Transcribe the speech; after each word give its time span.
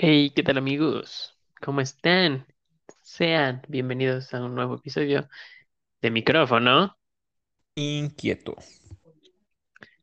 Hey, 0.00 0.30
¿qué 0.34 0.42
tal 0.44 0.58
amigos? 0.58 1.36
¿Cómo 1.60 1.80
están? 1.80 2.46
Sean 3.02 3.62
bienvenidos 3.68 4.32
a 4.32 4.44
un 4.44 4.54
nuevo 4.54 4.76
episodio 4.76 5.28
de 6.00 6.10
micrófono. 6.10 6.96
Inquieto. 7.74 8.54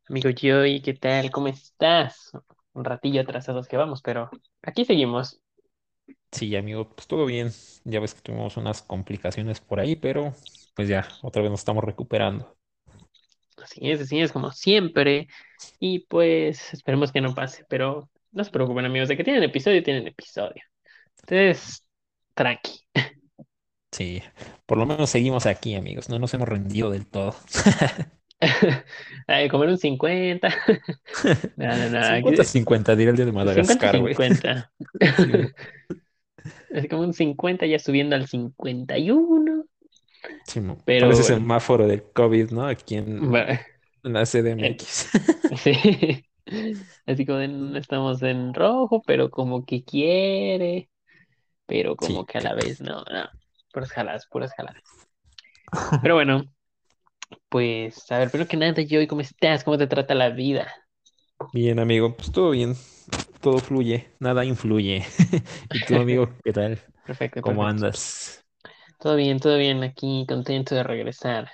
Amigo 0.09 0.29
Joey, 0.39 0.81
¿qué 0.81 0.93
tal? 0.93 1.31
¿Cómo 1.31 1.47
estás? 1.47 2.31
Un 2.75 2.83
ratillo 2.83 3.21
atrasados 3.21 3.67
que 3.67 3.77
vamos, 3.77 4.01
pero 4.01 4.29
aquí 4.61 4.85
seguimos. 4.85 5.41
Sí, 6.31 6.55
amigo, 6.55 6.89
pues 6.89 7.07
todo 7.07 7.25
bien. 7.25 7.49
Ya 7.85 8.01
ves 8.01 8.13
que 8.13 8.21
tuvimos 8.21 8.57
unas 8.57 8.81
complicaciones 8.81 9.61
por 9.61 9.79
ahí, 9.79 9.95
pero 9.95 10.33
pues 10.75 10.89
ya, 10.89 11.07
otra 11.21 11.41
vez 11.41 11.49
nos 11.49 11.61
estamos 11.61 11.83
recuperando. 11.83 12.55
Así 13.63 13.89
es, 13.89 14.01
así 14.01 14.19
es, 14.19 14.33
como 14.33 14.51
siempre. 14.51 15.27
Y 15.79 15.99
pues 15.99 16.73
esperemos 16.73 17.13
que 17.13 17.21
no 17.21 17.33
pase, 17.33 17.63
pero 17.69 18.09
no 18.31 18.43
se 18.43 18.51
preocupen 18.51 18.85
amigos, 18.85 19.07
de 19.07 19.15
que 19.15 19.23
tienen 19.23 19.43
episodio, 19.43 19.81
tienen 19.81 20.05
episodio. 20.07 20.61
Entonces, 21.21 21.87
tranqui. 22.33 22.81
Sí, 23.93 24.21
por 24.65 24.77
lo 24.77 24.85
menos 24.85 25.09
seguimos 25.09 25.45
aquí, 25.45 25.75
amigos. 25.75 26.09
No 26.09 26.19
nos 26.19 26.33
hemos 26.33 26.49
rendido 26.49 26.91
del 26.91 27.07
todo. 27.07 27.33
Ay, 29.27 29.49
comer 29.49 29.69
un 29.69 29.77
50. 29.77 30.49
No, 31.57 31.67
no, 31.77 31.89
no. 31.89 32.01
50-50, 32.01 32.95
diré 32.95 33.11
el 33.11 33.15
día 33.17 33.25
de 33.25 33.31
Madagascar, 33.31 33.99
güey. 33.99 34.15
50. 34.15 34.71
Sí, 35.17 35.53
Es 36.69 36.87
como 36.87 37.01
un 37.03 37.13
50 37.13 37.65
ya 37.65 37.79
subiendo 37.79 38.15
al 38.15 38.27
51. 38.27 39.65
sí. 40.47 40.61
Pero 40.85 41.07
Parece 41.07 41.21
bueno, 41.21 41.37
semáforo 41.39 41.87
del 41.87 42.03
COVID, 42.13 42.51
¿no? 42.51 42.65
Aquí 42.67 42.95
en, 42.95 43.33
va- 43.33 43.59
en 44.03 44.13
la 44.13 44.25
eh, 44.57 44.77
CDMX. 44.77 45.09
sí. 45.57 46.25
Así 47.05 47.25
como 47.25 47.39
en- 47.41 47.75
estamos 47.75 48.21
en 48.23 48.53
rojo, 48.53 49.01
pero 49.05 49.29
como 49.31 49.65
que 49.65 49.83
quiere, 49.83 50.89
pero 51.67 51.95
como 51.97 52.25
Sí, 52.25 52.25
que 52.25 52.39
a 52.39 52.41
la 52.41 52.55
vez 52.55 52.81
no, 52.81 53.03
no. 53.03 53.29
Puras 53.73 53.91
jaladas, 53.91 54.27
puras 54.27 54.53
jaladas. 54.55 54.83
Pero 56.01 56.15
bueno, 56.15 56.43
pues 57.49 58.11
a 58.11 58.19
ver, 58.19 58.31
primero 58.31 58.47
que 58.47 58.57
nada, 58.57 58.73
Joey, 58.89 59.07
¿cómo 59.07 59.21
estás? 59.21 59.63
¿Cómo 59.63 59.77
te 59.77 59.87
trata 59.87 60.15
la 60.15 60.29
vida? 60.29 60.67
Bien, 61.51 61.79
amigo, 61.79 62.15
pues 62.15 62.31
todo 62.31 62.51
bien. 62.51 62.75
Todo 63.41 63.61
fluye, 63.61 64.11
nada 64.19 64.45
influye. 64.45 65.05
¿Y 65.71 65.79
tú, 65.81 65.99
amigo, 65.99 66.29
qué 66.43 66.53
tal? 66.53 66.79
Perfecto, 67.03 67.41
¿Cómo 67.41 67.67
perfecto. 67.67 67.67
andas? 67.67 68.45
Todo 68.99 69.15
bien, 69.15 69.39
todo 69.39 69.57
bien, 69.57 69.83
aquí 69.83 70.25
contento 70.27 70.75
de 70.75 70.83
regresar 70.83 71.49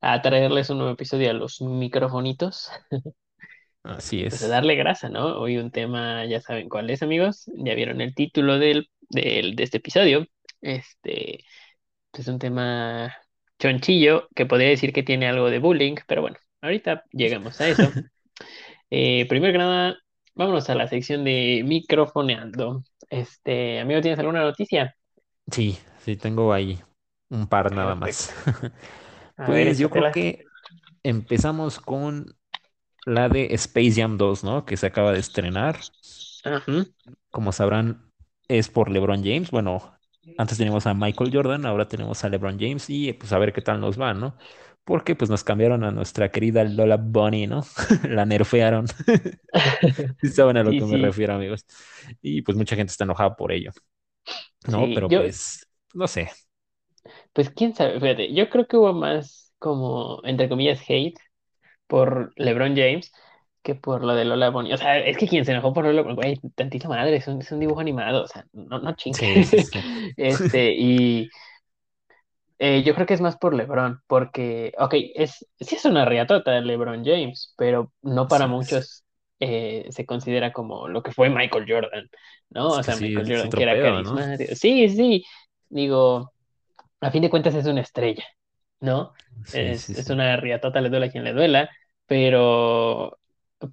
a 0.00 0.22
traerles 0.22 0.70
un 0.70 0.78
nuevo 0.78 0.94
episodio 0.94 1.30
a 1.30 1.34
los 1.34 1.60
microfonitos. 1.62 2.70
Así 3.82 4.22
Pues 4.28 4.42
a 4.42 4.48
es. 4.48 4.48
darle 4.48 4.74
grasa, 4.74 5.08
¿no? 5.08 5.38
Hoy 5.38 5.58
un 5.58 5.70
tema, 5.70 6.24
ya 6.26 6.40
saben 6.40 6.68
cuál 6.68 6.90
es, 6.90 7.02
amigos. 7.02 7.44
Ya 7.56 7.74
vieron 7.74 8.00
el 8.00 8.14
título 8.14 8.58
del, 8.58 8.90
del- 9.10 9.54
de 9.56 9.62
este 9.64 9.76
episodio. 9.78 10.26
Este 10.60 11.44
es 12.14 12.28
un 12.28 12.38
tema 12.40 13.14
chonchillo 13.58 14.28
que 14.34 14.46
podría 14.46 14.68
decir 14.70 14.92
que 14.92 15.02
tiene 15.02 15.28
algo 15.28 15.50
de 15.50 15.58
bullying, 15.58 15.96
pero 16.06 16.22
bueno, 16.22 16.36
ahorita 16.62 17.04
llegamos 17.12 17.60
a 17.60 17.68
eso. 17.68 17.96
Eh, 18.90 19.26
primero 19.28 19.52
que 19.52 19.58
nada, 19.58 19.96
vámonos 20.34 20.70
a 20.70 20.74
la 20.76 20.88
sección 20.88 21.24
de 21.24 21.62
microfoneando. 21.66 22.84
Este, 23.10 23.80
amigo, 23.80 24.00
¿tienes 24.00 24.18
alguna 24.20 24.42
noticia? 24.42 24.96
Sí, 25.50 25.78
sí, 25.98 26.16
tengo 26.16 26.52
ahí 26.52 26.80
un 27.30 27.46
par 27.46 27.72
nada 27.72 27.94
Perfecto. 27.94 27.94
más. 27.94 28.32
Ver, 29.46 29.76
Pues 29.76 29.78
yo 29.78 29.90
creo 29.90 30.10
que 30.10 30.46
empezamos 31.02 31.80
con 31.80 32.36
la 33.06 33.28
de 33.28 33.54
Space 33.54 33.92
Jam 34.00 34.18
2, 34.18 34.44
¿no? 34.44 34.64
Que 34.66 34.76
se 34.76 34.86
acaba 34.86 35.12
de 35.12 35.20
estrenar. 35.20 35.78
Como 37.30 37.52
sabrán, 37.52 38.10
es 38.48 38.68
por 38.70 38.90
LeBron 38.90 39.22
James. 39.22 39.50
Bueno, 39.50 39.93
antes 40.36 40.58
teníamos 40.58 40.86
a 40.86 40.94
Michael 40.94 41.30
Jordan, 41.32 41.66
ahora 41.66 41.88
tenemos 41.88 42.24
a 42.24 42.28
LeBron 42.28 42.58
James 42.58 42.88
y 42.90 43.12
pues 43.14 43.32
a 43.32 43.38
ver 43.38 43.52
qué 43.52 43.62
tal 43.62 43.80
nos 43.80 44.00
va, 44.00 44.14
¿no? 44.14 44.36
Porque 44.84 45.14
pues 45.16 45.30
nos 45.30 45.44
cambiaron 45.44 45.84
a 45.84 45.90
nuestra 45.92 46.30
querida 46.30 46.64
Lola 46.64 46.96
Bunny, 46.98 47.46
¿no? 47.46 47.64
La 48.08 48.26
nerfearon. 48.26 48.86
Saben 50.22 50.56
a 50.58 50.62
lo 50.62 50.74
Sí, 50.74 50.76
que 50.76 50.84
me 50.84 50.98
refiero, 50.98 51.34
amigos. 51.34 51.64
Y 52.22 52.42
pues 52.42 52.56
mucha 52.56 52.76
gente 52.76 52.90
está 52.90 53.04
enojada 53.04 53.36
por 53.36 53.52
ello, 53.52 53.70
¿no? 54.68 54.90
sí. 54.90 54.94
Pero 54.94 55.10
Yo, 55.10 55.22
pues, 55.22 55.66
no 55.94 56.08
sé. 56.08 56.30
pues 57.32 57.50
quién 57.50 57.74
sabe, 57.74 58.00
fíjate, 58.00 58.32
yo 58.34 58.48
creo 58.50 58.66
que 58.66 58.76
hubo 58.76 58.92
más 58.92 59.52
como, 59.58 60.20
entre 60.24 60.48
comillas, 60.48 60.80
hate 60.88 61.18
por 61.86 62.32
LeBron 62.36 62.76
James 62.76 63.12
que 63.64 63.74
por 63.74 64.04
lo 64.04 64.14
de 64.14 64.26
Lola 64.26 64.50
Bunny. 64.50 64.74
O 64.74 64.76
sea, 64.76 64.98
es 64.98 65.16
que 65.16 65.26
quien 65.26 65.44
se 65.44 65.52
enojó 65.52 65.72
por 65.72 65.84
Lola 65.84 66.02
Bunny, 66.02 66.14
güey, 66.14 66.40
tantita 66.54 66.86
madre, 66.86 67.16
es 67.16 67.26
un, 67.26 67.40
es 67.40 67.50
un 67.50 67.58
dibujo 67.58 67.80
animado, 67.80 68.22
o 68.22 68.28
sea, 68.28 68.46
no, 68.52 68.78
no 68.78 68.94
chingue. 68.94 69.42
Sí, 69.42 69.44
sí, 69.44 69.62
sí. 69.64 69.78
Este, 70.16 70.72
y 70.72 71.30
eh, 72.58 72.82
yo 72.84 72.94
creo 72.94 73.06
que 73.06 73.14
es 73.14 73.22
más 73.22 73.38
por 73.38 73.54
LeBron, 73.54 74.02
porque, 74.06 74.74
ok, 74.78 74.94
es, 75.14 75.46
sí 75.58 75.76
es 75.76 75.84
una 75.86 76.04
riatota 76.04 76.60
LeBron 76.60 77.04
James, 77.04 77.54
pero 77.56 77.90
no 78.02 78.28
para 78.28 78.46
muchos 78.46 79.04
eh, 79.40 79.86
se 79.88 80.04
considera 80.04 80.52
como 80.52 80.86
lo 80.86 81.02
que 81.02 81.12
fue 81.12 81.30
Michael 81.30 81.64
Jordan, 81.66 82.10
¿no? 82.50 82.78
es 82.78 82.78
O 82.80 82.82
sea, 82.82 82.96
Michael 82.96 83.26
Jordan 83.26 83.50
que 83.50 83.62
era 83.62 83.82
carismático. 83.82 84.54
Sí, 84.56 84.88
sí, 84.90 85.24
digo, 85.70 86.34
a 87.00 87.10
fin 87.10 87.22
de 87.22 87.30
cuentas 87.30 87.54
es 87.54 87.64
una 87.64 87.80
estrella, 87.80 88.24
¿no? 88.80 89.14
Es, 89.54 89.88
es 89.88 90.10
una 90.10 90.36
riatota, 90.36 90.82
le 90.82 90.90
duela 90.90 91.06
a 91.06 91.10
quien 91.10 91.24
le 91.24 91.32
duela, 91.32 91.70
pero 92.06 93.18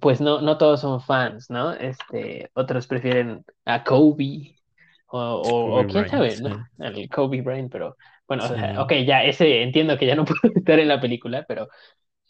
pues 0.00 0.20
no, 0.20 0.40
no 0.40 0.58
todos 0.58 0.80
son 0.80 1.00
fans, 1.00 1.50
¿no? 1.50 1.72
Este, 1.72 2.50
otros 2.54 2.86
prefieren 2.86 3.44
a 3.64 3.84
Kobe 3.84 4.58
o, 5.06 5.78
o, 5.80 5.86
quién 5.86 6.06
Bryant, 6.06 6.08
sabe, 6.08 6.36
sí. 6.36 6.42
¿no? 6.42 6.64
Al 6.78 7.08
Kobe 7.10 7.42
Bryant, 7.42 7.70
pero 7.70 7.96
bueno, 8.26 8.44
o 8.44 8.48
Sí, 8.48 8.54
sea, 8.56 8.80
ok, 8.82 8.92
ya 9.06 9.24
ese 9.24 9.62
entiendo 9.62 9.98
que 9.98 10.06
ya 10.06 10.14
no 10.16 10.24
puede 10.26 10.54
estar 10.58 10.78
en 10.78 10.88
la 10.88 11.00
película, 11.00 11.44
pero 11.46 11.68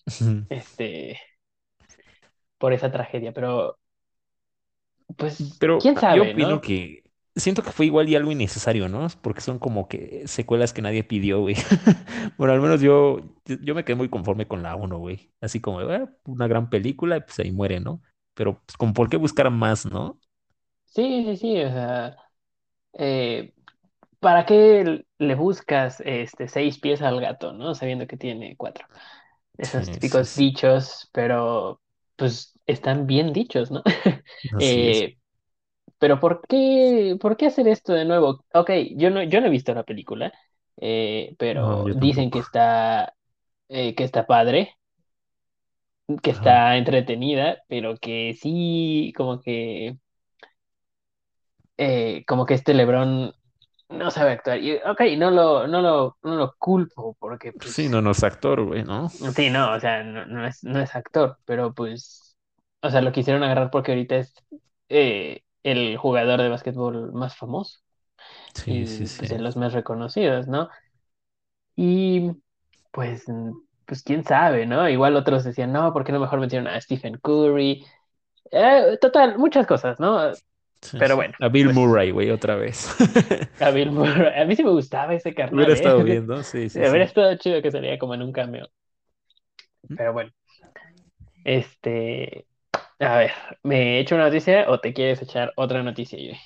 este, 0.49 1.19
por 2.59 2.73
esa 2.73 2.91
tragedia, 2.93 3.33
pero 3.33 3.79
pues 5.17 5.45
Pero 5.59 5.77
quién 5.79 5.97
ah, 5.97 6.07
yo 6.09 6.23
sabe, 6.23 6.33
opino 6.33 6.61
¿no? 6.61 6.61
que 6.61 7.03
siento 7.37 7.63
que 7.63 7.73
fue 7.73 7.87
igual 7.87 8.09
y 8.09 8.17
algo 8.17 8.33
innecesario, 8.33 8.89
¿no? 8.89 9.07
Porque 9.23 9.41
son 9.41 9.59
como 9.59 9.89
que 9.89 10.27
secuelas 10.29 10.73
que 10.73 10.83
nadie 10.83 11.05
pidió, 11.05 11.41
güey. 11.41 11.57
Bueno, 12.39 12.55
al 12.55 12.61
menos 12.61 12.81
yo, 12.81 13.21
yo 13.47 13.75
me 13.75 13.85
quedé 13.85 13.97
muy 13.97 14.09
conforme 14.09 14.47
con 14.49 14.63
la 14.63 14.77
uno, 14.77 14.99
güey. 14.99 15.33
Así 15.41 15.61
como, 15.61 15.81
"Ah, 15.81 16.11
una 16.27 16.47
gran 16.49 16.71
película, 16.71 17.17
y 17.19 17.21
pues 17.23 17.39
ahí 17.41 17.53
muere, 17.53 17.81
¿no? 17.81 18.03
Pero 18.35 18.63
pues, 18.67 18.77
como 18.77 18.93
por 18.95 19.09
qué 19.11 19.17
buscar 19.17 19.51
más, 19.51 19.87
¿no? 19.87 20.21
Sí, 20.85 21.25
sí, 21.25 21.37
sí, 21.37 21.63
o 21.65 21.71
sea, 21.71 22.17
eh, 22.95 23.55
¿para 24.21 24.47
qué 24.47 25.05
le 25.19 25.35
buscas 25.37 26.01
este 26.05 26.49
seis 26.49 26.79
pies 26.81 27.03
al 27.03 27.21
gato, 27.21 27.53
¿no? 27.55 27.75
Sabiendo 27.75 28.07
que 28.09 28.17
tiene 28.19 28.57
cuatro. 28.57 28.87
Esos 29.59 29.91
sí, 30.01 30.01
típicos 30.01 30.35
sí. 30.35 30.35
dichos, 30.35 31.11
pero 31.13 31.81
pues 32.17 32.59
están 32.67 33.07
bien 33.07 33.33
dichos, 33.35 33.71
¿no? 33.73 33.83
Así 34.53 34.89
es. 34.89 35.07
Pero 36.03 36.19
¿por 36.21 36.43
qué, 36.49 37.17
por 37.21 37.37
qué 37.37 37.47
hacer 37.47 37.69
esto 37.69 37.93
de 37.95 38.05
nuevo? 38.05 38.45
Ok, 38.55 38.71
yo 38.97 39.11
no, 39.11 39.23
yo 39.23 39.41
no 39.41 39.47
he 39.47 39.51
visto 39.51 39.73
la 39.75 39.85
película, 39.85 40.33
eh, 40.79 41.35
No, 41.53 41.77
pero 41.79 41.89
yo 41.89 41.95
dicen 41.95 42.31
que 42.31 42.41
está, 42.41 43.15
eh, 43.69 43.95
que 43.95 44.05
está 44.05 44.27
padre, 44.27 44.77
que 46.23 46.31
Ajá. 46.31 46.33
está 46.33 46.77
entretenida, 46.77 47.63
pero 47.69 47.97
que 47.99 48.35
sí, 48.41 49.13
como 49.17 49.41
que, 49.41 49.97
eh, 51.77 52.25
como 52.27 52.47
que 52.47 52.55
este 52.55 52.75
LeBron 52.75 53.33
no 53.89 54.11
sabe 54.11 54.33
actuar. 54.33 54.59
Y, 54.61 54.77
ok, 54.77 55.01
no 55.19 55.31
lo, 55.31 55.67
no 55.67 55.83
lo, 55.83 56.19
no 56.23 56.37
lo 56.37 56.55
culpo, 56.59 57.17
porque 57.19 57.55
Pues 57.59 57.75
sí, 57.75 57.89
no, 57.89 58.03
no 58.03 58.11
es 58.11 58.23
actor, 58.25 58.63
güey, 58.65 58.85
¿no? 58.85 59.09
Sí, 59.37 59.51
no, 59.51 59.73
o 59.75 59.81
sea, 59.81 60.03
no, 60.03 60.27
no 60.27 60.47
es, 60.47 60.65
no 60.65 60.81
es 60.81 60.95
actor, 60.97 61.39
pero 61.45 61.75
pues, 61.75 62.37
o 62.81 62.91
sea, 62.91 63.03
lo 63.03 63.13
quisieron 63.13 63.43
agarrar 63.43 63.71
porque 63.71 63.93
ahorita 63.93 64.17
es 64.17 64.35
eh, 64.89 65.43
el 65.65 65.97
jugador 65.97 66.41
de 66.43 66.49
básquetbol 66.49 67.13
más 67.13 67.37
famoso 67.37 67.81
Sí, 68.55 68.87
sí, 68.87 69.07
y 69.07 69.09
sí. 69.09 69.19
pues 69.19 69.31
de 69.31 69.39
los 69.41 69.57
más 69.57 69.73
reconocidos, 69.75 70.49
¿no? 70.49 70.71
Y 71.77 72.31
pues, 72.93 73.29
mm, 73.29 73.53
pues 73.87 74.03
quién 74.03 74.25
sabe, 74.25 74.67
¿no? 74.67 74.89
Igual 74.89 75.17
otros 75.17 75.45
decían, 75.45 75.73
no, 75.73 75.93
¿por 75.93 76.05
qué 76.05 76.13
no 76.13 76.21
mejor 76.21 76.41
metieron 76.41 76.69
a 76.69 76.81
Stephen 76.81 77.19
Curry? 77.23 77.85
Eh, 78.53 78.99
total, 79.01 79.39
muchas 79.39 79.67
cosas, 79.67 80.01
¿no? 80.01 80.33
Sí, 80.81 80.99
Pero 80.99 81.17
bueno, 81.17 81.35
A 81.41 81.49
Bill 81.49 81.69
pues 81.69 81.77
Murray, 81.77 82.11
güey, 82.11 82.31
otra 82.31 82.57
vez. 82.57 82.89
a 83.59 83.71
Bill 83.71 83.93
Murray, 83.93 84.41
a 84.41 84.45
mí 84.45 84.57
sí 84.57 84.65
me 84.65 84.71
gustaba 84.71 85.15
ese 85.15 85.35
carnal, 85.35 85.55
Hubiera 85.57 85.73
¿eh? 85.73 85.75
estado 85.75 86.03
bien, 86.03 86.27
¿no? 86.27 86.43
Sí, 86.43 86.69
sí, 86.69 86.85
sí. 86.85 86.99
estado 87.03 87.37
chido 87.37 87.63
que 87.63 87.71
salía 87.71 87.99
como 87.99 88.15
en 88.15 88.23
un 88.23 88.33
cameo, 88.33 88.69
pero 89.97 90.13
bueno, 90.13 90.33
este... 91.45 92.47
A 93.03 93.19
ver, 93.19 93.33
¿me 93.65 93.99
echo 94.01 94.15
una 94.15 94.25
noticia 94.27 94.65
o 94.71 94.81
te 94.81 94.93
quieres 94.95 95.21
echar 95.23 95.53
otra 95.57 95.83
noticia, 95.83 96.19
Yuri? 96.19 96.39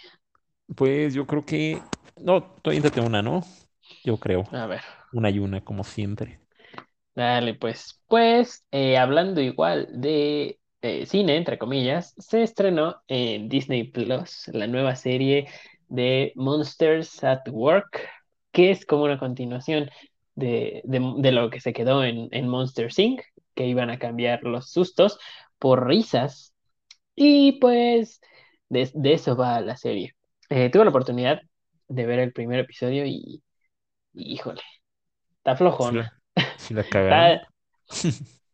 Pues 0.77 1.15
yo 1.15 1.27
creo 1.27 1.45
que... 1.45 1.83
No, 2.17 2.43
tú 2.63 2.71
una, 3.03 3.23
¿no? 3.23 3.43
Yo 4.05 4.19
creo. 4.19 4.45
A 4.53 4.67
ver, 4.67 4.83
Una 5.13 5.31
y 5.31 5.39
una, 5.39 5.65
como 5.65 5.85
siempre. 5.85 6.41
dale, 7.15 7.55
pues. 7.55 8.01
Pues, 8.09 8.67
eh, 8.71 8.99
hablando 8.99 9.41
igual 9.41 9.89
de 9.93 10.59
eh, 10.83 11.07
cine, 11.07 11.37
entre 11.37 11.59
comillas, 11.59 12.15
se 12.19 12.43
estrenó 12.43 13.03
en 13.09 13.49
Disney 13.49 13.85
Plus 13.85 14.49
la 14.49 14.67
nueva 14.67 14.95
serie 14.97 15.49
de 15.89 16.33
Monsters 16.37 17.23
at 17.25 17.49
Work, 17.51 18.09
que 18.53 18.71
es 18.71 18.87
como 18.87 19.05
una 19.05 19.19
continuación 19.19 19.91
de, 20.35 20.83
de- 20.85 21.15
de 21.19 21.33
lo 21.33 21.51
que 21.51 21.61
se 21.61 21.73
quedó 21.73 22.05
en, 22.05 22.29
en 22.33 22.49
Monster 22.49 22.89
Inc., 22.97 23.23
que 23.55 23.67
iban 23.67 23.91
a 23.91 23.99
cambiar 23.99 24.43
los 24.43 24.71
sustos 24.71 25.19
por 25.59 25.87
risas. 25.87 26.55
Y 27.15 27.53
pues, 27.61 28.21
de, 28.69 28.91
de 28.95 29.13
eso 29.15 29.37
va 29.37 29.61
la 29.61 29.77
serie. 29.77 30.15
Eh, 30.51 30.71
tuve 30.71 30.85
la 30.85 30.91
oportunidad 30.91 31.41
de 31.89 32.07
ver 32.07 32.19
el 32.21 32.33
primer 32.33 32.61
episodio 32.61 33.05
y, 33.07 33.43
y, 34.15 34.33
híjole, 34.35 34.63
está 35.39 35.57
Sí 35.79 35.91
la, 35.91 36.07
flojona. 36.07 36.23
sí 36.57 36.75
la 36.75 36.85
cagaron. 36.89 37.33
Está, 37.33 37.49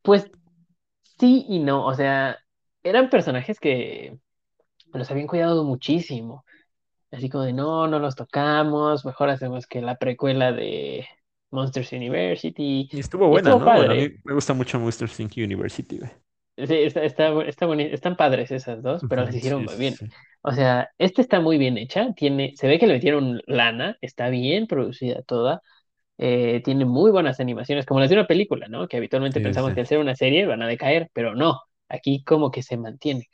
pues 0.03 0.31
sí 1.19 1.47
y 1.49 1.61
no, 1.61 1.87
o 1.87 1.95
sea, 1.95 2.39
eran 2.83 3.11
personajes 3.11 3.61
que 3.61 4.19
los 4.93 5.11
habían 5.11 5.27
cuidado 5.27 5.65
muchísimo. 5.65 6.45
Así 7.11 7.29
como 7.29 7.45
de, 7.45 7.53
no, 7.53 7.87
no 7.89 7.99
los 7.99 8.17
tocamos, 8.17 9.05
mejor 9.05 9.31
hacemos 9.31 9.67
que 9.67 9.83
la 9.83 9.97
precuela 9.99 10.53
de 10.53 11.07
Monsters 11.51 11.93
University. 11.93 12.89
Y 12.91 13.01
estuvo 13.01 13.29
buena, 13.29 13.51
estuvo 13.51 13.59
¿no? 13.59 13.73
Bueno, 13.73 13.93
a 13.93 13.97
mí 13.97 14.09
padre. 14.09 14.21
me 14.25 14.35
gusta 14.35 14.55
mucho 14.55 14.81
Monster 14.81 15.11
Inc. 15.19 15.33
University, 15.37 15.99
güey. 15.99 16.11
Sí, 16.57 16.75
está, 16.75 17.03
está, 17.05 17.43
está 17.45 17.67
boni- 17.67 17.89
están 17.93 18.17
padres 18.17 18.51
esas 18.51 18.83
dos, 18.83 19.05
pero 19.09 19.25
las 19.25 19.35
hicieron 19.35 19.65
Sí, 19.65 19.67
muy 19.67 19.77
bien. 19.77 19.99
sí. 19.99 20.13
O 20.43 20.53
sea, 20.53 20.91
esta 20.99 21.23
está 21.23 21.41
muy 21.41 21.57
bien 21.59 21.79
hecha, 21.79 22.13
tiene, 22.15 22.53
se 22.57 22.69
ve 22.69 22.79
que 22.79 22.87
le 22.87 22.95
metieron 22.95 23.41
lana, 23.47 23.97
está 24.01 24.29
bien 24.29 24.67
producida 24.67 25.23
toda, 25.23 25.63
eh, 26.19 26.63
tiene 26.65 26.85
muy 26.87 27.11
buenas 27.13 27.41
animaciones, 27.41 27.87
como 27.87 28.01
las 28.01 28.11
de 28.11 28.17
una 28.17 28.27
película, 28.29 28.69
¿no? 28.69 28.89
Que 28.89 28.99
habitualmente 28.99 29.41
Sí, 29.41 29.43
pensamos 29.43 29.75
que 29.75 29.81
al 29.81 29.87
ser 29.89 29.99
una 30.01 30.17
serie 30.17 30.47
van 30.47 30.63
a 30.63 30.69
decaer, 30.69 31.11
pero 31.15 31.35
no, 31.37 31.61
aquí 31.89 32.25
como 32.25 32.51
que 32.51 32.63
se 32.63 32.77
mantiene. 32.79 33.29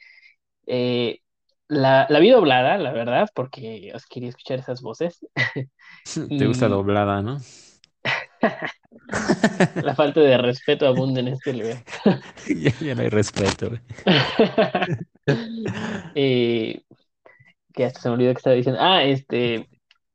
Eh, 0.66 1.20
la, 1.68 2.06
la 2.10 2.20
vi 2.20 2.30
doblada, 2.30 2.78
la 2.78 2.92
verdad, 2.92 3.28
porque 3.34 3.92
os 3.94 4.06
quería 4.06 4.30
escuchar 4.30 4.60
esas 4.60 4.82
voces 4.82 5.20
Te 6.36 6.46
gusta 6.46 6.68
doblada, 6.68 7.22
¿no? 7.22 7.38
la 9.82 9.94
falta 9.94 10.20
de 10.20 10.38
respeto 10.38 10.86
abunda 10.86 11.20
en 11.20 11.28
este 11.28 11.52
lugar. 11.52 11.84
Ya, 12.48 12.72
ya 12.80 12.94
no 12.94 13.02
hay 13.02 13.08
respeto. 13.08 13.70
Eh, 16.14 16.80
que 17.74 17.84
hasta 17.84 18.00
se 18.00 18.08
me 18.08 18.14
olvidó 18.14 18.32
que 18.32 18.38
estaba 18.38 18.56
diciendo. 18.56 18.80
Ah, 18.82 19.04
este, 19.04 19.68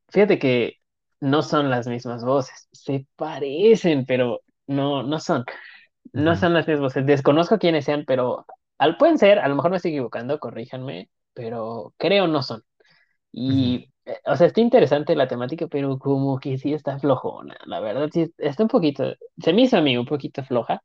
fíjate 0.09 0.39
que 0.39 0.79
no 1.21 1.43
son 1.43 1.69
las 1.69 1.87
mismas 1.87 2.25
voces, 2.25 2.67
se 2.71 3.05
parecen, 3.15 4.05
pero 4.05 4.41
no, 4.65 5.03
no 5.03 5.19
son, 5.19 5.45
no 6.11 6.35
son 6.35 6.53
las 6.53 6.67
mismas 6.67 6.81
voces. 6.81 7.05
Desconozco 7.05 7.59
quiénes 7.59 7.85
sean, 7.85 8.05
pero 8.05 8.45
al, 8.79 8.97
pueden 8.97 9.17
ser, 9.17 9.39
a 9.39 9.47
lo 9.47 9.55
mejor 9.55 9.71
me 9.71 9.77
estoy 9.77 9.91
equivocando, 9.91 10.39
corríjanme, 10.39 11.09
pero 11.33 11.93
creo 11.97 12.27
no 12.27 12.43
son. 12.43 12.63
Y, 13.31 13.92
o 14.25 14.35
sea, 14.35 14.47
está 14.47 14.61
interesante 14.61 15.15
la 15.15 15.27
temática, 15.27 15.67
pero 15.67 15.97
como 15.97 16.39
que 16.39 16.57
sí 16.57 16.73
está 16.73 16.99
flojona, 16.99 17.57
la 17.65 17.79
verdad, 17.79 18.09
sí, 18.11 18.33
está 18.37 18.63
un 18.63 18.69
poquito, 18.69 19.13
se 19.37 19.53
me 19.53 19.63
hizo 19.63 19.77
a 19.77 19.81
mí 19.81 19.97
un 19.97 20.05
poquito 20.05 20.43
floja, 20.43 20.81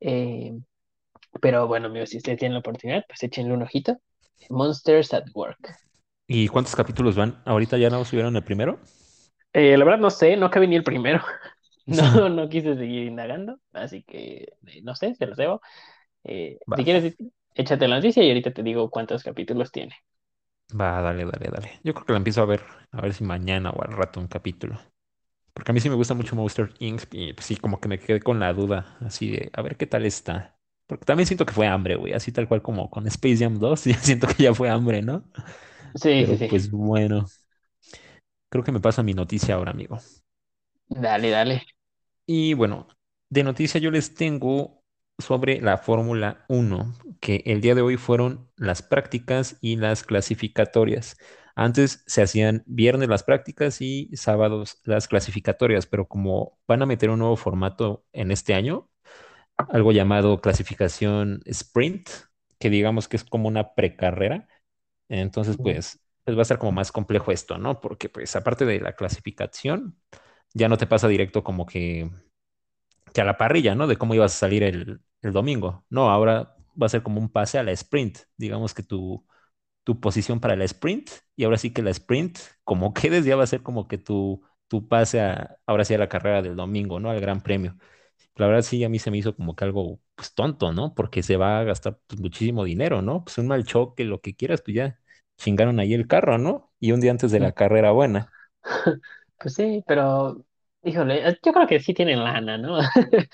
eh, 0.00 0.52
pero 1.40 1.66
bueno, 1.66 1.86
amigos, 1.88 2.10
si 2.10 2.18
ustedes 2.18 2.38
tienen 2.38 2.54
la 2.54 2.60
oportunidad, 2.60 3.04
pues 3.08 3.22
échenle 3.22 3.52
un 3.52 3.62
ojito. 3.62 3.98
Monsters 4.50 5.12
at 5.14 5.24
Work. 5.34 5.74
¿Y 6.28 6.48
cuántos 6.48 6.74
capítulos 6.74 7.16
van? 7.16 7.40
¿Ahorita 7.44 7.78
ya 7.78 7.90
no 7.90 8.04
subieron 8.04 8.36
el 8.36 8.44
primero? 8.44 8.78
Eh, 9.52 9.76
la 9.76 9.84
verdad 9.84 10.00
no 10.00 10.10
sé, 10.10 10.36
no 10.36 10.50
cabí 10.50 10.66
ni 10.66 10.76
el 10.76 10.84
primero. 10.84 11.20
No, 11.88 12.28
no 12.28 12.48
quise 12.48 12.74
seguir 12.74 13.04
indagando, 13.04 13.60
así 13.72 14.02
que 14.02 14.48
eh, 14.66 14.82
no 14.82 14.96
sé, 14.96 15.14
se 15.14 15.24
los 15.24 15.36
debo. 15.36 15.60
Eh, 16.24 16.58
si 16.76 16.82
quieres, 16.82 17.14
échate 17.54 17.86
la 17.86 17.94
noticia 17.94 18.24
y 18.24 18.28
ahorita 18.28 18.52
te 18.52 18.64
digo 18.64 18.90
cuántos 18.90 19.22
capítulos 19.22 19.70
tiene. 19.70 19.94
Va, 20.74 21.00
dale, 21.02 21.24
dale, 21.24 21.48
dale. 21.50 21.80
Yo 21.84 21.94
creo 21.94 22.06
que 22.06 22.12
la 22.12 22.18
empiezo 22.18 22.42
a 22.42 22.46
ver, 22.46 22.62
a 22.92 23.00
ver 23.00 23.14
si 23.14 23.24
mañana 23.24 23.70
o 23.70 23.82
al 23.82 23.92
rato 23.92 24.20
un 24.20 24.28
capítulo. 24.28 24.78
Porque 25.54 25.72
a 25.72 25.74
mí 25.74 25.80
sí 25.80 25.90
me 25.90 25.96
gusta 25.96 26.14
mucho 26.14 26.36
Monster 26.36 26.74
Inc. 26.80 27.02
Y 27.12 27.32
pues, 27.34 27.46
sí, 27.46 27.56
como 27.56 27.80
que 27.80 27.88
me 27.88 27.98
quedé 28.00 28.20
con 28.20 28.40
la 28.40 28.52
duda, 28.54 28.98
así 29.02 29.30
de, 29.32 29.50
a 29.54 29.62
ver 29.62 29.76
qué 29.78 29.86
tal 29.86 30.06
está. 30.06 30.58
Porque 30.86 31.04
también 31.06 31.26
siento 31.26 31.46
que 31.46 31.54
fue 31.54 31.66
hambre, 31.68 31.96
güey, 31.96 32.12
así 32.14 32.32
tal 32.32 32.48
cual 32.48 32.62
como 32.62 32.90
con 32.90 33.06
Space 33.08 33.38
Jam 33.38 33.58
2, 33.58 33.84
ya 33.86 33.98
siento 33.98 34.28
que 34.28 34.44
ya 34.44 34.54
fue 34.54 34.70
hambre, 34.70 35.02
¿no? 35.02 35.24
Sí, 35.94 36.26
sí, 36.26 36.36
Pero 36.36 36.38
sí. 36.38 36.48
pues 36.48 36.70
bueno, 36.70 37.26
creo 38.50 38.64
que 38.64 38.72
me 38.72 38.80
pasa 38.80 39.02
mi 39.02 39.14
noticia 39.14 39.54
ahora, 39.54 39.70
amigo. 39.72 39.98
Dale, 40.88 41.30
dale. 41.30 41.62
Y 42.26 42.54
bueno, 42.54 42.88
de 43.30 43.44
noticia 43.44 43.80
yo 43.80 43.90
les 43.90 44.14
tengo 44.14 44.82
sobre 45.18 45.60
la 45.60 45.78
Fórmula 45.78 46.44
Uno, 46.48 46.94
que 47.20 47.42
el 47.46 47.60
día 47.60 47.74
de 47.74 47.82
hoy 47.82 47.96
fueron 47.96 48.50
las 48.56 48.82
prácticas 48.82 49.56
y 49.60 49.76
las 49.76 50.04
clasificatorias. 50.04 51.16
Antes 51.54 52.02
se 52.06 52.22
hacían 52.22 52.62
viernes 52.66 53.08
las 53.08 53.22
prácticas 53.24 53.80
y 53.80 54.10
sábados 54.14 54.80
las 54.84 55.08
clasificatorias, 55.08 55.86
pero 55.86 56.06
como 56.08 56.58
van 56.68 56.82
a 56.82 56.86
meter 56.86 57.10
un 57.10 57.18
nuevo 57.20 57.36
formato 57.36 58.04
en 58.12 58.30
este 58.30 58.54
año, 58.54 58.90
algo 59.56 59.92
llamado 59.92 60.40
clasificación 60.40 61.42
sprint, 61.46 62.08
que 62.58 62.70
digamos 62.70 63.08
que 63.08 63.16
es 63.16 63.24
como 63.24 63.48
una 63.48 63.74
precarrera, 63.74 64.48
entonces 65.08 65.58
pues, 65.58 66.00
pues 66.24 66.36
va 66.38 66.42
a 66.42 66.44
ser 66.46 66.58
como 66.58 66.72
más 66.72 66.92
complejo 66.92 67.32
esto, 67.32 67.58
¿no? 67.58 67.80
Porque 67.80 68.08
pues 68.08 68.36
aparte 68.36 68.64
de 68.66 68.80
la 68.80 68.94
clasificación, 68.94 69.98
ya 70.54 70.68
no 70.68 70.78
te 70.78 70.86
pasa 70.86 71.08
directo 71.08 71.44
como 71.44 71.66
que 71.66 72.10
que 73.12 73.20
a 73.20 73.24
la 73.24 73.36
parrilla, 73.38 73.74
¿no? 73.74 73.86
De 73.86 73.96
cómo 73.96 74.14
ibas 74.14 74.34
a 74.34 74.38
salir 74.38 74.62
el, 74.62 75.00
el 75.22 75.32
domingo. 75.32 75.84
No, 75.90 76.10
ahora 76.10 76.55
va 76.80 76.86
a 76.86 76.88
ser 76.88 77.02
como 77.02 77.20
un 77.20 77.28
pase 77.30 77.58
a 77.58 77.62
la 77.62 77.72
sprint. 77.72 78.18
Digamos 78.36 78.74
que 78.74 78.82
tu, 78.82 79.26
tu 79.84 80.00
posición 80.00 80.40
para 80.40 80.56
la 80.56 80.64
sprint 80.64 81.10
y 81.36 81.44
ahora 81.44 81.58
sí 81.58 81.72
que 81.72 81.82
la 81.82 81.90
sprint, 81.90 82.38
como 82.64 82.94
quedes, 82.94 83.24
ya 83.24 83.36
va 83.36 83.44
a 83.44 83.46
ser 83.46 83.62
como 83.62 83.88
que 83.88 83.98
tu, 83.98 84.42
tu 84.68 84.88
pase 84.88 85.20
a, 85.20 85.58
ahora 85.66 85.84
sí 85.84 85.94
a 85.94 85.98
la 85.98 86.08
carrera 86.08 86.42
del 86.42 86.56
domingo, 86.56 87.00
¿no? 87.00 87.10
Al 87.10 87.20
Gran 87.20 87.42
Premio. 87.42 87.76
La 88.36 88.46
verdad 88.46 88.62
sí, 88.62 88.84
a 88.84 88.88
mí 88.88 88.98
se 88.98 89.10
me 89.10 89.18
hizo 89.18 89.34
como 89.36 89.56
que 89.56 89.64
algo 89.64 90.00
pues 90.14 90.34
tonto, 90.34 90.72
¿no? 90.72 90.94
Porque 90.94 91.22
se 91.22 91.36
va 91.36 91.58
a 91.60 91.64
gastar 91.64 91.98
pues, 92.06 92.20
muchísimo 92.20 92.64
dinero, 92.64 93.02
¿no? 93.02 93.24
Pues 93.24 93.38
un 93.38 93.46
mal 93.48 93.64
choque, 93.64 94.04
lo 94.04 94.20
que 94.20 94.34
quieras, 94.36 94.62
pues 94.62 94.76
ya 94.76 95.00
chingaron 95.38 95.80
ahí 95.80 95.94
el 95.94 96.06
carro, 96.06 96.38
¿no? 96.38 96.72
Y 96.80 96.92
un 96.92 97.00
día 97.00 97.10
antes 97.12 97.30
de 97.32 97.40
la 97.40 97.52
carrera 97.52 97.92
buena. 97.92 98.30
Pues 99.38 99.54
sí, 99.54 99.84
pero, 99.86 100.44
híjole, 100.86 101.28
eh, 101.28 101.38
yo 101.44 101.52
creo 101.52 101.66
que 101.66 101.80
sí 101.80 101.94
tienen 101.94 102.22
lana, 102.24 102.58
¿no? 102.58 102.78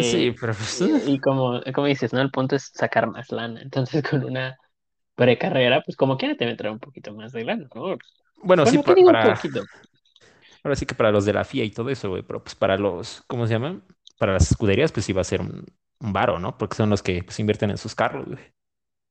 Sí, 0.00 0.30
Eh, 0.30 0.38
pero 0.38 0.54
pues, 0.56 0.80
y 0.80 1.14
y 1.14 1.20
como, 1.20 1.60
como 1.74 1.86
dices, 1.86 2.12
¿no? 2.12 2.20
El 2.20 2.30
punto 2.30 2.56
es 2.56 2.70
sacar 2.74 3.06
más 3.08 3.30
lana. 3.32 3.62
Entonces, 3.62 4.02
con 4.08 4.24
una 4.24 4.56
precarrera, 5.16 5.82
pues 5.82 5.96
como 5.96 6.16
quiera 6.18 6.36
te 6.36 6.46
meterá 6.46 6.72
un 6.72 6.80
poquito 6.80 7.14
más 7.14 7.32
de 7.32 7.44
lana, 7.44 7.68
¿no? 7.74 8.00
bueno, 8.42 8.66
sí, 8.66 8.78
Bueno, 8.78 8.84
¿qué 8.84 8.94
pa- 8.94 8.96
digo 8.96 9.18
para, 9.18 9.38
poquito? 9.38 9.66
Ahora 10.64 10.76
sí 10.76 10.86
que 10.86 10.94
para 10.94 11.10
los 11.12 11.24
de 11.24 11.32
la 11.32 11.42
FIA 11.42 11.64
y 11.64 11.70
todo 11.70 11.90
eso, 11.90 12.08
güey, 12.10 12.22
pero 12.22 12.42
pues 12.42 12.54
para 12.54 12.76
los, 12.76 13.22
¿cómo 13.26 13.46
se 13.46 13.54
llama? 13.54 13.80
Para 14.18 14.32
las 14.32 14.50
escuderías, 14.50 14.92
pues 14.92 15.06
sí 15.06 15.12
va 15.12 15.20
a 15.22 15.24
ser 15.24 15.40
un, 15.40 15.64
un 16.00 16.12
varo, 16.12 16.38
¿no? 16.38 16.56
Porque 16.58 16.76
son 16.76 16.90
los 16.90 17.02
que 17.02 17.22
pues, 17.22 17.38
invierten 17.40 17.70
en 17.70 17.78
sus 17.78 17.94
carros, 17.94 18.26
güey. 18.26 18.38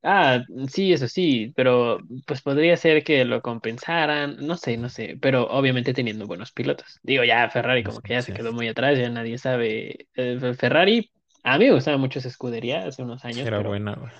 Ah, 0.10 0.42
sí, 0.70 0.94
eso 0.94 1.08
sí, 1.10 1.52
pero 1.56 2.00
pues 2.26 2.42
podría 2.42 2.78
ser 2.78 3.04
que 3.04 3.26
lo 3.26 3.42
compensaran, 3.42 4.38
no 4.40 4.56
sé, 4.56 4.78
no 4.78 4.88
sé, 4.88 5.18
pero 5.22 5.48
obviamente 5.50 5.94
teniendo 5.94 6.28
buenos 6.28 6.54
pilotos. 6.54 7.00
Digo, 7.04 7.26
ya 7.26 7.50
Ferrari 7.50 7.84
como 7.84 8.02
que 8.02 8.14
ya 8.14 8.22
se 8.22 8.32
quedó 8.32 8.54
muy 8.54 8.70
atrás, 8.70 8.98
ya 8.98 9.10
nadie 9.10 9.38
sabe. 9.38 10.08
Eh, 10.16 10.40
Ferrari, 10.58 11.12
a 11.44 11.58
mí 11.58 11.66
me 11.66 11.74
gustaba 11.74 11.98
mucho 11.98 12.20
esa 12.20 12.30
escudería 12.30 12.86
hace 12.88 13.04
unos 13.04 13.26
años, 13.26 13.50
era 13.50 13.58
pero 13.58 13.70
buena, 13.70 13.96
güey. 13.96 14.12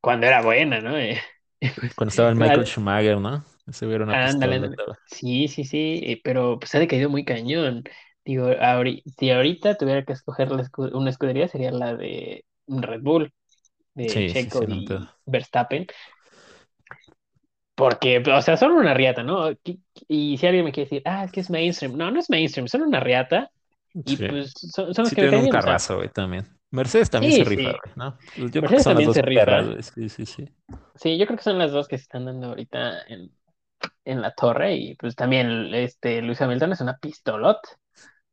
cuando 0.00 0.26
era 0.26 0.42
buena, 0.42 0.80
¿no? 0.80 0.98
Eh, 0.98 1.20
pues, 1.60 1.60
Cuando 1.96 2.10
estaba 2.10 2.28
el 2.30 2.36
Michael 2.36 2.66
Schumacher, 2.66 3.18
¿no? 3.20 3.44
Pistola. 4.20 4.68
ándale. 4.68 4.80
Sí, 5.06 5.48
sí, 5.48 5.64
sí, 5.64 6.00
eh, 6.04 6.20
pero 6.22 6.58
pues 6.58 6.74
ha 6.74 6.78
decaído 6.78 7.08
muy 7.10 7.24
cañón. 7.24 7.84
Digo, 8.24 8.46
ahori- 8.48 9.02
si 9.18 9.30
ahorita 9.30 9.76
tuviera 9.76 10.04
que 10.04 10.12
escoger 10.12 10.50
la 10.50 10.62
escu- 10.64 10.92
una 10.94 11.10
escudería 11.10 11.48
sería 11.48 11.70
la 11.72 11.96
de 11.96 12.44
Red 12.66 13.00
Bull, 13.02 13.32
de 13.98 14.24
Sí, 14.24 14.28
Checo 14.28 14.64
sí, 14.64 14.66
y 14.66 14.96
Verstappen 15.26 15.86
Porque, 17.74 18.18
o 18.18 18.42
sea, 18.42 18.56
son 18.56 18.72
una 18.72 18.92
riata, 18.94 19.22
¿no? 19.22 19.50
Y 20.08 20.36
si 20.38 20.46
alguien 20.46 20.64
me 20.64 20.72
quiere 20.72 20.86
decir, 20.90 21.02
ah, 21.04 21.24
es 21.24 21.30
que 21.32 21.40
es 21.40 21.50
mainstream. 21.50 21.96
No, 21.96 22.10
no 22.10 22.18
es 22.18 22.28
mainstream, 22.30 22.66
son 22.68 22.82
una 22.82 22.98
riata 23.00 23.50
y 24.04 24.18
pues 24.18 24.52
son, 24.56 24.92
son 24.94 25.04
los 25.04 25.12
que 25.12 25.16
tienen 25.16 25.36
un 25.38 25.48
carrazo, 25.48 25.96
güey, 25.96 26.08
también. 26.08 26.46
Mercedes 26.70 27.10
también 27.10 27.32
se 27.32 27.44
rifa, 27.44 27.70
güey, 27.70 27.94
¿no? 27.96 28.18
Yo 28.50 28.62
creo 28.62 28.74
que 28.74 28.82
Mercedes 28.82 28.84
son 28.84 28.94
las 28.94 29.04
también 29.04 29.04
dos 29.04 29.18
se 29.18 29.22
rifa. 29.22 29.72
Sí, 29.94 30.08
sí, 30.08 30.26
sí. 30.26 30.48
Sí, 30.94 31.16
yo 31.18 31.26
creo 31.26 31.36
que 31.38 31.44
son 31.44 31.58
las 31.58 31.70
dos 31.72 31.86
que 31.88 31.96
se 31.98 32.02
están 32.02 32.24
dando 32.26 32.48
ahorita 32.48 33.02
en, 33.06 33.30
en 34.04 34.22
la 34.22 34.34
torre 34.34 34.76
y 34.76 34.96
pues 34.96 35.16
también 35.16 35.74
este 35.74 36.22
Lewis 36.22 36.40
Hamilton 36.42 36.72
es 36.72 36.80
una 36.82 36.98
pistolot, 36.98 37.58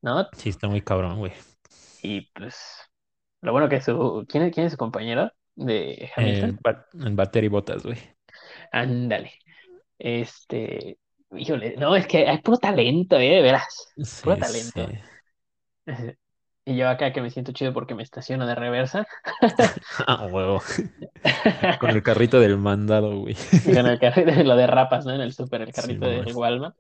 ¿no? 0.02 0.28
Sí, 0.38 0.50
está 0.50 0.68
muy 0.68 0.82
cabrón, 0.82 1.18
güey. 1.20 1.32
Y 2.02 2.22
pues 2.34 2.56
lo 3.42 3.52
bueno 3.52 3.70
que 3.70 3.82
su, 3.82 4.26
¿quién, 4.30 4.44
es- 4.46 4.54
quién 4.54 4.68
es 4.68 4.74
su 4.74 4.78
compañero? 4.78 5.32
De 5.56 6.10
Hamilton. 6.16 6.60
ba- 6.62 6.86
el 6.94 7.16
Valtteri 7.16 7.48
Bottas, 7.48 7.84
güey. 7.84 7.98
Ándale. 8.72 9.32
Este, 9.98 10.98
híjole, 11.36 11.76
no, 11.78 11.96
es 11.96 12.08
que 12.08 12.28
hay 12.28 12.40
puro 12.40 12.58
talento, 12.58 13.18
eh, 13.18 13.36
de 13.36 13.42
veras. 13.42 13.94
Puro 14.24 14.36
Sí, 14.44 14.62
sí. 14.64 14.72
talento. 15.86 16.12
Y 16.68 16.76
yo 16.78 16.90
acá 16.90 17.14
que 17.14 17.22
me 17.22 17.30
siento 17.30 17.52
chido 17.52 17.74
porque 17.74 17.94
me 17.94 18.02
estaciono 18.02 18.48
de 18.48 18.56
reversa. 18.56 19.08
Ah, 20.08 20.28
huevo. 20.30 20.62
Con 21.80 21.92
el 21.92 22.04
carrito 22.04 22.40
del 22.40 22.58
mandado, 22.58 23.20
güey. 23.20 23.36
Y 23.66 23.74
con 23.74 23.86
el 23.86 24.00
carrito, 24.00 24.32
lo 24.44 24.56
de 24.56 24.68
rapas, 24.68 25.06
¿no? 25.06 25.14
En 25.14 25.22
el 25.22 25.32
súper, 25.34 25.62
el 25.62 25.72
carrito 25.72 26.06
del 26.08 26.34
Walmart. 26.36 26.76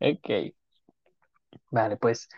Ok. 0.00 0.54
Vale, 1.70 1.96
pues, 1.96 2.28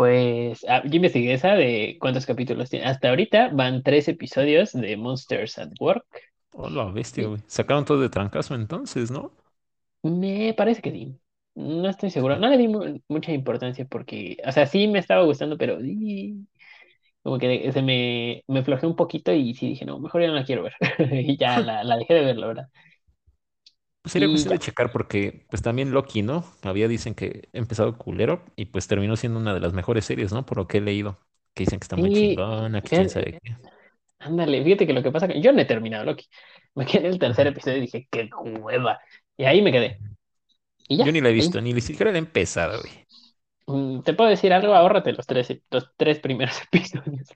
pues, 0.00 0.64
ah, 0.68 0.82
yo 0.84 0.96
investigué 0.96 1.34
esa 1.34 1.54
de 1.54 1.96
cuántos 2.00 2.26
capítulos 2.26 2.70
tiene. 2.70 2.86
Hasta 2.86 3.10
ahorita 3.10 3.50
van 3.52 3.82
tres 3.82 4.08
episodios 4.08 4.72
de 4.72 4.96
Monsters 4.96 5.58
at 5.58 5.70
Work. 5.80 6.06
Hola, 6.52 6.84
bestia, 6.92 7.26
güey. 7.26 7.42
Sacaron 7.48 7.84
todo 7.84 8.00
de 8.00 8.08
trancazo 8.08 8.54
entonces, 8.54 9.10
¿no? 9.10 9.32
me 10.02 10.54
parece 10.56 10.82
que 10.82 10.90
sí. 10.92 11.20
No 11.54 11.88
estoy 11.88 12.10
seguro. 12.10 12.36
No 12.38 12.48
le 12.48 12.56
di 12.58 12.68
mu- 12.68 13.00
mucha 13.08 13.32
importancia 13.32 13.84
porque, 13.86 14.36
o 14.46 14.52
sea, 14.52 14.66
sí 14.66 14.86
me 14.88 14.98
estaba 14.98 15.24
gustando, 15.24 15.58
pero 15.58 15.78
como 17.22 17.38
que 17.38 17.70
se 17.72 17.82
me, 17.82 18.42
me 18.48 18.62
flojeó 18.64 18.88
un 18.88 18.96
poquito 18.96 19.32
y 19.32 19.54
sí 19.54 19.68
dije, 19.68 19.84
no, 19.84 19.98
mejor 20.00 20.22
ya 20.22 20.28
no 20.28 20.34
la 20.34 20.44
quiero 20.44 20.62
ver. 20.62 20.72
Y 21.12 21.36
ya 21.36 21.60
la, 21.60 21.84
la 21.84 21.96
dejé 21.96 22.14
de 22.14 22.24
ver, 22.24 22.36
la 22.38 22.46
verdad. 22.46 22.68
Pues 24.02 24.12
sería 24.12 24.28
Y 24.28 24.30
cuestión 24.30 24.52
de 24.52 24.58
checar 24.58 24.90
porque, 24.92 25.46
pues 25.50 25.62
también 25.62 25.90
Loki, 25.92 26.22
¿no? 26.22 26.44
Había 26.62 26.88
dicen 26.88 27.14
que 27.14 27.48
empezado 27.52 27.98
culero 27.98 28.44
y 28.56 28.66
pues 28.66 28.88
terminó 28.88 29.16
siendo 29.16 29.38
una 29.38 29.52
de 29.54 29.60
las 29.60 29.74
mejores 29.74 30.06
series, 30.06 30.32
¿no? 30.32 30.46
Por 30.46 30.56
lo 30.58 30.66
que 30.68 30.78
he 30.78 30.80
leído. 30.80 31.18
Que 31.54 31.64
dicen 31.64 31.78
que 31.80 31.84
está 31.84 31.96
muy 31.96 32.10
chingona, 32.10 32.82
que 32.82 32.92
quién 32.92 33.08
sabe 33.08 33.38
qué. 33.42 33.56
ándale, 34.18 34.62
fíjate 34.64 34.86
que 34.86 34.92
lo 34.92 35.02
que 35.02 35.10
pasa 35.12 35.28
que 35.28 35.40
yo 35.40 35.52
no 35.52 35.60
he 35.60 35.64
terminado 35.64 36.04
Loki. 36.04 36.26
Me 36.74 36.86
quedé 36.86 37.06
en 37.06 37.12
el 37.14 37.18
tercer 37.18 37.46
episodio 37.48 37.78
y 37.78 37.80
dije, 37.82 38.08
qué 38.10 38.30
hueva. 38.60 39.00
Y 39.36 39.44
ahí 39.44 39.60
me 39.62 39.72
quedé. 39.72 39.98
Y 40.88 41.02
Yo 41.02 41.10
ni 41.12 41.20
la 41.20 41.30
he 41.30 41.32
ahí. 41.32 41.32
visto, 41.32 41.60
ni 41.60 41.72
ni 41.72 41.80
siquiera 41.80 42.12
la 42.12 42.18
he 42.18 42.20
empezado, 42.20 42.80
güey. 42.80 42.99
Mm, 43.72 44.02
Te 44.02 44.14
puedo 44.14 44.30
decir 44.30 44.52
algo, 44.52 44.74
ahórrate 44.74 45.12
los 45.12 45.26
tres, 45.26 45.52
los 45.70 45.90
tres 45.96 46.18
primeros 46.20 46.60
episodios. 46.72 47.28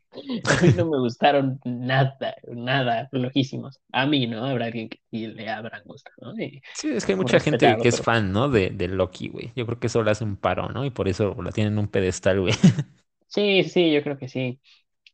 A 0.45 0.57
mí 0.57 0.73
no 0.73 0.87
me 0.87 0.99
gustaron 0.99 1.61
nada, 1.65 2.35
nada, 2.49 3.09
flojísimos. 3.11 3.81
A 3.93 4.07
mí, 4.07 4.27
¿no? 4.27 4.45
Habrá 4.45 4.67
alguien 4.67 4.89
que 4.89 5.01
sí 5.11 5.27
le 5.29 5.49
habrán 5.51 5.83
gustado, 5.85 6.17
¿no? 6.35 6.43
Y 6.43 6.63
Sí, 6.73 6.89
es 6.91 7.07
que 7.07 7.13
hay 7.13 7.17
mucha 7.17 7.39
gente 7.41 7.79
que 7.79 7.89
es 7.89 8.01
fan, 8.01 8.33
¿no? 8.33 8.49
De, 8.49 8.71
de 8.71 8.89
Loki, 8.89 9.29
güey. 9.29 9.53
Yo 9.55 9.65
creo 9.67 9.79
que 9.79 9.87
eso 9.87 10.03
le 10.03 10.11
hace 10.11 10.25
un 10.25 10.37
paro, 10.37 10.69
¿no? 10.71 10.85
Y 10.85 10.91
por 10.91 11.09
eso 11.09 11.35
la 11.43 11.53
tienen 11.53 11.75
en 11.75 11.79
un 11.79 11.89
pedestal, 11.89 12.41
güey. 12.41 12.53
sí, 13.27 13.65
sí, 13.65 13.93
yo 13.93 14.03
creo 14.03 14.19
que 14.19 14.29
sí, 14.29 14.61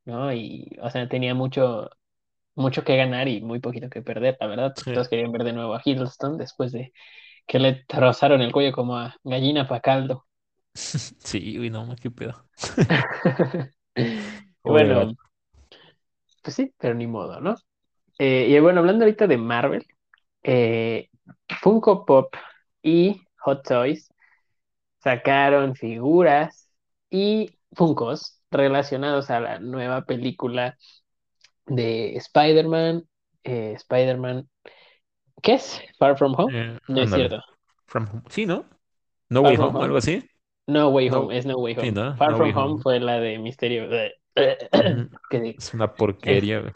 ¿no? 0.05 0.33
Y, 0.35 0.71
o 0.83 0.91
sea, 0.91 1.09
tenía 1.09 1.35
mucho, 1.35 1.91
mucho 2.57 2.85
que 2.85 2.97
ganar 2.97 3.29
y 3.29 3.43
muy 3.43 3.61
poquito 3.61 3.91
que 3.91 4.03
perder, 4.03 4.39
la 4.41 4.49
verdad, 4.49 4.77
Sí, 4.77 4.93
todos 4.93 5.09
querían 5.09 5.33
ver 5.33 5.45
de 5.45 5.55
nuevo 5.55 5.75
a 5.75 5.83
Hiddleston 5.85 6.39
después 6.39 6.73
de 6.73 6.93
que 7.47 7.59
le 7.59 7.85
trozaron 7.89 8.43
el 8.43 8.53
cuello 8.53 8.73
como 8.73 8.97
a 8.99 9.17
gallina 9.25 9.69
pa' 9.69 9.81
caldo. 9.81 10.27
sí, 10.75 11.57
güey, 11.57 11.71
no, 11.71 11.95
qué 12.00 12.11
pedo. 12.11 12.47
Bueno, 14.62 15.12
pues 16.43 16.55
sí, 16.55 16.73
pero 16.79 16.95
ni 16.95 17.07
modo, 17.07 17.41
¿no? 17.41 17.55
Eh, 18.19 18.47
y 18.49 18.61
bueno, 18.61 18.81
hablando 18.81 19.05
ahorita 19.05 19.27
de 19.27 19.37
Marvel, 19.39 19.87
eh, 20.43 21.09
Funko 21.61 22.05
Pop 22.05 22.35
y 22.83 23.23
Hot 23.39 23.67
Toys 23.67 24.12
sacaron 25.03 25.75
figuras 25.75 26.69
y 27.11 27.50
Funkos 27.73 28.41
relacionados 28.50 29.31
a 29.31 29.41
la 29.41 29.59
nueva 29.61 30.05
película 30.05 30.77
de 31.67 32.17
Spider-Man. 32.17 33.05
eh, 33.45 33.73
Spider-Man, 33.77 34.49
¿qué 35.43 35.55
es? 35.55 35.81
Far 35.99 36.19
From 36.19 36.35
Home. 36.37 36.79
No 36.89 37.03
es 37.03 37.11
cierto. 37.11 37.41
From 37.87 38.09
Home. 38.11 38.23
Sí, 38.29 38.45
¿no? 38.45 38.67
No 39.29 39.43
Far 39.43 39.50
Way 39.50 39.57
From 39.57 39.77
Home, 39.77 39.85
algo 39.85 39.97
así. 39.97 40.29
No 40.67 40.88
Way 40.90 41.11
No. 41.11 41.21
Home, 41.21 41.37
es 41.38 41.47
No 41.47 41.57
Way 41.59 41.75
Sí, 41.75 41.81
Home. 41.81 41.93
¿no? 41.93 42.17
Far 42.17 42.31
No 42.33 42.37
From 42.37 42.50
Home 42.50 42.73
Home. 42.75 42.83
fue 42.83 43.00
la 43.00 43.19
de 43.21 43.38
Misterio. 43.38 43.88
Que 45.31 45.55
Es 45.59 45.75
una 45.75 45.93
porquería, 45.93 46.73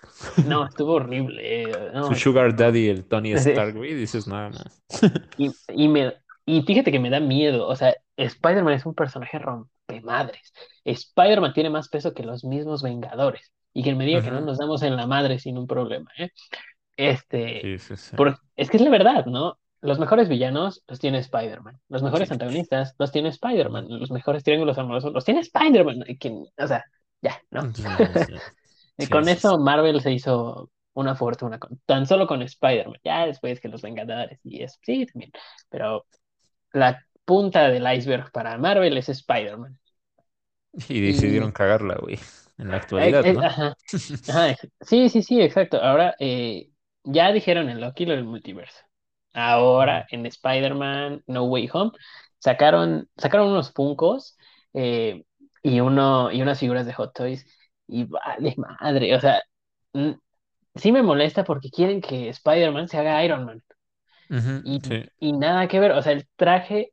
no, 0.47 0.67
estuvo 0.67 0.95
horrible. 0.95 1.62
eh, 1.62 1.73
Su 2.09 2.14
Sugar 2.14 2.55
Daddy, 2.57 2.88
el 2.88 3.05
Tony. 3.07 3.33
Stark, 3.33 3.76
güey, 3.76 3.95
dices 3.95 4.26
nada 4.26 4.50
más. 4.50 4.83
Y, 5.38 5.50
y, 5.69 5.88
me, 5.88 6.14
y 6.45 6.62
fíjate 6.62 6.91
que 6.91 6.99
me 6.99 7.11
da 7.11 7.21
miedo. 7.21 7.67
O 7.69 7.76
sea, 7.76 7.95
Spider-Man 8.17 8.75
es 8.75 8.85
un 8.87 8.95
personaje 8.95 9.38
rompemadres. 9.38 10.53
Spider-Man 10.85 11.53
tiene 11.53 11.71
más 11.71 11.88
peso 11.88 12.12
que 12.12 12.25
los 12.25 12.45
mismos 12.45 12.83
Vengadores. 12.83 13.53
Y 13.73 13.83
quien 13.83 13.97
me 13.97 14.05
diga 14.05 14.21
que 14.23 14.31
no 14.31 14.41
nos 14.41 14.59
damos 14.59 14.83
en 14.83 14.97
la 14.97 15.07
madre 15.07 15.38
sin 15.38 15.57
un 15.57 15.67
problema, 15.67 16.11
¿eh? 16.19 16.31
Este, 16.97 17.61
Sí, 17.62 17.79
sí, 17.79 17.97
sí. 17.97 18.17
por- 18.17 18.38
es 18.57 18.71
que 18.71 18.76
es 18.76 18.83
la 18.83 18.91
verdad, 18.91 19.26
¿no? 19.26 19.59
Los 19.85 19.99
mejores 20.00 20.29
villanos 20.29 20.83
los 20.88 21.00
tiene 21.00 21.19
Spider-Man. 21.19 21.81
Los 21.88 22.03
mejores 22.03 22.31
Sí. 22.31 22.33
antagonistas 22.33 22.95
los 22.99 23.12
tiene 23.12 23.29
Spider-Man. 23.31 23.87
Los 23.88 24.11
mejores 24.11 24.45
triángulos 24.45 24.79
amorosos 24.79 25.12
los 25.12 25.25
tiene 25.25 25.41
Spider-Man. 25.41 26.05
O 26.59 26.67
sea, 26.69 26.85
ya, 27.23 27.41
¿no? 27.50 27.71
Sí, 27.75 28.19
sí. 28.25 28.35
Y 28.99 29.09
con 29.09 29.29
eso 29.29 29.59
Marvel 29.59 30.00
se 30.00 30.12
hizo 30.12 30.71
una 30.95 31.17
fortuna, 31.17 31.59
con- 31.59 31.81
tan 31.87 32.07
solo 32.07 32.26
con 32.26 32.43
Spider-Man. 32.43 33.00
Ya 33.05 33.26
después 33.26 33.61
que 33.61 33.69
los 33.69 33.83
Vengadores 33.83 34.41
y 34.45 34.62
eso, 34.62 34.79
sí, 34.83 35.07
también. 35.07 35.33
Pero 35.71 36.07
la 36.73 37.05
punta 37.25 37.69
del 37.71 37.87
iceberg 37.97 38.33
para 38.33 38.59
Marvel 38.59 38.97
es 38.99 39.09
Spider-Man. 39.11 39.79
Y 40.88 41.00
Y 41.07 41.12
decidieron 41.12 41.53
cagarla, 41.53 41.97
güey. 42.00 42.19
En 42.59 42.71
la 42.71 42.76
eh, 42.97 43.19
actualidad, 43.19 43.25
eh, 43.25 43.35
¿no? 43.35 43.43
ajá, 43.43 43.75
ajá, 44.26 44.50
ex- 44.50 44.69
sí, 44.81 45.09
sí, 45.09 45.23
sí, 45.23 45.41
exacto. 45.41 45.79
Ahora 45.83 46.14
eh, 46.19 46.71
ya 47.05 47.33
dijeron 47.33 47.69
en 47.71 47.81
Loki 47.81 48.07
lo 48.07 48.14
del 48.14 48.25
multiverso. 48.25 48.79
Ahora 49.35 50.07
en 50.11 50.26
Spider-Man 50.26 51.23
No 51.26 51.45
Way 51.45 51.69
Home 51.73 51.93
sacaron, 52.38 53.09
sacaron 53.17 53.49
unos 53.49 53.73
Funkos 53.73 54.37
eh, 54.73 55.25
y, 55.62 55.81
uno, 55.81 56.31
y 56.33 56.41
unas 56.43 56.59
figuras 56.59 56.87
de 56.87 56.95
Hot 56.95 57.12
Toys. 57.14 57.47
Y 57.87 58.05
vale 58.05 58.55
madre, 58.57 59.14
o 59.14 59.21
sea, 59.21 59.43
sí 60.75 60.93
me 60.93 61.03
molesta 61.03 61.45
porque 61.45 61.71
quieren 61.71 62.00
que 62.00 62.29
Spider-Man 62.29 62.88
se 62.88 62.99
haga 62.99 63.25
Iron 63.25 63.45
Man. 63.45 63.62
Y, 64.64 64.81
sí. 64.81 65.05
y 65.21 65.33
nada 65.33 65.69
que 65.69 65.81
ver, 65.81 65.93
o 65.93 66.03
sea, 66.03 66.12
el 66.12 66.26
traje 66.37 66.93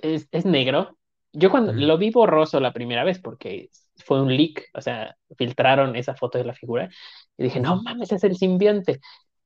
es, 0.00 0.28
es 0.32 0.44
negro. 0.44 0.96
Yo 1.32 1.50
cuando 1.50 1.72
lo 1.72 1.98
vi 1.98 2.10
borroso 2.10 2.58
la 2.58 2.72
primera 2.72 3.04
vez, 3.04 3.20
porque 3.20 3.68
fue 3.96 4.20
un 4.22 4.34
leak, 4.34 4.64
o 4.74 4.80
sea, 4.80 5.16
filtraron 5.36 5.94
esa 5.94 6.14
foto 6.16 6.38
de 6.38 6.44
la 6.44 6.54
figura, 6.54 6.88
y 7.36 7.44
dije, 7.44 7.60
no 7.60 7.82
mames, 7.82 8.12
es 8.12 8.24
el 8.24 8.36
simbionte. 8.36 9.00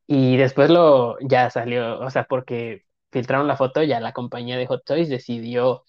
Y 0.07 0.37
después 0.37 0.71
lo, 0.71 1.19
ya 1.21 1.51
salió, 1.51 2.01
o 2.01 2.11
sea, 2.11 2.25
porque 2.25 2.85
filtraron 3.11 3.49
la 3.49 3.57
foto, 3.57 3.83
ya 3.83 4.01
la 4.01 4.13
compañía 4.13 4.59
de 4.59 4.67
Hot 4.67 4.85
Toys 4.85 5.09
decidió, 5.09 5.85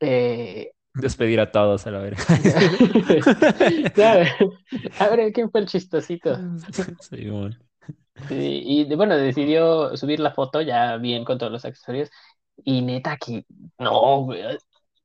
eh, 0.00 0.72
Despedir 0.94 1.40
a 1.40 1.52
todos 1.52 1.86
a 1.86 1.90
la 1.92 2.00
verga. 2.00 2.18
A 4.98 5.08
ver, 5.08 5.32
¿quién 5.32 5.50
fue 5.50 5.60
el 5.60 5.66
chistosito? 5.66 6.36
Sí, 7.00 7.30
bueno. 7.30 7.56
Sí, 8.28 8.62
y 8.64 8.94
bueno, 8.96 9.16
decidió 9.16 9.96
subir 9.96 10.18
la 10.18 10.32
foto 10.32 10.60
ya 10.60 10.96
bien 10.96 11.24
con 11.24 11.38
todos 11.38 11.52
los 11.52 11.64
accesorios. 11.64 12.10
Y 12.64 12.82
neta 12.82 13.16
que 13.16 13.44
no, 13.78 14.26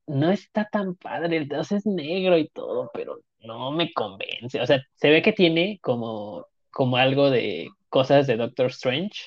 no 0.07 0.31
está 0.31 0.67
tan 0.71 0.95
padre. 0.95 1.37
El 1.37 1.51
es 1.51 1.85
negro 1.85 2.39
y 2.39 2.49
todo, 2.49 2.89
pero 2.91 3.19
no 3.41 3.69
me 3.71 3.93
convence. 3.93 4.59
O 4.59 4.65
sea, 4.65 4.81
se 4.95 5.11
ve 5.11 5.21
que 5.21 5.33
tiene 5.33 5.77
como, 5.81 6.47
como 6.73 6.97
algo 6.97 7.29
de 7.29 7.69
cosas 7.89 8.27
de 8.27 8.37
Doctor 8.37 8.67
Strange. 8.67 9.21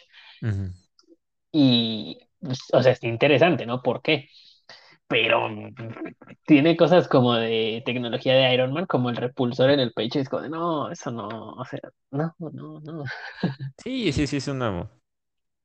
Y, 1.53 2.19
pues, 2.41 2.61
o 2.73 2.83
sea, 2.83 2.93
es 2.93 3.03
interesante, 3.03 3.65
¿no? 3.67 3.83
¿Por 3.83 4.03
qué? 4.03 4.29
Pero 5.09 5.49
tiene 6.47 6.77
cosas 6.77 7.09
como 7.09 7.35
de 7.35 7.83
tecnología 7.87 8.35
de 8.35 8.53
Iron 8.53 8.73
Man, 8.73 8.87
como 8.87 9.09
el 9.09 9.17
repulsor 9.17 9.71
en 9.71 9.81
el 9.81 9.93
pecho. 9.93 10.19
Y 10.19 10.23
es 10.23 10.29
como 10.29 10.43
de, 10.43 10.51
no, 10.51 10.91
eso 10.91 11.11
no, 11.13 11.29
o 11.29 11.65
sea, 11.65 11.81
no, 12.11 12.35
no, 12.39 12.81
no. 12.81 13.05
Sí, 13.83 14.13
sí, 14.13 14.27
sí, 14.27 14.39
es 14.39 14.49
una 14.49 14.91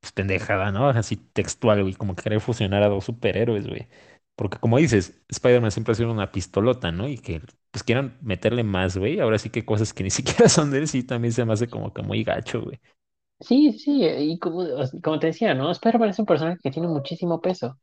pues, 0.02 0.12
pendejada, 0.14 0.72
¿no? 0.72 0.90
Así 0.90 1.18
textual, 1.18 1.82
güey, 1.84 1.96
como 1.96 2.16
querer 2.16 2.42
fusionar 2.42 2.84
a 2.84 2.90
dos 2.90 3.06
superhéroes, 3.06 3.68
güey. 3.68 3.88
Porque 4.36 4.58
como 4.60 4.78
dices, 4.78 5.22
Spider-Man 5.30 5.72
siempre 5.72 5.92
ha 5.94 5.96
sido 5.96 6.12
una 6.12 6.32
pistolota, 6.32 6.92
¿no? 6.92 7.08
Y 7.08 7.18
que 7.20 7.42
pues 7.72 7.84
quieran 7.84 8.18
meterle 8.22 8.64
más, 8.64 8.98
güey. 8.98 9.20
Ahora 9.20 9.38
sí 9.38 9.50
que 9.50 9.66
cosas 9.66 9.94
que 9.94 10.04
ni 10.04 10.10
siquiera 10.12 10.50
son 10.50 10.72
de 10.72 10.80
él, 10.80 10.88
sí, 10.88 11.04
también 11.04 11.34
se 11.34 11.46
me 11.46 11.54
hace 11.54 11.70
como 11.70 11.94
que 11.94 12.02
muy 12.04 12.24
gacho, 12.24 12.62
güey. 12.62 12.80
Sí, 13.40 13.74
sí, 13.80 14.04
y 14.06 14.38
como, 14.38 14.64
como 15.04 15.18
te 15.20 15.28
decía, 15.28 15.56
¿no? 15.56 15.72
Spider-Man 15.72 16.10
es 16.10 16.20
un 16.20 16.26
personaje 16.28 16.60
que 16.62 16.70
tiene 16.70 16.88
muchísimo 16.88 17.42
peso. 17.42 17.80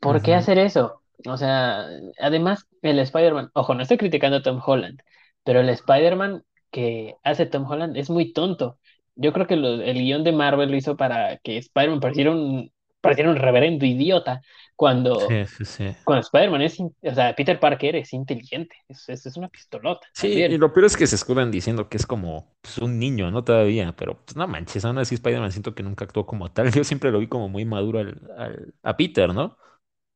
¿Por 0.00 0.22
qué 0.22 0.34
hacer 0.34 0.58
eso? 0.58 1.02
O 1.26 1.36
sea, 1.36 1.86
además, 2.20 2.66
el 2.82 2.98
Spider-Man, 3.00 3.50
ojo, 3.54 3.74
no 3.74 3.82
estoy 3.82 3.98
criticando 3.98 4.38
a 4.38 4.42
Tom 4.42 4.60
Holland, 4.64 5.00
pero 5.44 5.60
el 5.60 5.68
Spider-Man 5.70 6.44
que 6.70 7.16
hace 7.24 7.46
Tom 7.46 7.66
Holland 7.70 7.96
es 7.96 8.10
muy 8.10 8.32
tonto. 8.32 8.78
Yo 9.16 9.32
creo 9.32 9.46
que 9.46 9.56
lo- 9.56 9.82
el 9.82 9.98
guion 9.98 10.24
de 10.24 10.32
Marvel 10.32 10.70
lo 10.70 10.76
hizo 10.76 10.96
para 10.96 11.38
que 11.38 11.58
Spider-Man 11.58 12.00
pareciera 12.00 12.32
un, 12.32 12.72
pareciera 13.00 13.30
un 13.30 13.36
reverendo 13.36 13.86
idiota 13.86 14.42
cuando, 14.76 15.38
Sí, 15.38 15.46
sí, 15.46 15.64
sí. 15.64 15.96
cuando 16.04 16.22
Spider-Man 16.22 16.62
es, 16.62 16.80
o 16.80 16.92
sea, 17.14 17.34
Peter 17.36 17.60
Parker 17.60 17.96
es 17.96 18.12
inteligente, 18.14 18.76
es, 18.88 19.08
es, 19.08 19.26
es 19.26 19.36
una 19.36 19.48
pistolota 19.48 20.08
Sí, 20.12 20.28
y 20.48 20.58
lo 20.58 20.72
peor 20.72 20.86
es 20.86 20.96
que 20.96 21.06
se 21.06 21.14
escudan 21.14 21.50
diciendo 21.50 21.88
que 21.88 21.96
es 21.96 22.06
como 22.06 22.54
pues, 22.60 22.78
un 22.78 22.98
niño, 22.98 23.30
¿no? 23.30 23.42
Todavía, 23.44 23.94
pero 23.96 24.22
pues 24.24 24.36
no 24.36 24.46
manches, 24.48 24.84
aún 24.84 24.98
así 24.98 25.14
Spider-Man 25.14 25.52
siento 25.52 25.74
que 25.74 25.82
nunca 25.82 26.04
actuó 26.04 26.26
como 26.26 26.50
tal. 26.52 26.70
Yo 26.72 26.84
siempre 26.84 27.10
lo 27.10 27.20
vi 27.20 27.28
como 27.28 27.48
muy 27.48 27.64
maduro 27.64 28.00
al, 28.00 28.20
al- 28.36 28.74
a 28.82 28.96
Peter, 28.96 29.32
¿no? 29.32 29.56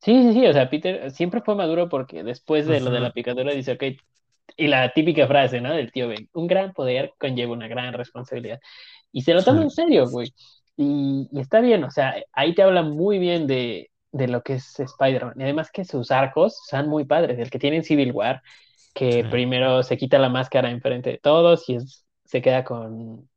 Sí, 0.00 0.12
sí, 0.22 0.32
sí, 0.34 0.46
o 0.46 0.52
sea, 0.52 0.68
Peter 0.68 1.10
siempre 1.10 1.40
fue 1.40 1.54
maduro 1.54 1.88
porque 1.88 2.22
después 2.22 2.66
de 2.66 2.80
lo 2.80 2.90
de 2.90 3.00
la 3.00 3.12
picadura 3.12 3.54
dice, 3.54 3.72
ok, 3.72 3.84
y 4.56 4.68
la 4.68 4.92
típica 4.92 5.26
frase, 5.26 5.60
¿no? 5.60 5.72
Del 5.74 5.92
tío 5.92 6.08
Ben, 6.08 6.28
un 6.34 6.46
gran 6.46 6.72
poder 6.74 7.14
conlleva 7.18 7.52
una 7.54 7.68
gran 7.68 7.94
responsabilidad. 7.94 8.60
Y 9.12 9.22
se 9.22 9.34
lo 9.34 9.44
toma 9.44 9.62
en 9.62 9.70
serio, 9.70 10.08
güey. 10.10 10.34
Y, 10.76 11.28
y 11.32 11.40
está 11.40 11.60
bien, 11.60 11.84
o 11.84 11.90
sea, 11.90 12.14
ahí 12.32 12.54
te 12.54 12.62
habla 12.62 12.82
muy 12.82 13.18
bien 13.18 13.46
de, 13.46 13.90
de 14.12 14.28
lo 14.28 14.42
que 14.42 14.54
es 14.54 14.80
Spider-Man. 14.80 15.34
Y 15.38 15.42
además 15.44 15.70
que 15.72 15.84
sus 15.84 16.10
arcos 16.10 16.58
son 16.68 16.88
muy 16.88 17.04
padres. 17.04 17.38
El 17.38 17.50
que 17.50 17.58
tiene 17.60 17.76
en 17.78 17.84
Civil 17.84 18.12
War, 18.12 18.42
Sí, 19.08 19.22
que 19.22 19.26
primero 19.30 19.82
se 19.82 19.96
quita 19.98 20.18
la 20.18 20.28
máscara 20.30 20.70
enfrente 20.70 21.10
de 21.10 21.18
todos 21.18 21.68
y 21.68 21.76
es- 21.76 22.06
se 22.24 22.42
queda 22.42 22.64
con 22.64 23.28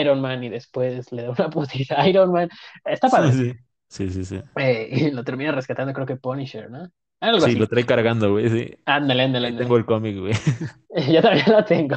Iron 0.00 0.20
Man 0.20 0.42
y 0.44 0.48
después 0.50 1.12
le 1.12 1.22
da 1.24 1.30
una 1.30 1.50
putiza 1.50 2.00
a 2.00 2.08
Iron 2.08 2.32
Man. 2.32 2.48
Está 2.84 3.10
padre. 3.10 3.32
sí, 3.32 3.54
sí, 3.88 4.10
sí, 4.10 4.24
sí. 4.24 4.42
Eh, 4.56 4.88
y 4.92 5.10
lo 5.10 5.24
termina 5.24 5.52
rescatando, 5.52 5.92
creo 5.92 6.06
que 6.06 6.16
Punisher, 6.16 6.70
¿no? 6.70 6.90
Algo 7.20 7.46
Sí, 7.46 7.54
lo 7.56 7.66
trae 7.66 7.86
cargando, 7.86 8.30
güey, 8.32 8.48
sí. 8.50 8.74
Ándale, 8.84 9.22
ándale, 9.24 9.46
Ahí 9.46 9.54
tengo 9.54 9.76
ándale. 9.76 9.78
el 9.78 9.86
cómic, 9.86 10.18
güey, 10.18 10.34
Yo 11.12 11.22
también 11.22 11.46
lo 11.50 11.64
tengo. 11.64 11.96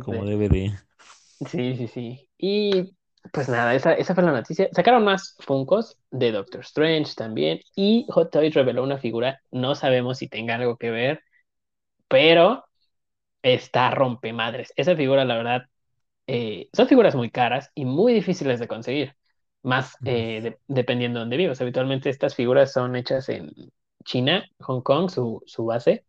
como 0.00 0.24
Este, 0.24 0.26
DVD. 0.26 0.72
sí, 1.46 1.76
sí, 1.76 1.88
sí. 1.88 2.28
Y 2.38 2.94
pues 3.32 3.48
nada, 3.48 3.74
esa, 3.74 3.94
esa 3.94 4.14
fue 4.14 4.24
la 4.24 4.32
noticia. 4.32 4.68
Sacaron 4.72 5.04
más 5.04 5.36
Funkos 5.40 5.98
de 6.10 6.32
Doctor 6.32 6.60
Strange 6.62 7.14
también. 7.16 7.60
Y 7.74 8.06
Hot 8.10 8.30
Toys 8.30 8.54
reveló 8.54 8.82
una 8.82 8.98
figura. 8.98 9.40
No 9.50 9.74
sabemos 9.74 10.18
si 10.18 10.28
tenga 10.28 10.56
algo 10.56 10.76
que 10.76 10.90
ver, 10.90 11.22
pero 12.08 12.64
está 13.42 13.90
rompemadres. 13.92 14.72
Esa 14.76 14.96
figura, 14.96 15.24
la 15.26 15.36
verdad, 15.36 15.62
eh, 16.28 16.68
son 16.72 16.88
figuras 16.88 17.14
muy 17.16 17.30
caras 17.30 17.70
y 17.74 17.84
muy 17.86 18.14
difíciles 18.14 18.60
de 18.60 18.68
conseguir. 18.68 19.16
Más 19.62 19.98
eh, 20.04 20.40
de- 20.42 20.58
dependiendo 20.68 21.18
de 21.20 21.22
dónde 21.24 21.38
vivas. 21.38 21.60
Habitualmente 21.62 22.10
estas 22.10 22.34
figuras 22.36 22.72
son 22.72 22.96
hechas 22.96 23.28
en 23.30 23.52
China, 24.04 24.44
Hong 24.60 24.82
Kong, 24.82 25.10
su, 25.10 25.42
su 25.46 25.66
base, 25.66 26.06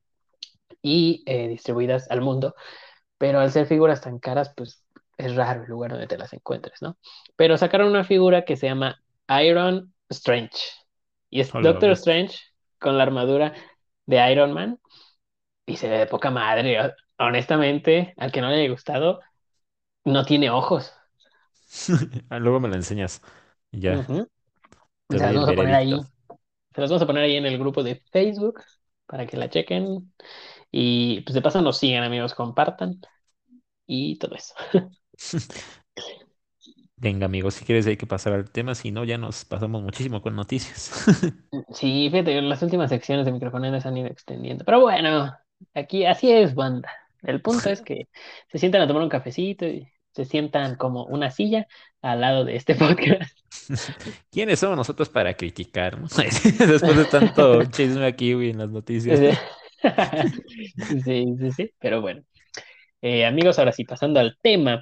y 0.81 1.23
eh, 1.25 1.47
distribuidas 1.47 2.09
al 2.11 2.21
mundo. 2.21 2.55
pero 3.19 3.39
al 3.39 3.51
ser 3.51 3.67
figuras 3.67 4.01
tan 4.01 4.19
caras, 4.19 4.53
pues 4.57 4.82
es 5.17 5.35
raro 5.35 5.63
el 5.63 5.69
lugar 5.69 5.91
donde 5.91 6.07
te 6.07 6.17
las 6.17 6.33
encuentres, 6.33 6.81
¿no? 6.81 6.97
Pero 7.35 7.57
sacaron 7.57 7.89
una 7.89 8.03
figura 8.03 8.45
que 8.45 8.57
se 8.57 8.67
llama 8.67 9.01
Iron 9.43 9.93
Strange. 10.09 10.57
Y 11.29 11.41
es 11.41 11.53
Hola, 11.53 11.61
Doctor. 11.61 11.91
Strange 11.91 12.37
con 12.79 12.97
la 12.97 13.03
armadura 13.03 13.53
de 14.05 14.31
Iron 14.31 14.53
Man 14.53 14.79
y 15.65 15.77
se 15.77 15.89
ve 15.89 15.99
de 15.99 16.07
poca 16.07 16.31
madre. 16.31 16.93
Honestamente, 17.19 18.13
al 18.17 18.31
que 18.31 18.41
no 18.41 18.49
le 18.49 18.57
haya 18.61 18.71
gustado, 18.71 19.21
no 20.05 20.25
tiene 20.25 20.49
ojos. 20.51 20.93
Ah, 22.29 22.39
Luego 22.39 22.59
me 22.59 22.69
la 22.69 22.75
enseñas. 22.75 23.21
Ya, 23.71 24.05
Se 25.09 25.17
las 25.19 25.33
vamos 25.33 25.49
a 25.49 25.55
poner 25.55 25.73
ahí. 25.75 26.01
Se 26.75 26.81
las 26.81 26.89
vamos 26.89 27.03
a 27.03 27.07
poner 27.07 27.23
ahí 27.23 27.35
en 27.37 27.45
el 27.45 27.57
grupo 27.59 27.83
de 27.83 27.97
Facebook 28.11 28.61
para 29.05 29.25
que 29.27 29.37
la 29.37 29.49
chequen. 29.49 30.13
Y 30.71 31.21
pues 31.23 31.35
de 31.35 31.41
paso 31.41 31.61
nos 31.61 31.77
sigan, 31.79 32.03
amigos, 32.03 32.35
compartan 32.35 33.01
y 33.87 34.17
todo 34.19 34.35
eso. 34.35 34.55
Venga, 36.95 37.25
amigos, 37.25 37.55
si 37.55 37.65
quieres 37.65 37.85
hay 37.85 37.97
que 37.97 38.07
pasar 38.07 38.31
al 38.31 38.49
tema, 38.49 38.75
si 38.75 38.91
no, 38.91 39.03
ya 39.03 39.17
nos 39.17 39.43
pasamos 39.43 39.83
muchísimo 39.83 40.21
con 40.21 40.35
noticias. 40.35 41.05
Sí, 41.73 42.07
fíjate, 42.11 42.41
las 42.41 42.61
últimas 42.61 42.89
secciones 42.89 43.25
de 43.25 43.31
microfoneras 43.31 43.83
se 43.83 43.89
han 43.89 43.97
ido 43.97 44.07
extendiendo. 44.07 44.63
Pero 44.63 44.79
bueno, 44.79 45.35
aquí 45.73 46.05
así 46.05 46.31
es, 46.31 46.55
banda. 46.55 46.89
El 47.23 47.41
punto 47.41 47.69
es 47.69 47.81
que 47.81 48.07
se 48.51 48.57
sientan 48.57 48.81
a 48.81 48.87
tomar 48.87 49.03
un 49.03 49.09
cafecito 49.09 49.65
y 49.65 49.87
se 50.13 50.25
sientan 50.25 50.75
como 50.75 51.05
una 51.05 51.31
silla 51.31 51.67
al 52.01 52.21
lado 52.21 52.45
de 52.45 52.55
este 52.55 52.75
podcast. 52.75 53.37
¿Quiénes 54.31 54.59
somos 54.59 54.77
nosotros 54.77 55.09
para 55.09 55.33
criticar, 55.33 55.99
no? 55.99 56.07
Después 56.07 56.95
de 56.95 57.05
tanto 57.05 57.65
chisme 57.65 58.05
aquí, 58.05 58.33
güey, 58.33 58.51
en 58.51 58.59
las 58.59 58.69
noticias. 58.69 59.19
Sí, 61.03 61.25
sí, 61.37 61.51
sí, 61.51 61.71
pero 61.79 62.01
bueno. 62.01 62.23
Eh, 63.01 63.25
amigos, 63.25 63.59
ahora 63.59 63.73
sí, 63.73 63.83
pasando 63.83 64.19
al 64.19 64.37
tema, 64.41 64.81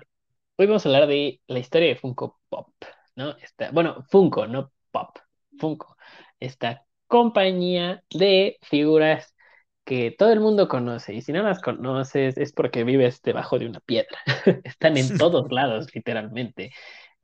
hoy 0.58 0.68
vamos 0.68 0.86
a 0.86 0.90
hablar 0.90 1.08
de 1.08 1.42
la 1.48 1.60
historia 1.60 1.90
de 1.90 1.96
Funko 1.96 2.40
Pop, 2.50 2.70
¿no? 3.16 3.36
Esta, 3.38 3.72
bueno, 3.72 4.04
Funko, 4.10 4.48
no 4.48 4.72
Pop, 4.92 5.18
Funko. 5.58 5.96
Esta 6.40 6.86
compañía 7.08 8.04
de 8.10 8.58
figuras 8.62 9.36
que 9.84 10.12
todo 10.12 10.32
el 10.32 10.40
mundo 10.40 10.68
conoce, 10.68 11.14
y 11.14 11.22
si 11.22 11.34
no 11.34 11.44
las 11.44 11.62
conoces 11.62 12.38
es 12.38 12.54
porque 12.54 12.84
vives 12.84 13.22
debajo 13.22 13.60
de 13.60 13.68
una 13.68 13.80
piedra. 13.80 14.18
Están 14.64 14.98
en 14.98 15.18
todos 15.18 15.52
lados, 15.52 15.94
literalmente. 15.94 16.72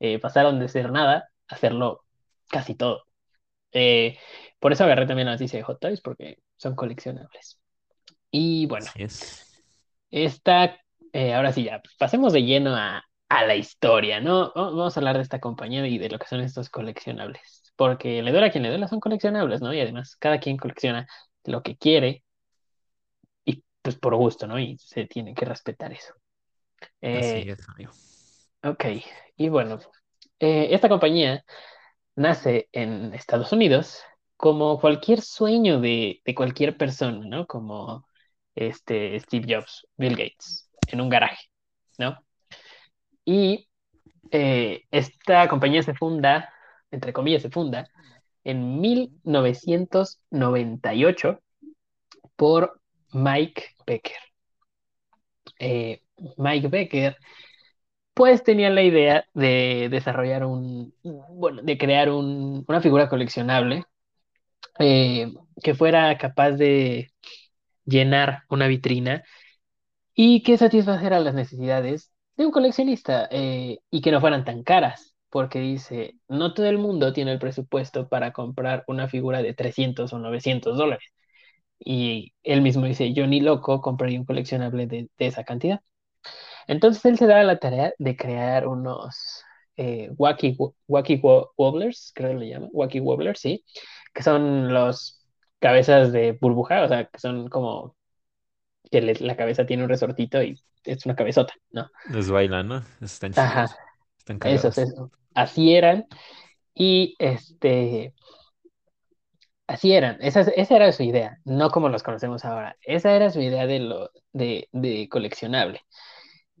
Eh, 0.00 0.18
pasaron 0.18 0.58
de 0.60 0.68
ser 0.68 0.90
nada 0.90 1.30
a 1.48 1.54
hacerlo 1.54 2.04
casi 2.48 2.74
todo. 2.74 3.04
Eh, 3.72 4.18
por 4.58 4.72
eso 4.72 4.84
agarré 4.84 5.06
también 5.06 5.26
la 5.26 5.32
noticia 5.32 5.58
de 5.58 5.62
Hot 5.64 5.80
Toys, 5.80 6.00
porque 6.00 6.38
son 6.56 6.74
coleccionables. 6.74 7.60
Y 8.30 8.66
bueno, 8.66 8.86
es. 8.96 9.62
esta, 10.10 10.78
eh, 11.12 11.34
ahora 11.34 11.52
sí 11.52 11.64
ya, 11.64 11.80
pasemos 11.98 12.32
de 12.32 12.42
lleno 12.42 12.74
a, 12.74 13.07
a 13.28 13.44
la 13.46 13.56
historia, 13.56 14.20
¿no? 14.20 14.52
Va- 14.56 14.70
Vamos 14.70 14.96
a 14.96 15.00
hablar 15.00 15.16
de 15.16 15.22
esta 15.22 15.40
compañía 15.40 15.86
y 15.86 15.98
de 15.98 16.08
lo 16.10 16.18
que 16.18 16.26
son 16.26 16.40
estos 16.40 16.70
coleccionables. 16.70 17.72
Porque 17.76 18.22
le 18.22 18.30
duela 18.32 18.48
a 18.48 18.50
quien 18.50 18.62
le 18.64 18.70
duela, 18.70 18.88
son 18.88 19.00
coleccionables, 19.00 19.60
¿no? 19.62 19.72
Y 19.74 19.80
además, 19.80 20.16
cada 20.16 20.38
quien 20.40 20.56
colecciona 20.56 21.06
lo 21.44 21.62
que 21.62 21.76
quiere 21.76 22.24
y 23.44 23.62
pues 23.82 23.96
por 23.96 24.14
gusto, 24.16 24.46
¿no? 24.46 24.58
Y 24.58 24.78
se 24.78 25.06
tiene 25.06 25.34
que 25.34 25.44
respetar 25.44 25.92
eso. 25.92 26.14
Así 27.12 27.40
Eh, 27.40 27.50
es, 27.50 27.68
amigo. 27.68 27.98
ok, 28.62 28.84
y 29.36 29.48
bueno, 29.48 29.78
eh, 30.40 30.68
esta 30.72 30.88
compañía 30.88 31.44
nace 32.16 32.68
en 32.72 33.14
Estados 33.14 33.52
Unidos 33.52 34.02
como 34.36 34.80
cualquier 34.80 35.22
sueño 35.22 35.80
de, 35.80 36.22
de 36.24 36.34
cualquier 36.36 36.76
persona, 36.78 37.20
¿no? 37.26 37.46
Como 37.48 38.06
este 38.56 39.18
Steve 39.20 39.54
Jobs, 39.56 39.86
Bill 39.96 40.16
Gates, 40.16 40.70
en 40.88 41.00
un 41.02 41.08
garaje, 41.10 41.46
¿no? 41.98 42.18
Y 43.28 43.68
eh, 44.32 44.84
esta 44.92 45.48
compañía 45.48 45.82
se 45.84 45.94
funda, 45.94 46.52
entre 46.92 47.14
comillas, 47.14 47.42
se 47.42 47.50
funda 47.50 47.88
en 48.44 48.80
1998 48.80 51.40
por 52.36 52.80
Mike 53.12 53.64
Becker. 53.86 54.16
Eh, 55.58 56.02
Mike 56.36 56.68
Becker, 56.68 57.16
pues 58.14 58.42
tenía 58.44 58.70
la 58.70 58.82
idea 58.82 59.24
de 59.34 59.88
desarrollar 59.90 60.44
un, 60.46 60.94
bueno, 61.30 61.62
de 61.62 61.78
crear 61.78 62.10
un- 62.10 62.64
una 62.68 62.80
figura 62.80 63.08
coleccionable 63.08 63.84
eh, 64.80 65.32
que 65.62 65.74
fuera 65.74 66.16
capaz 66.18 66.52
de 66.52 67.10
llenar 67.86 68.44
una 68.50 68.68
vitrina 68.68 69.24
y 70.14 70.42
que 70.42 70.58
satisfacieran 70.58 71.24
las 71.24 71.34
necesidades 71.34 72.12
de 72.38 72.46
un 72.46 72.52
coleccionista 72.52 73.28
eh, 73.32 73.80
y 73.90 74.02
que 74.02 74.12
no 74.12 74.20
fueran 74.22 74.44
tan 74.46 74.64
caras, 74.64 75.16
porque 75.30 75.60
dice, 75.60 76.16
no 76.28 76.54
todo 76.54 76.66
el 76.68 76.78
mundo 76.78 77.12
tiene 77.14 77.32
el 77.34 77.40
presupuesto 77.40 78.08
para 78.08 78.32
comprar 78.32 78.84
una 78.88 79.08
figura 79.08 79.42
de 79.42 79.54
300 79.54 80.12
o 80.14 80.20
900 80.20 80.78
dólares. 80.78 81.06
Y 81.80 82.34
él 82.44 82.62
mismo 82.62 82.86
dice, 82.86 83.12
yo 83.14 83.26
ni 83.28 83.40
loco 83.40 83.80
compraría 83.82 84.20
un 84.20 84.26
coleccionable 84.26 84.86
de, 84.86 85.10
esa 85.18 85.44
cantidad. 85.44 85.80
Entonces 86.66 87.04
él 87.06 87.18
se 87.18 87.26
da 87.26 87.42
la 87.44 87.58
tarea 87.58 87.92
de 87.98 88.16
crear 88.16 88.66
unos 88.68 89.42
eh, 89.76 90.10
wacky, 90.18 90.56
wacky 90.88 91.16
wo- 91.22 91.52
wobblers, 91.56 92.12
creo 92.14 92.30
que 92.32 92.36
le 92.38 92.48
llaman, 92.50 92.70
wacky 92.72 93.00
wobblers, 93.00 93.40
sí, 93.40 93.64
que 94.14 94.22
son 94.24 94.72
los 94.74 95.24
cabezas 95.60 96.12
de 96.12 96.32
burbuja, 96.40 96.82
o 96.84 96.88
sea, 96.88 97.06
que 97.06 97.18
son 97.20 97.48
como 97.48 97.96
que 98.90 99.00
les- 99.02 99.20
la 99.20 99.36
cabeza 99.36 99.66
tiene 99.66 99.84
un 99.84 99.88
resortito 99.90 100.42
y 100.42 100.60
es 100.84 101.06
una 101.06 101.16
cabezota, 101.16 101.54
¿no? 101.72 101.88
Les 102.04 102.28
bailan, 102.30 102.66
¿no? 102.68 102.82
Están 103.00 103.32
Ajá, 103.34 103.70
chidos. 103.72 103.78
Están 104.18 104.38
esos, 104.42 104.78
cagados. 104.78 104.78
eso. 104.78 105.12
Así 105.34 105.74
eran. 105.74 106.06
Y 106.74 107.16
este, 107.20 108.14
así 109.66 109.92
eran. 109.92 110.16
Esa, 110.20 110.40
esa 110.42 110.76
era 110.76 110.92
su 110.92 111.02
idea, 111.02 111.38
no 111.44 111.70
como 111.70 111.88
los 111.88 112.02
conocemos 112.02 112.44
ahora. 112.44 112.76
Esa 112.82 113.14
era 113.14 113.30
su 113.30 113.40
idea 113.40 113.66
de 113.66 113.80
lo 113.80 114.10
de, 114.32 114.68
de 114.72 115.08
coleccionable. 115.08 115.82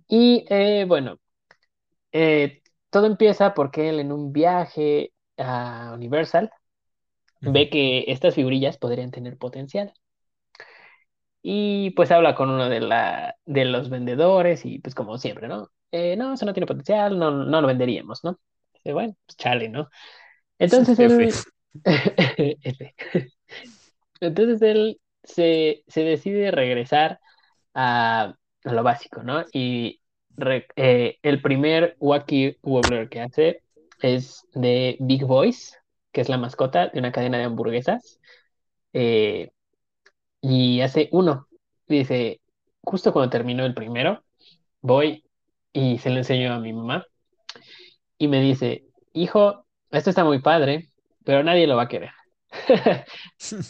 Y 0.08 0.46
eh, 0.50 0.86
bueno, 0.88 1.18
eh, 2.12 2.62
todo 2.90 3.06
empieza 3.06 3.54
porque 3.54 3.90
él 3.90 4.00
en 4.00 4.12
un 4.12 4.32
viaje 4.32 5.12
a 5.38 5.92
Universal 5.94 6.50
ve 7.42 7.70
que 7.70 8.06
estas 8.08 8.34
figurillas 8.36 8.78
podrían 8.78 9.10
tener 9.10 9.38
potencial. 9.38 9.94
Y 11.42 11.90
pues 11.92 12.10
habla 12.10 12.34
con 12.34 12.50
uno 12.50 12.68
de, 12.68 12.80
la, 12.80 13.36
de 13.46 13.64
los 13.64 13.90
vendedores 13.90 14.64
y 14.66 14.80
pues 14.80 14.94
como 14.94 15.18
siempre, 15.18 15.48
¿no? 15.48 15.70
Eh, 15.92 16.16
no, 16.16 16.34
eso 16.34 16.44
no 16.46 16.52
tiene 16.52 16.66
potencial, 16.66 17.18
no, 17.18 17.30
no 17.30 17.60
lo 17.60 17.66
venderíamos, 17.68 18.24
¿no? 18.24 18.38
Dice, 18.74 18.92
bueno, 18.92 19.14
pues 19.26 19.36
chale, 19.36 19.68
¿no? 19.68 19.88
Entonces 20.58 20.98
él. 21.00 21.44
Entonces 24.20 24.62
él 24.62 25.00
se, 25.24 25.84
se 25.88 26.02
decide 26.04 26.50
regresar 26.50 27.20
a, 27.74 28.34
a 28.64 28.72
lo 28.72 28.82
básico, 28.82 29.22
¿no? 29.22 29.44
Y 29.52 30.00
re- 30.36 30.66
eh, 30.76 31.18
el 31.22 31.42
primer 31.42 31.96
Wacky 32.00 32.58
Wobbler 32.62 33.08
que 33.08 33.20
hace 33.20 33.62
es 34.02 34.46
de 34.54 34.96
Big 35.00 35.24
Boys, 35.24 35.76
que 36.12 36.20
es 36.22 36.28
la 36.28 36.38
mascota 36.38 36.88
de 36.88 36.98
una 36.98 37.12
cadena 37.12 37.38
de 37.38 37.44
hamburguesas. 37.44 38.20
eh, 38.92 39.50
y 40.40 40.80
hace 40.80 41.08
uno. 41.12 41.48
Dice, 41.86 42.40
justo 42.82 43.12
cuando 43.12 43.30
terminó 43.30 43.64
el 43.64 43.74
primero, 43.74 44.22
voy 44.80 45.24
y 45.72 45.98
se 45.98 46.10
lo 46.10 46.18
enseño 46.18 46.52
a 46.52 46.60
mi 46.60 46.72
mamá. 46.72 47.04
Y 48.18 48.28
me 48.28 48.40
dice, 48.40 48.84
hijo, 49.12 49.64
esto 49.90 50.10
está 50.10 50.24
muy 50.24 50.40
padre, 50.40 50.88
pero 51.24 51.42
nadie 51.42 51.66
lo 51.66 51.76
va 51.76 51.84
a 51.84 51.88
querer. 51.88 52.10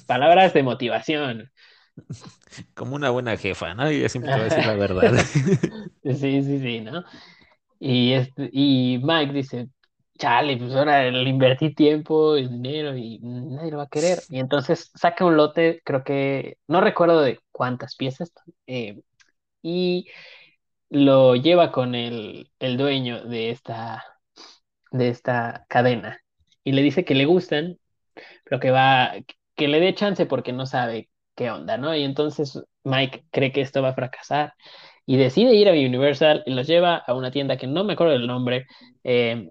Palabras 0.07 0.55
de 0.55 0.63
motivación. 0.63 1.51
Como 2.75 2.95
una 2.95 3.11
buena 3.11 3.37
jefa, 3.37 3.75
¿no? 3.75 3.91
Y 3.91 3.97
ella 3.97 4.09
siempre 4.09 4.33
te 4.33 4.39
va 4.39 4.45
a 4.45 4.49
decir 4.49 4.67
la 4.67 4.75
verdad. 4.77 5.25
Sí, 6.05 6.43
sí, 6.43 6.59
sí, 6.59 6.81
¿no? 6.81 7.05
Y, 7.81 8.13
este, 8.13 8.51
y 8.53 9.01
Mike 9.03 9.33
dice, 9.33 9.69
chale, 10.19 10.57
pues 10.59 10.75
ahora 10.75 11.11
le 11.11 11.31
invertí 11.31 11.75
tiempo 11.75 12.37
y 12.37 12.49
dinero 12.49 12.97
y 12.97 13.19
nadie 13.21 13.71
lo 13.71 13.79
va 13.79 13.85
a 13.85 13.89
querer. 13.89 14.21
Y 14.29 14.39
entonces 14.41 14.91
saca 14.95 15.25
un 15.25 15.37
lote, 15.37 15.81
creo 15.85 16.05
que, 16.05 16.59
no 16.69 16.81
recuerdo 16.81 17.23
de 17.23 17.41
cuántas 17.53 17.97
piezas, 17.97 18.33
eh, 18.67 19.01
y 19.63 20.09
lo 20.91 21.37
lleva 21.37 21.73
con 21.73 21.95
el, 21.95 22.51
el 22.59 22.77
dueño 22.77 23.25
de 23.25 23.51
esta, 23.51 24.05
de 24.93 25.09
esta 25.09 25.67
cadena. 25.69 26.21
Y 26.65 26.73
le 26.73 26.83
dice 26.83 27.05
que 27.05 27.15
le 27.15 27.25
gustan, 27.27 27.79
pero 28.45 28.61
que 28.61 28.71
va, 28.71 29.13
que 29.57 29.69
le 29.69 29.81
dé 29.81 29.95
chance 29.95 30.27
porque 30.27 30.53
no 30.53 30.67
sabe 30.67 31.11
qué 31.35 31.51
onda, 31.51 31.79
¿no? 31.79 31.95
Y 31.97 32.05
entonces 32.05 32.63
Mike 32.85 33.27
cree 33.31 33.53
que 33.53 33.61
esto 33.63 33.83
va 33.83 33.91
a 33.91 33.95
fracasar 33.95 34.55
y 35.07 35.17
decide 35.17 35.55
ir 35.55 35.69
a 35.69 35.73
Universal 35.73 36.43
y 36.47 36.53
los 36.55 36.67
lleva 36.67 36.97
a 36.97 37.15
una 37.15 37.31
tienda 37.31 37.57
que 37.57 37.67
no 37.67 37.85
me 37.85 37.95
acuerdo 37.95 38.13
del 38.15 38.27
nombre 38.27 38.67
eh, 39.05 39.51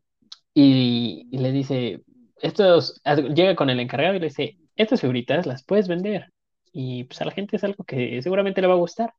y, 0.59 1.27
y 1.31 1.37
le 1.37 1.51
dice, 1.51 2.01
estos, 2.41 2.99
llega 3.35 3.55
con 3.55 3.69
el 3.69 3.79
encargado 3.79 4.15
y 4.15 4.19
le 4.19 4.27
dice, 4.27 4.57
estas 4.75 5.01
figuritas 5.01 5.45
las 5.45 5.63
puedes 5.63 5.87
vender 5.87 6.31
y 6.71 7.03
pues 7.05 7.21
a 7.21 7.25
la 7.25 7.31
gente 7.31 7.55
es 7.57 7.63
algo 7.63 7.83
que 7.83 8.21
seguramente 8.23 8.61
le 8.61 8.67
va 8.67 8.73
a 8.73 8.77
gustar. 8.77 9.13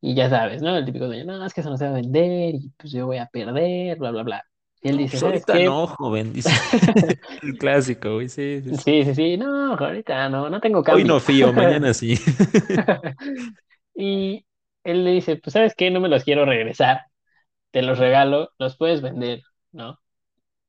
Y 0.00 0.14
ya 0.14 0.30
sabes, 0.30 0.62
¿no? 0.62 0.76
El 0.76 0.84
típico 0.84 1.08
de, 1.08 1.24
no, 1.24 1.44
es 1.44 1.54
que 1.54 1.62
eso 1.62 1.70
no 1.70 1.76
se 1.76 1.84
va 1.84 1.90
a 1.92 1.94
vender 1.94 2.54
y 2.56 2.70
pues 2.76 2.92
yo 2.92 3.06
voy 3.06 3.18
a 3.18 3.26
perder, 3.26 3.98
bla, 3.98 4.10
bla, 4.12 4.22
bla. 4.22 4.44
Y 4.82 4.88
él 4.88 4.98
dice, 4.98 5.18
pues 5.18 5.20
¿sabes 5.20 5.44
ahorita 5.48 5.58
no, 5.60 5.86
joven, 5.86 6.32
dice. 6.32 6.50
El 7.42 7.56
clásico, 7.58 8.14
güey, 8.14 8.28
sí, 8.28 8.62
sí, 8.64 8.76
sí. 8.76 9.14
Sí, 9.14 9.36
no, 9.36 9.74
ahorita 9.74 10.28
no, 10.28 10.50
no 10.50 10.60
tengo 10.60 10.82
Hoy 10.88 11.04
cambio. 11.04 11.06
no 11.06 11.20
fío, 11.20 11.52
mañana 11.52 11.94
sí. 11.94 12.18
Y 13.94 14.46
él 14.84 15.04
le 15.04 15.12
dice, 15.12 15.36
pues 15.36 15.52
sabes 15.54 15.74
qué, 15.76 15.90
no 15.90 16.00
me 16.00 16.08
los 16.08 16.24
quiero 16.24 16.44
regresar, 16.46 17.02
te 17.72 17.82
los 17.82 17.98
regalo, 17.98 18.50
los 18.58 18.76
puedes 18.76 19.02
vender, 19.02 19.42
¿no? 19.72 19.98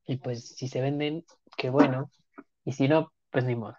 Y 0.06 0.18
pues 0.18 0.50
si 0.56 0.68
se 0.68 0.82
venden, 0.82 1.26
qué 1.58 1.70
bueno, 1.70 2.10
y 2.66 2.74
si 2.74 2.88
no, 2.88 3.12
pues 3.30 3.46
ni 3.46 3.56
modo. 3.56 3.78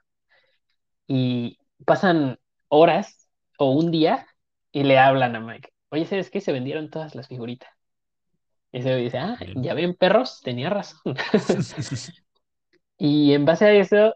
Y 1.07 1.59
pasan 1.85 2.39
horas 2.69 3.29
o 3.59 3.71
un 3.73 3.91
día 3.91 4.27
y 4.73 4.85
le 4.85 4.99
hablan 4.99 5.37
a 5.37 5.41
Mike, 5.41 5.71
oye, 5.91 6.07
¿sabes 6.07 6.31
qué? 6.31 6.41
Se 6.41 6.53
vendieron 6.53 6.91
todas 6.91 7.15
las 7.15 7.29
figuritas. 7.29 7.71
Y 8.73 8.83
se 8.83 8.97
dice, 8.97 9.19
ah, 9.19 9.39
ya 9.57 9.75
ven, 9.75 9.95
perros, 9.95 10.41
tenía 10.43 10.71
razón. 10.71 11.15
Y 12.97 13.33
en 13.33 13.45
base 13.45 13.65
a 13.65 13.73
eso, 13.73 14.15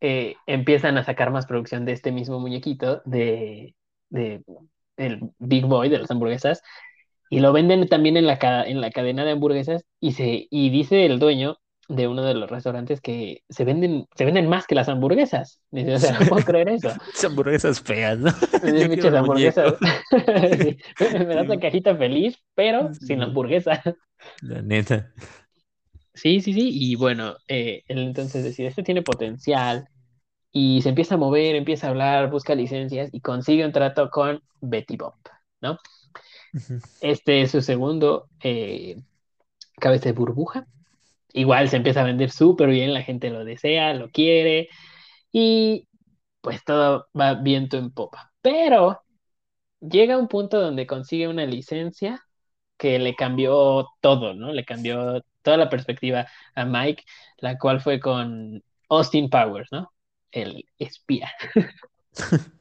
eh, 0.00 0.36
empiezan 0.46 0.96
a 0.96 1.04
sacar 1.04 1.30
más 1.30 1.46
producción 1.46 1.84
de 1.84 1.92
este 1.92 2.12
mismo 2.12 2.38
muñequito, 2.38 3.02
de, 3.04 3.74
de 4.08 4.42
el 4.96 5.20
Big 5.38 5.66
Boy 5.66 5.88
de 5.88 5.98
las 5.98 6.10
hamburguesas, 6.10 6.62
y 7.30 7.40
lo 7.40 7.52
venden 7.54 7.88
también 7.88 8.18
en 8.18 8.26
la, 8.28 8.38
en 8.66 8.82
la 8.82 8.92
cadena 8.92 9.24
de 9.26 9.32
hamburguesas, 9.32 9.86
y, 10.00 10.12
se, 10.14 10.48
y 10.50 10.70
dice 10.70 11.06
el 11.06 11.20
dueño 11.20 11.58
de 11.88 12.08
uno 12.08 12.24
de 12.24 12.34
los 12.34 12.50
restaurantes 12.50 13.00
que 13.02 13.42
se 13.50 13.64
venden, 13.64 14.06
se 14.16 14.26
venden 14.26 14.48
más 14.48 14.66
que 14.68 14.76
las 14.76 14.88
hamburguesas. 14.90 15.60
Dice, 15.72 15.94
o 15.96 16.00
sea, 16.00 16.12
no 16.12 16.26
puedo 16.26 16.44
creer 16.44 16.70
eso. 16.70 16.96
Esas 17.14 17.24
hamburguesas 17.24 17.80
feas, 17.80 18.18
¿no? 18.18 18.30
Dice, 18.62 18.86
Yo 18.86 18.90
quiero 18.92 19.08
"Pinches 19.08 19.14
el 19.14 19.16
muñeco. 19.18 19.60
hamburguesas. 19.60 19.74
Sí, 20.98 21.08
Me 21.10 21.34
das 21.34 21.48
Sí, 21.48 21.48
la 21.48 21.58
cajita 21.60 21.96
feliz, 21.96 22.38
pero 22.54 22.90
sí, 22.98 23.06
sin 23.06 23.22
hamburguesa. 23.22 23.82
la 24.42 24.62
neta. 24.62 25.12
Sí, 26.14 26.40
sí, 26.40 26.52
sí. 26.52 26.70
Y 26.72 26.96
bueno, 26.96 27.36
eh, 27.48 27.82
él 27.86 27.98
entonces 28.00 28.44
decide, 28.44 28.68
este 28.68 28.82
tiene 28.82 29.02
potencial. 29.02 29.88
y 30.52 30.82
se 30.82 30.90
empieza 30.90 31.16
a 31.16 31.18
mover, 31.18 31.56
empieza 31.56 31.88
a 31.88 31.90
hablar, 31.90 32.30
busca 32.30 32.54
licencias 32.56 33.10
y 33.12 33.20
consigue 33.22 33.64
un 33.66 33.72
trato 33.72 34.10
con 34.10 34.42
Betty 34.60 34.96
Bob, 34.96 35.14
¿no? 35.62 35.78
Este 37.00 37.42
es 37.42 37.50
su 37.50 37.62
segundo 37.62 38.28
eh, 38.42 39.00
cabeza 39.78 40.06
de 40.06 40.12
burbuja. 40.12 40.66
Igual 41.32 41.68
se 41.68 41.76
empieza 41.76 42.00
a 42.00 42.04
vender 42.04 42.30
súper 42.30 42.68
bien, 42.68 42.92
la 42.92 43.02
gente 43.02 43.30
lo 43.30 43.44
desea, 43.44 43.94
lo 43.94 44.10
quiere 44.10 44.68
y 45.32 45.88
pues 46.40 46.64
todo 46.64 47.08
va 47.18 47.34
viento 47.34 47.76
en 47.78 47.90
popa. 47.92 48.32
Pero 48.42 49.02
llega 49.80 50.18
un 50.18 50.28
punto 50.28 50.60
donde 50.60 50.86
consigue 50.86 51.28
una 51.28 51.46
licencia 51.46 52.24
que 52.76 52.98
le 52.98 53.14
cambió 53.14 53.88
todo, 54.00 54.34
¿no? 54.34 54.52
Le 54.52 54.64
cambió 54.64 55.22
toda 55.42 55.56
la 55.56 55.68
perspectiva 55.70 56.26
a 56.54 56.64
Mike, 56.64 57.04
la 57.38 57.58
cual 57.58 57.80
fue 57.80 58.00
con 58.00 58.62
Austin 58.88 59.30
Powers, 59.30 59.70
¿no? 59.72 59.92
El 60.30 60.64
espía. 60.78 61.30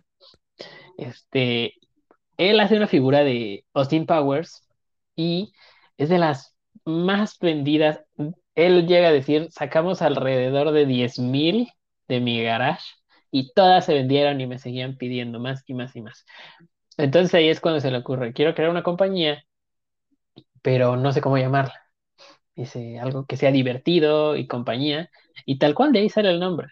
Este, 0.97 1.78
él 2.39 2.59
hace 2.61 2.77
una 2.77 2.87
figura 2.87 3.23
de 3.25 3.65
Austin 3.73 4.05
Powers 4.05 4.67
y 5.15 5.53
es 5.97 6.09
de 6.09 6.19
las 6.19 6.55
más 6.85 7.37
vendidas. 7.39 8.01
Él 8.55 8.87
llega 8.87 9.09
a 9.09 9.11
decir, 9.11 9.49
sacamos 9.51 10.01
alrededor 10.01 10.71
de 10.71 10.85
10.000 10.85 11.69
de 12.07 12.21
mi 12.21 12.41
garage 12.43 12.85
y 13.31 13.53
todas 13.53 13.85
se 13.85 13.93
vendieron 13.93 14.39
y 14.41 14.47
me 14.47 14.57
seguían 14.59 14.97
pidiendo 14.97 15.39
más 15.39 15.63
y 15.67 15.73
más 15.73 15.95
y 15.97 16.01
más. 16.01 16.25
Entonces 16.97 17.33
ahí 17.35 17.49
es 17.49 17.61
cuando 17.61 17.81
se 17.81 17.91
le 17.91 17.99
ocurre, 17.99 18.33
quiero 18.33 18.55
crear 18.55 18.71
una 18.71 18.83
compañía, 18.83 19.43
pero 20.61 20.97
no 20.97 21.11
sé 21.13 21.21
cómo 21.21 21.37
llamarla. 21.37 21.73
Dice 22.55 22.99
algo 22.99 23.25
que 23.25 23.37
sea 23.37 23.51
divertido 23.51 24.37
y 24.37 24.47
compañía 24.47 25.09
y 25.45 25.59
tal 25.59 25.75
cual 25.75 25.93
de 25.93 25.99
ahí 26.01 26.09
sale 26.09 26.31
el 26.31 26.39
nombre. 26.39 26.69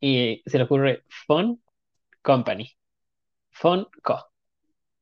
Y 0.00 0.42
se 0.46 0.58
le 0.58 0.64
ocurre 0.64 1.04
Fun 1.26 1.62
Company, 2.22 2.76
Fun 3.52 3.88
Co. 4.02 4.26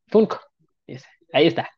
Funko. 0.08 0.40
Dice, 0.86 1.06
ahí 1.32 1.46
está. 1.46 1.70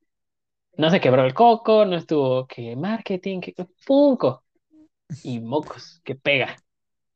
No 0.78 0.90
se 0.90 1.00
quebró 1.00 1.24
el 1.24 1.34
coco, 1.34 1.84
no 1.86 1.96
estuvo 1.96 2.46
que 2.46 2.76
marketing, 2.76 3.40
que 3.40 3.54
Funko. 3.86 4.44
Y 5.22 5.40
mocos, 5.40 6.00
que 6.04 6.16
pega, 6.16 6.56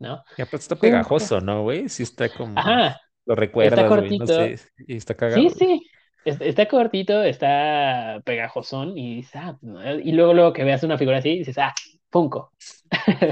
¿no? 0.00 0.24
Y 0.36 0.42
aparte 0.42 0.62
está 0.64 0.80
Funko. 0.80 1.10
pegajoso, 1.16 1.40
¿no, 1.40 1.62
güey? 1.62 1.88
Sí 1.88 2.02
está 2.02 2.32
como... 2.32 2.54
Ajá, 2.54 3.00
Lo 3.26 3.34
está 3.60 3.84
recuerdas, 3.84 3.92
güey, 3.92 4.12
no 4.14 4.26
cortito. 4.26 4.56
sé. 4.56 4.58
Y 4.78 4.96
está 4.96 5.14
cagado, 5.16 5.44
Sí, 5.44 5.50
sí. 5.50 5.82
es- 6.24 6.40
Está 6.40 6.68
cortito, 6.68 7.22
está 7.22 8.20
pegajosón 8.24 8.96
y 8.98 9.16
dices, 9.16 9.36
ah, 9.36 9.58
no, 9.62 9.94
y 10.00 10.12
luego, 10.12 10.34
luego 10.34 10.52
que 10.52 10.64
veas 10.64 10.82
una 10.84 10.98
figura 10.98 11.18
así, 11.18 11.38
dices, 11.38 11.58
ah, 11.58 11.74
Funko. 12.10 12.52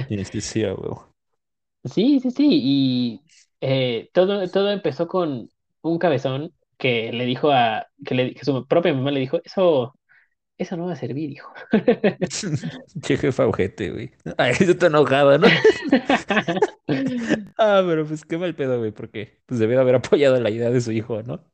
Sí, 0.09 0.25
sí, 0.25 0.41
sí. 0.41 0.65
Sí, 1.85 2.21
sí, 2.21 2.31
sí. 2.31 2.49
Y 2.51 3.25
eh, 3.61 4.11
todo, 4.13 4.49
todo 4.51 4.71
empezó 4.71 5.07
con 5.09 5.51
un 5.83 5.99
cabezón 5.99 6.53
que 6.79 7.13
le 7.13 7.25
dijo 7.27 7.51
a, 7.51 7.87
que, 8.05 8.15
le, 8.15 8.35
que 8.35 8.45
su 8.45 8.67
propia 8.67 8.95
mamá 8.95 9.11
le 9.11 9.21
dijo, 9.21 9.41
eso, 9.45 9.99
eso 10.57 10.77
no 10.77 10.87
va 10.87 10.93
a 10.93 10.97
servir, 10.97 11.31
hijo. 11.31 11.53
Che 13.03 13.17
jefa 13.17 13.47
ojete, 13.47 13.91
güey. 13.91 14.11
Ay, 14.37 14.55
yo 14.61 14.73
estoy 14.73 14.89
enojado, 14.89 15.39
¿no? 15.39 15.49
Ah, 17.59 17.83
pero 17.87 18.07
pues 18.07 18.25
qué 18.25 18.39
mal 18.39 18.55
pedo, 18.55 18.79
güey, 18.79 18.93
porque 18.93 19.41
pues 19.47 19.61
debió 19.61 19.77
de 19.77 19.83
haber 19.83 19.97
apoyado 19.97 20.41
la 20.41 20.51
idea 20.51 20.71
de 20.71 20.81
su 20.81 20.93
hijo, 20.93 21.23
¿no? 21.23 21.45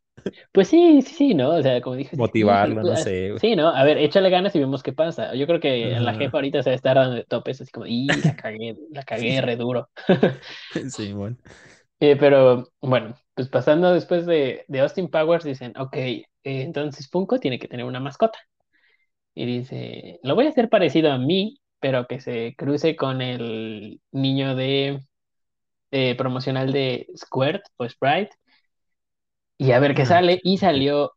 Pues 0.53 0.69
sí, 0.69 1.03
sí, 1.03 1.15
sí, 1.15 1.35
¿no? 1.35 1.51
O 1.51 1.63
sea, 1.63 1.81
como 1.81 1.97
dije, 1.97 2.11
sí, 2.11 2.17
Motivarlo, 2.17 2.83
no 2.83 2.93
ah, 2.93 2.97
sé, 2.97 3.31
güey. 3.31 3.41
sí, 3.41 3.57
¿no? 3.57 3.69
A 3.69 3.85
ver, 3.85 3.99
échale 3.99 4.31
ganas 4.31 4.55
y 4.55 4.59
vemos 4.59 4.83
qué 4.83 4.93
pasa. 4.93 5.35
Yo 5.35 5.47
creo 5.47 5.61
que 5.61 5.99
la 6.01 6.15
jefa 6.15 6.39
ahorita 6.39 6.63
se 6.63 6.71
va 6.71 6.73
a 6.73 6.77
estar 6.77 6.97
dando 6.97 7.17
de 7.17 7.25
topes, 7.25 7.61
así 7.61 7.71
como, 7.71 7.87
y 7.87 8.07
la 8.07 8.37
cagué, 8.37 8.77
la 8.91 9.03
cagué 9.03 9.41
re 9.41 9.57
duro. 9.57 9.91
Simón. 10.89 11.39
Eh, 12.01 12.17
pero 12.17 12.69
bueno, 12.81 13.15
pues 13.35 13.49
pasando 13.49 13.93
después 13.93 14.27
de, 14.27 14.65
de 14.69 14.81
Austin 14.81 15.09
Powers, 15.11 15.45
dicen, 15.45 15.75
ok, 15.79 15.97
eh, 15.97 16.27
entonces 16.45 17.09
Funko 17.11 17.39
tiene 17.41 17.59
que 17.59 17.69
tener 17.69 17.87
una 17.87 18.01
mascota. 18.01 18.39
Y 19.35 19.47
dice, 19.47 20.21
lo 20.23 20.35
voy 20.35 20.47
a 20.47 20.51
hacer 20.51 20.69
parecido 20.69 21.13
a 21.13 21.19
mí, 21.19 21.61
pero 21.81 22.07
que 22.07 22.21
se 22.21 22.55
cruce 22.57 22.97
con 22.97 23.23
el 23.23 24.01
niño 24.13 24.55
de 24.57 25.01
eh, 25.93 26.17
promocional 26.17 26.73
de 26.73 27.09
Squirt 27.17 27.63
o 27.79 27.89
Sprite. 27.89 28.33
Y 29.59 29.73
a 29.73 29.79
ver 29.81 29.95
qué 29.95 30.03
Ah, 30.03 30.07
sale. 30.07 30.41
Y 30.45 30.59
salió 30.59 31.13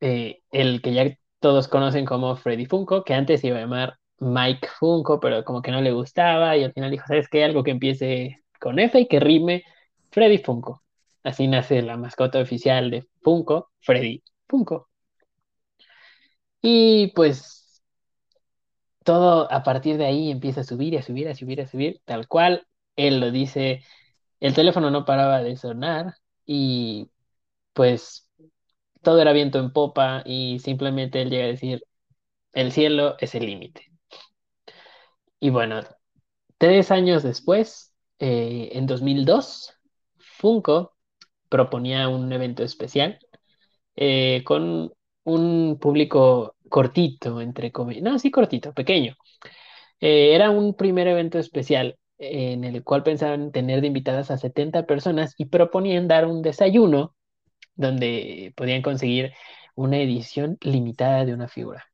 eh, 0.00 0.40
el 0.50 0.82
que 0.82 0.94
ya 0.94 1.16
todos 1.40 1.68
conocen 1.68 2.04
como 2.04 2.36
Freddy 2.36 2.66
Funko, 2.66 3.04
que 3.04 3.14
antes 3.14 3.42
iba 3.44 3.58
a 3.58 3.60
llamar 3.60 3.98
Mike 4.18 4.68
Funko, 4.78 5.20
pero 5.20 5.44
como 5.44 5.62
que 5.62 5.70
no 5.72 5.80
le 5.80 5.92
gustaba 5.92 6.56
y 6.56 6.64
al 6.64 6.72
final 6.72 6.90
dijo, 6.90 7.06
¿sabes 7.06 7.28
qué? 7.28 7.44
Algo 7.44 7.62
que 7.64 7.70
empiece 7.72 8.42
con 8.60 8.78
F 8.78 8.98
y 9.00 9.08
que 9.08 9.20
rime 9.20 9.64
Freddy 10.10 10.38
Funko. 10.38 10.81
Así 11.22 11.48
nace 11.48 11.82
la 11.82 11.96
mascota 11.96 12.40
oficial 12.40 12.90
de 12.90 13.08
Funko, 13.22 13.70
Freddy 13.80 14.22
Funko. 14.48 14.88
Y 16.60 17.08
pues 17.14 17.82
todo 19.04 19.50
a 19.52 19.62
partir 19.62 19.96
de 19.98 20.06
ahí 20.06 20.30
empieza 20.30 20.62
a 20.62 20.64
subir, 20.64 20.96
a 20.98 21.02
subir, 21.02 21.28
a 21.28 21.34
subir, 21.34 21.60
a 21.60 21.66
subir, 21.66 22.00
tal 22.04 22.28
cual. 22.28 22.66
Él 22.96 23.20
lo 23.20 23.30
dice, 23.30 23.82
el 24.40 24.54
teléfono 24.54 24.90
no 24.90 25.04
paraba 25.04 25.42
de 25.42 25.56
sonar 25.56 26.14
y 26.46 27.10
pues 27.72 28.28
todo 29.02 29.20
era 29.20 29.32
viento 29.32 29.58
en 29.58 29.72
popa 29.72 30.22
y 30.26 30.58
simplemente 30.60 31.22
él 31.22 31.30
llega 31.30 31.44
a 31.44 31.48
decir, 31.48 31.84
el 32.52 32.72
cielo 32.72 33.16
es 33.20 33.34
el 33.34 33.46
límite. 33.46 33.90
Y 35.40 35.50
bueno, 35.50 35.80
tres 36.58 36.90
años 36.90 37.22
después, 37.22 37.92
eh, 38.18 38.70
en 38.72 38.86
2002, 38.86 39.74
Funko 40.18 40.94
proponía 41.52 42.08
un 42.08 42.32
evento 42.32 42.64
especial 42.64 43.18
eh, 43.94 44.42
con 44.46 44.90
un 45.24 45.78
público 45.78 46.56
cortito, 46.70 47.42
entre 47.42 47.70
comillas, 47.72 48.02
no, 48.02 48.18
sí 48.18 48.30
cortito, 48.30 48.72
pequeño. 48.72 49.16
Eh, 50.00 50.34
era 50.34 50.50
un 50.50 50.74
primer 50.74 51.08
evento 51.08 51.38
especial 51.38 51.98
en 52.18 52.64
el 52.64 52.82
cual 52.84 53.02
pensaban 53.02 53.52
tener 53.52 53.82
de 53.82 53.88
invitadas 53.88 54.30
a 54.30 54.38
70 54.38 54.86
personas 54.86 55.34
y 55.36 55.46
proponían 55.46 56.08
dar 56.08 56.26
un 56.26 56.40
desayuno 56.40 57.14
donde 57.74 58.54
podían 58.56 58.80
conseguir 58.82 59.32
una 59.74 59.98
edición 59.98 60.56
limitada 60.62 61.26
de 61.26 61.34
una 61.34 61.48
figura. 61.48 61.84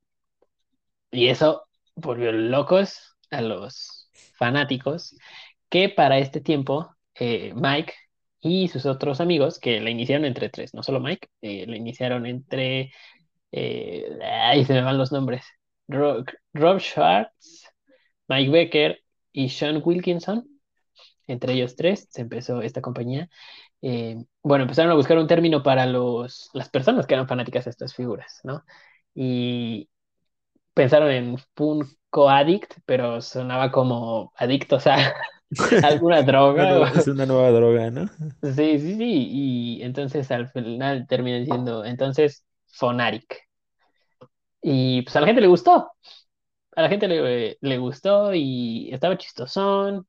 Y 1.10 1.28
eso 1.28 1.64
volvió 1.96 2.30
locos 2.30 3.16
a 3.30 3.40
los 3.42 4.08
fanáticos 4.36 5.16
que 5.68 5.88
para 5.88 6.18
este 6.18 6.40
tiempo 6.40 6.94
eh, 7.16 7.52
Mike 7.56 7.94
y 8.40 8.68
sus 8.68 8.86
otros 8.86 9.20
amigos, 9.20 9.58
que 9.58 9.80
la 9.80 9.90
iniciaron 9.90 10.24
entre 10.24 10.48
tres, 10.48 10.74
no 10.74 10.82
solo 10.82 11.00
Mike, 11.00 11.28
eh, 11.42 11.66
la 11.66 11.76
iniciaron 11.76 12.26
entre, 12.26 12.92
eh, 13.52 14.06
ahí 14.22 14.64
se 14.64 14.74
me 14.74 14.82
van 14.82 14.98
los 14.98 15.12
nombres, 15.12 15.44
Rob, 15.88 16.26
Rob 16.52 16.80
Schwartz, 16.80 17.66
Mike 18.28 18.50
Becker 18.50 19.00
y 19.32 19.48
Sean 19.50 19.82
Wilkinson, 19.84 20.46
entre 21.26 21.54
ellos 21.54 21.76
tres 21.76 22.08
se 22.10 22.22
empezó 22.22 22.62
esta 22.62 22.80
compañía. 22.82 23.28
Eh, 23.82 24.16
bueno, 24.42 24.64
empezaron 24.64 24.90
a 24.92 24.94
buscar 24.94 25.18
un 25.18 25.26
término 25.28 25.62
para 25.62 25.86
los, 25.86 26.50
las 26.54 26.68
personas 26.70 27.06
que 27.06 27.14
eran 27.14 27.28
fanáticas 27.28 27.64
de 27.66 27.70
estas 27.70 27.94
figuras, 27.94 28.40
¿no? 28.44 28.64
Y 29.14 29.88
pensaron 30.74 31.10
en 31.10 31.38
Funko 31.54 32.30
Addict, 32.30 32.74
pero 32.86 33.20
sonaba 33.20 33.70
como 33.72 34.32
adictos 34.36 34.86
a 34.86 35.14
alguna 35.80 36.22
droga. 36.22 36.92
es 36.94 37.06
una 37.08 37.26
nueva 37.26 37.50
droga, 37.50 37.90
¿no? 37.90 38.08
Sí, 38.42 38.78
sí, 38.80 38.96
sí. 38.96 39.28
Y 39.30 39.82
entonces 39.82 40.30
al 40.30 40.48
final 40.50 41.06
terminan 41.06 41.40
diciendo, 41.44 41.84
entonces, 41.84 42.44
Fonaric. 42.66 43.48
Y 44.62 45.02
pues 45.02 45.16
a 45.16 45.20
la 45.20 45.26
gente 45.26 45.40
le 45.40 45.46
gustó. 45.48 45.92
A 46.76 46.82
la 46.82 46.88
gente 46.88 47.08
le, 47.08 47.58
le 47.60 47.78
gustó 47.78 48.34
y 48.34 48.90
estaba 48.92 49.18
chistosón 49.18 50.06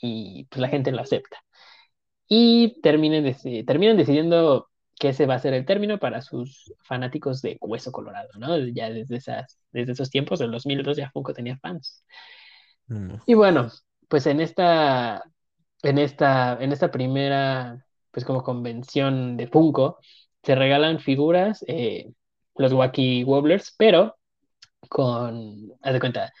y 0.00 0.44
pues 0.46 0.60
la 0.60 0.68
gente 0.68 0.92
lo 0.92 1.00
acepta. 1.02 1.38
Y 2.28 2.80
terminan, 2.82 3.24
deci- 3.24 3.66
terminan 3.66 3.96
decidiendo 3.96 4.68
que 4.98 5.10
ese 5.10 5.26
va 5.26 5.34
a 5.36 5.38
ser 5.40 5.54
el 5.54 5.66
término 5.66 5.98
para 5.98 6.22
sus 6.22 6.74
fanáticos 6.84 7.42
de 7.42 7.58
Hueso 7.60 7.92
Colorado, 7.92 8.30
¿no? 8.38 8.58
Ya 8.68 8.90
desde, 8.90 9.16
esas, 9.16 9.58
desde 9.72 9.92
esos 9.92 10.10
tiempos, 10.10 10.40
en 10.40 10.50
2002 10.52 10.96
ya 10.98 11.10
Funko 11.12 11.34
tenía 11.34 11.58
fans. 11.58 12.04
Mm. 12.88 13.20
Y 13.26 13.34
bueno, 13.34 13.70
pues 14.10 14.26
en 14.28 14.40
esta, 14.42 15.24
en 15.84 15.98
esta, 15.98 16.58
en 16.60 16.72
esta 16.72 16.92
primera, 16.92 17.86
pues 18.12 18.26
como 18.26 18.44
convención 18.44 19.38
de 19.38 19.48
Funko, 19.48 19.98
se 20.44 20.56
regalan 20.56 21.00
figuras, 21.00 21.64
eh, 21.68 22.12
los 22.56 22.74
Wacky 22.74 23.24
Wobblers, 23.24 23.74
pero 23.78 24.18
con, 24.88 25.72
haz 25.82 25.94
de 25.94 26.00
cuenta, 26.00 26.32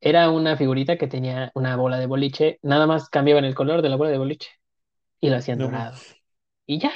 era 0.00 0.30
una 0.30 0.56
figurita 0.56 0.98
que 0.98 1.08
tenía 1.08 1.50
una 1.54 1.76
bola 1.76 1.98
de 1.98 2.06
boliche, 2.06 2.58
nada 2.62 2.86
más 2.86 3.08
cambiaban 3.10 3.44
el 3.44 3.54
color 3.54 3.82
de 3.82 3.88
la 3.90 3.96
bola 3.96 4.10
de 4.10 4.18
boliche 4.18 4.50
y 5.20 5.30
lo 5.30 5.36
hacían 5.38 5.60
No, 5.60 5.62
dorado. 5.62 5.98
Y 6.66 6.78
ya, 6.80 6.92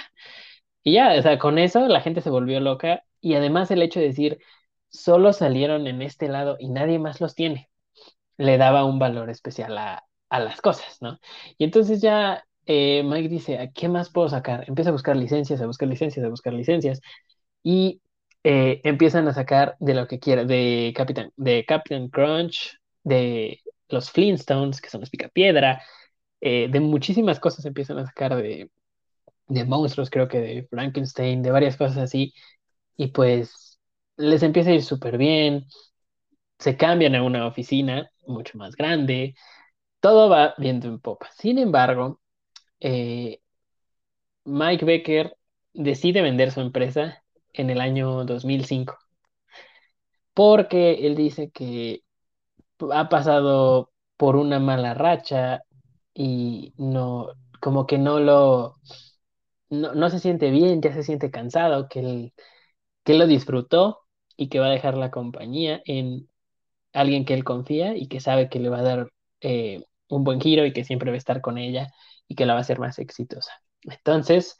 y 0.83 0.95
ya, 0.95 1.15
o 1.19 1.23
sea, 1.23 1.39
con 1.39 1.59
eso 1.59 1.89
la 1.89 2.01
gente 2.01 2.21
se 2.21 2.31
volvió 2.31 2.61
loca 2.61 3.05
y 3.21 3.35
además 3.35 3.71
el 3.71 3.83
hecho 3.83 4.01
de 4.01 4.07
decir, 4.09 4.39
solo 4.91 5.33
salieron 5.33 5.87
en 5.87 6.03
este 6.03 6.29
lado 6.29 6.57
y 6.61 6.69
nadie 6.69 6.99
más 6.99 7.21
los 7.21 7.35
tiene, 7.35 7.71
le 8.39 8.59
daba 8.59 8.85
un 8.87 9.01
valor 9.01 9.31
especial 9.31 9.79
a, 9.79 10.05
a 10.31 10.41
las 10.41 10.61
cosas, 10.63 10.99
¿no? 11.03 11.21
Y 11.59 11.65
entonces 11.65 12.03
ya 12.03 12.45
eh, 12.67 13.03
Mike 13.05 13.29
dice, 13.31 13.59
¿a 13.61 13.71
qué 13.73 13.89
más 13.91 14.11
puedo 14.11 14.29
sacar? 14.31 14.65
Empieza 14.69 14.91
a 14.91 14.95
buscar 14.95 15.17
licencias, 15.17 15.61
a 15.63 15.67
buscar 15.69 15.89
licencias, 15.89 16.25
a 16.27 16.31
buscar 16.31 16.55
licencias 16.55 17.01
y 17.63 18.01
eh, 18.45 18.81
empiezan 18.85 19.29
a 19.29 19.35
sacar 19.35 19.77
de 19.81 19.95
lo 19.95 20.07
que 20.07 20.19
quiera, 20.21 20.45
de 20.45 20.93
Captain, 20.97 21.33
de 21.37 21.65
Captain 21.67 22.09
Crunch, 22.09 22.79
de 23.05 23.61
los 23.89 24.11
Flintstones, 24.11 24.81
que 24.81 24.91
son 24.91 25.01
los 25.01 25.11
Picapiedra, 25.11 25.83
eh, 26.41 26.69
de 26.71 26.81
muchísimas 26.81 27.41
cosas 27.41 27.65
empiezan 27.67 27.99
a 27.99 28.07
sacar 28.07 28.37
de, 28.37 28.71
de 29.49 29.65
monstruos, 29.65 30.11
creo 30.11 30.29
que 30.29 30.41
de 30.41 30.65
Frankenstein, 30.71 31.43
de 31.43 31.51
varias 31.51 31.77
cosas 31.77 31.99
así, 31.99 32.35
y 32.97 33.09
pues 33.09 33.79
les 34.17 34.43
empieza 34.45 34.71
a 34.71 34.75
ir 34.75 34.83
súper 34.85 35.19
bien, 35.19 35.67
se 36.59 36.77
cambian 36.77 37.15
a 37.15 37.23
una 37.23 37.47
oficina 37.47 38.11
mucho 38.27 38.59
más 38.59 38.77
grande, 38.77 39.35
todo 40.01 40.29
va 40.31 40.55
viento 40.59 40.89
en 40.89 41.01
popa. 41.01 41.31
Sin 41.37 41.59
embargo, 41.59 42.21
eh, 42.81 43.41
Mike 44.45 44.85
Becker 44.85 45.37
decide 45.73 46.23
vender 46.23 46.51
su 46.53 46.61
empresa 46.61 47.23
en 47.53 47.71
el 47.71 47.81
año 47.81 48.25
2005 48.25 48.99
porque 50.39 51.05
él 51.05 51.17
dice 51.17 51.51
que 51.51 52.05
ha 52.93 53.09
pasado 53.09 53.91
por 54.17 54.37
una 54.37 54.61
mala 54.61 54.95
racha 54.95 55.65
y 56.15 56.75
no, 56.79 57.33
como 57.61 57.89
que 57.89 57.99
no 57.99 58.21
lo, 58.21 58.77
no, 59.69 59.95
no 59.95 60.11
se 60.11 60.21
siente 60.21 60.51
bien, 60.53 60.81
ya 60.81 60.93
se 60.95 61.03
siente 61.03 61.33
cansado, 61.33 61.89
que 61.89 61.99
él, 62.01 62.35
que 63.05 63.15
lo 63.15 63.27
disfrutó 63.27 64.03
y 64.37 64.49
que 64.49 64.61
va 64.61 64.67
a 64.67 64.71
dejar 64.71 64.97
la 64.97 65.11
compañía 65.11 65.83
en 65.87 66.29
alguien 66.93 67.25
que 67.25 67.35
él 67.35 67.45
confía 67.45 67.97
y 67.97 68.09
que 68.09 68.21
sabe 68.21 68.49
que 68.49 68.61
le 68.61 68.69
va 68.69 68.79
a 68.79 68.83
dar 68.83 69.09
eh, 69.41 69.85
un 70.09 70.25
buen 70.25 70.41
giro 70.41 70.65
y 70.67 70.73
que 70.73 70.85
siempre 70.85 71.11
va 71.11 71.15
a 71.15 71.19
estar 71.19 71.41
con 71.41 71.59
ella 71.59 71.93
y 72.27 72.35
que 72.35 72.47
la 72.47 72.55
va 72.55 72.61
a 72.61 72.63
hacer 72.63 72.79
más 72.79 72.99
exitosa. 72.99 73.53
Entonces, 73.83 74.57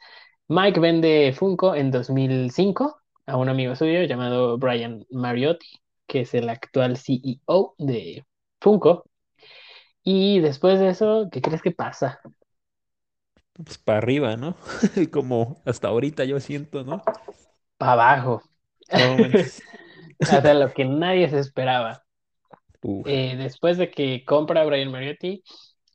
Mike 0.47 0.79
vende 0.79 1.33
Funko 1.33 1.75
en 1.75 1.91
2005 1.91 3.01
a 3.25 3.37
un 3.37 3.49
amigo 3.49 3.75
suyo 3.75 4.03
llamado 4.03 4.57
Brian 4.57 5.05
Mariotti, 5.11 5.67
que 6.07 6.21
es 6.21 6.33
el 6.33 6.49
actual 6.49 6.97
CEO 6.97 7.75
de 7.77 8.25
Funko. 8.59 9.05
Y 10.03 10.39
después 10.39 10.79
de 10.79 10.89
eso, 10.89 11.29
¿qué 11.31 11.41
crees 11.41 11.61
que 11.61 11.71
pasa? 11.71 12.19
Pues 13.53 13.77
para 13.77 13.97
arriba, 13.99 14.37
¿no? 14.37 14.55
Como 15.11 15.61
hasta 15.65 15.89
ahorita 15.89 16.23
yo 16.25 16.39
siento, 16.39 16.83
¿no? 16.83 17.03
Para 17.77 17.93
abajo. 17.93 18.41
No 18.91 19.17
sea, 20.25 20.53
lo 20.53 20.73
que 20.73 20.85
nadie 20.85 21.29
se 21.29 21.39
esperaba. 21.39 22.03
Eh, 22.81 23.35
después 23.37 23.77
de 23.77 23.91
que 23.91 24.23
compra 24.25 24.65
Brian 24.65 24.91
Mariotti, 24.91 25.43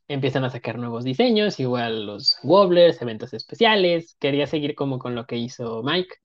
empiezan 0.07 0.43
a 0.43 0.49
sacar 0.49 0.77
nuevos 0.77 1.03
diseños, 1.03 1.59
igual 1.59 2.05
los 2.05 2.37
Wobblers, 2.43 3.01
eventos 3.01 3.33
especiales. 3.33 4.15
Quería 4.19 4.47
seguir 4.47 4.75
como 4.75 4.99
con 4.99 5.15
lo 5.15 5.25
que 5.25 5.37
hizo 5.37 5.81
Mike. 5.83 6.15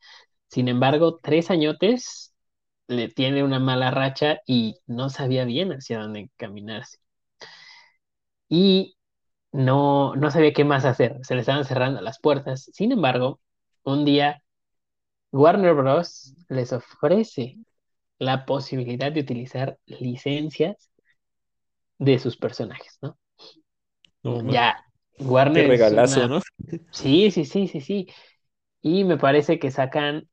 Sin 0.48 0.68
embargo, 0.68 1.18
tres 1.22 1.50
añotes 1.50 2.34
le 2.88 3.08
tiene 3.08 3.44
una 3.44 3.58
mala 3.60 3.90
racha 3.90 4.40
y 4.46 4.76
no 4.86 5.10
sabía 5.10 5.44
bien 5.44 5.72
hacia 5.72 6.00
dónde 6.00 6.20
encaminarse. 6.20 6.98
Y 8.48 8.96
no, 9.52 10.16
no 10.16 10.30
sabía 10.30 10.52
qué 10.52 10.64
más 10.64 10.84
hacer. 10.84 11.18
Se 11.22 11.34
le 11.34 11.40
estaban 11.42 11.64
cerrando 11.64 12.00
las 12.00 12.20
puertas. 12.20 12.70
Sin 12.72 12.92
embargo, 12.92 13.40
un 13.84 14.04
día 14.04 14.42
Warner 15.32 15.74
Bros. 15.74 16.34
les 16.48 16.72
ofrece 16.72 17.58
la 18.20 18.46
posibilidad 18.46 19.12
de 19.12 19.22
utilizar 19.22 19.78
licencias 19.86 20.90
de 21.98 22.18
sus 22.18 22.36
personajes, 22.36 22.98
¿no? 23.00 23.16
Ya, 24.22 24.76
Qué 25.52 25.62
Warner 25.62 25.66
es 25.66 25.92
regalazo, 25.92 25.92
una... 25.92 26.28
¿no? 26.28 26.40
Sí, 26.92 27.30
sí, 27.30 27.44
sí, 27.44 27.68
sí, 27.68 27.80
sí. 27.80 28.08
Y 28.82 29.04
me 29.04 29.18
parece 29.18 29.58
que 29.58 29.70
sacan 29.70 30.28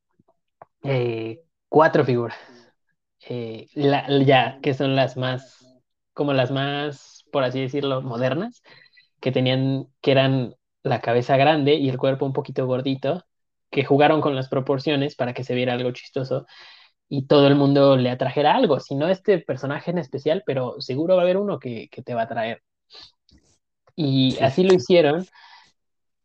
eh, 0.84 1.42
cuatro 1.68 2.04
figuras. 2.04 2.38
Eh, 3.28 3.68
la- 3.74 4.06
ya, 4.24 4.60
que 4.62 4.74
son 4.74 4.96
las 4.96 5.16
más, 5.16 5.66
como 6.14 6.32
las 6.34 6.50
más, 6.50 7.26
por 7.32 7.44
así 7.44 7.60
decirlo, 7.62 8.02
modernas, 8.02 8.62
que 9.20 9.32
tenían, 9.32 9.88
que 10.02 10.12
eran 10.12 10.56
la 10.84 11.00
cabeza 11.00 11.36
grande 11.36 11.74
y 11.74 11.88
el 11.90 11.98
cuerpo 11.98 12.26
un 12.26 12.32
poquito 12.34 12.66
gordito, 12.66 13.24
que 13.70 13.84
jugaron 13.84 14.20
con 14.22 14.36
las 14.36 14.48
proporciones 14.48 15.16
para 15.16 15.34
que 15.34 15.44
se 15.44 15.54
viera 15.54 15.74
algo 15.74 15.92
chistoso. 15.92 16.46
Y 17.08 17.26
todo 17.26 17.46
el 17.48 17.54
mundo 17.56 17.96
le 17.96 18.10
atrajera 18.10 18.54
algo, 18.54 18.80
si 18.80 18.94
no 18.96 19.08
este 19.08 19.38
personaje 19.40 19.90
en 19.90 19.98
especial, 19.98 20.42
pero 20.46 20.80
seguro 20.80 21.16
va 21.16 21.22
a 21.22 21.24
haber 21.24 21.38
uno 21.38 21.58
que, 21.58 21.88
que 21.90 22.02
te 22.02 22.14
va 22.14 22.22
a 22.22 22.24
atraer. 22.24 22.62
Y 23.96 24.38
Sí, 24.38 24.40
así 24.40 24.62
sí, 24.62 24.64
lo 24.64 24.72
hicieron 24.74 25.26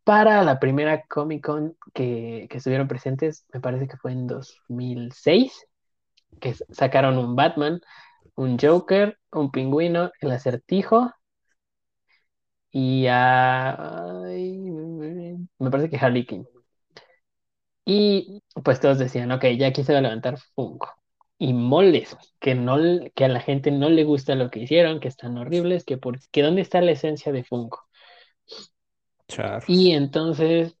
para 0.04 0.42
la 0.44 0.60
primera 0.60 1.02
Comic 1.06 1.44
Con 1.44 1.76
que, 1.94 2.46
que 2.50 2.58
estuvieron 2.58 2.88
presentes, 2.88 3.46
me 3.52 3.60
parece 3.60 3.88
que 3.88 3.96
fue 3.96 4.12
en 4.12 4.26
2006, 4.26 5.66
que 6.40 6.54
sacaron 6.70 7.18
un 7.18 7.36
Batman, 7.36 7.80
un 8.36 8.58
Joker, 8.60 9.18
un 9.32 9.50
pingüino, 9.52 10.12
el 10.20 10.32
acertijo 10.32 11.12
y 12.72 13.06
a... 13.08 14.22
me 15.58 15.70
parece 15.70 15.90
que 15.90 15.96
Harley 15.96 16.26
Quinn. 16.26 16.46
Y 17.84 18.42
pues 18.62 18.80
todos 18.80 18.98
decían, 18.98 19.30
ok, 19.32 19.44
ya 19.58 19.68
aquí 19.68 19.84
se 19.84 19.92
va 19.92 19.98
a 19.98 20.02
levantar 20.02 20.38
Funko. 20.54 20.90
Y 21.38 21.52
moles, 21.52 22.16
que, 22.40 22.54
no, 22.54 22.78
que 23.14 23.24
a 23.24 23.28
la 23.28 23.40
gente 23.40 23.70
no 23.70 23.90
le 23.90 24.04
gusta 24.04 24.34
lo 24.34 24.50
que 24.50 24.60
hicieron, 24.60 25.00
que 25.00 25.08
están 25.08 25.36
horribles, 25.36 25.84
que, 25.84 25.98
por, 25.98 26.18
que 26.30 26.42
dónde 26.42 26.62
está 26.62 26.80
la 26.80 26.92
esencia 26.92 27.32
de 27.32 27.44
Funko. 27.44 27.82
Y 29.68 29.92
entonces 29.92 30.76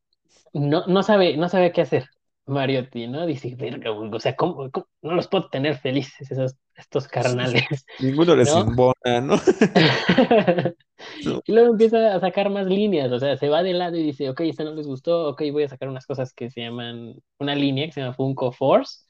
no, 0.52 0.86
no 0.86 1.02
sabe, 1.02 1.36
no 1.36 1.48
sabe 1.48 1.72
qué 1.72 1.82
hacer 1.82 2.08
Mariotti, 2.46 3.06
¿no? 3.06 3.26
Dice, 3.26 3.54
verga, 3.56 3.90
o 3.90 4.20
sea, 4.20 4.36
¿cómo, 4.36 4.70
cómo 4.70 4.86
no 5.02 5.14
los 5.14 5.28
puedo 5.28 5.48
tener 5.48 5.78
felices 5.78 6.30
esos, 6.30 6.56
estos 6.76 7.08
carnales, 7.08 7.64
Ninguno 7.98 8.36
les 8.36 8.54
¿no? 8.54 8.60
embona, 8.60 9.20
¿no? 9.20 9.34
No. 11.22 11.42
Y 11.46 11.52
luego 11.52 11.70
empieza 11.72 12.14
a 12.14 12.20
sacar 12.20 12.50
más 12.50 12.66
líneas, 12.66 13.12
o 13.12 13.18
sea, 13.20 13.36
se 13.36 13.48
va 13.48 13.62
de 13.62 13.74
lado 13.74 13.96
y 13.96 14.02
dice, 14.02 14.30
ok, 14.30 14.40
esta 14.42 14.64
no 14.64 14.74
les 14.74 14.86
gustó, 14.86 15.28
ok, 15.28 15.42
voy 15.52 15.64
a 15.64 15.68
sacar 15.68 15.88
unas 15.88 16.06
cosas 16.06 16.32
que 16.32 16.50
se 16.50 16.62
llaman, 16.62 17.14
una 17.38 17.54
línea 17.54 17.86
que 17.86 17.92
se 17.92 18.00
llama 18.00 18.14
Funko 18.14 18.52
Force, 18.52 19.06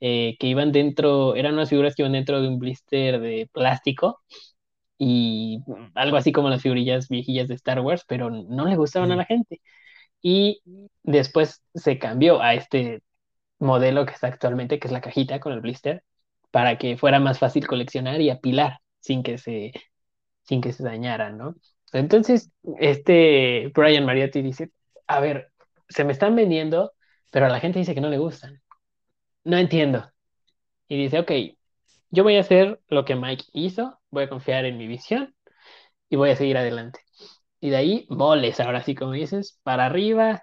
eh, 0.00 0.36
que 0.38 0.48
iban 0.48 0.72
dentro, 0.72 1.36
eran 1.36 1.54
unas 1.54 1.70
figuras 1.70 1.94
que 1.94 2.02
iban 2.02 2.12
dentro 2.12 2.40
de 2.42 2.48
un 2.48 2.58
blister 2.58 3.20
de 3.20 3.48
plástico 3.52 4.20
y 4.98 5.60
algo 5.94 6.16
así 6.16 6.32
como 6.32 6.48
las 6.50 6.62
figurillas 6.62 7.08
viejillas 7.08 7.48
de 7.48 7.54
Star 7.54 7.80
Wars, 7.80 8.04
pero 8.08 8.30
no 8.30 8.66
le 8.66 8.76
gustaban 8.76 9.10
a 9.12 9.14
Ujú. 9.14 9.20
la 9.20 9.24
gente. 9.26 9.60
Y 10.22 10.62
después 11.04 11.62
se 11.74 11.98
cambió 11.98 12.42
a 12.42 12.54
este 12.54 13.02
modelo 13.58 14.06
que 14.06 14.12
está 14.14 14.28
actualmente, 14.28 14.78
que 14.78 14.88
es 14.88 14.92
la 14.92 15.00
cajita 15.02 15.40
con 15.40 15.52
el 15.52 15.60
blister, 15.60 16.04
para 16.50 16.78
que 16.78 16.96
fuera 16.98 17.20
más 17.20 17.38
fácil 17.38 17.66
coleccionar 17.66 18.20
y 18.20 18.30
apilar 18.30 18.78
sin 19.00 19.22
que 19.22 19.38
se 19.38 19.72
sin 20.44 20.60
que 20.60 20.72
se 20.72 20.84
dañaran, 20.84 21.36
¿no? 21.38 21.56
Entonces, 21.92 22.50
este 22.78 23.72
Brian 23.74 24.04
Mariotti 24.04 24.42
dice, 24.42 24.70
a 25.06 25.20
ver, 25.20 25.52
se 25.88 26.04
me 26.04 26.12
están 26.12 26.34
vendiendo, 26.36 26.92
pero 27.30 27.46
a 27.46 27.48
la 27.48 27.60
gente 27.60 27.78
dice 27.78 27.94
que 27.94 28.00
no 28.00 28.08
le 28.08 28.18
gustan. 28.18 28.62
No 29.44 29.58
entiendo. 29.58 30.10
Y 30.88 30.98
dice, 30.98 31.20
ok, 31.20 31.32
yo 32.10 32.24
voy 32.24 32.36
a 32.36 32.40
hacer 32.40 32.80
lo 32.88 33.04
que 33.04 33.16
Mike 33.16 33.44
hizo, 33.52 34.00
voy 34.10 34.24
a 34.24 34.28
confiar 34.28 34.64
en 34.64 34.78
mi 34.78 34.86
visión 34.86 35.34
y 36.08 36.16
voy 36.16 36.30
a 36.30 36.36
seguir 36.36 36.56
adelante. 36.58 37.00
Y 37.60 37.70
de 37.70 37.76
ahí, 37.76 38.06
moles, 38.10 38.60
ahora 38.60 38.82
sí, 38.82 38.94
como 38.94 39.12
dices, 39.12 39.58
para 39.62 39.86
arriba, 39.86 40.42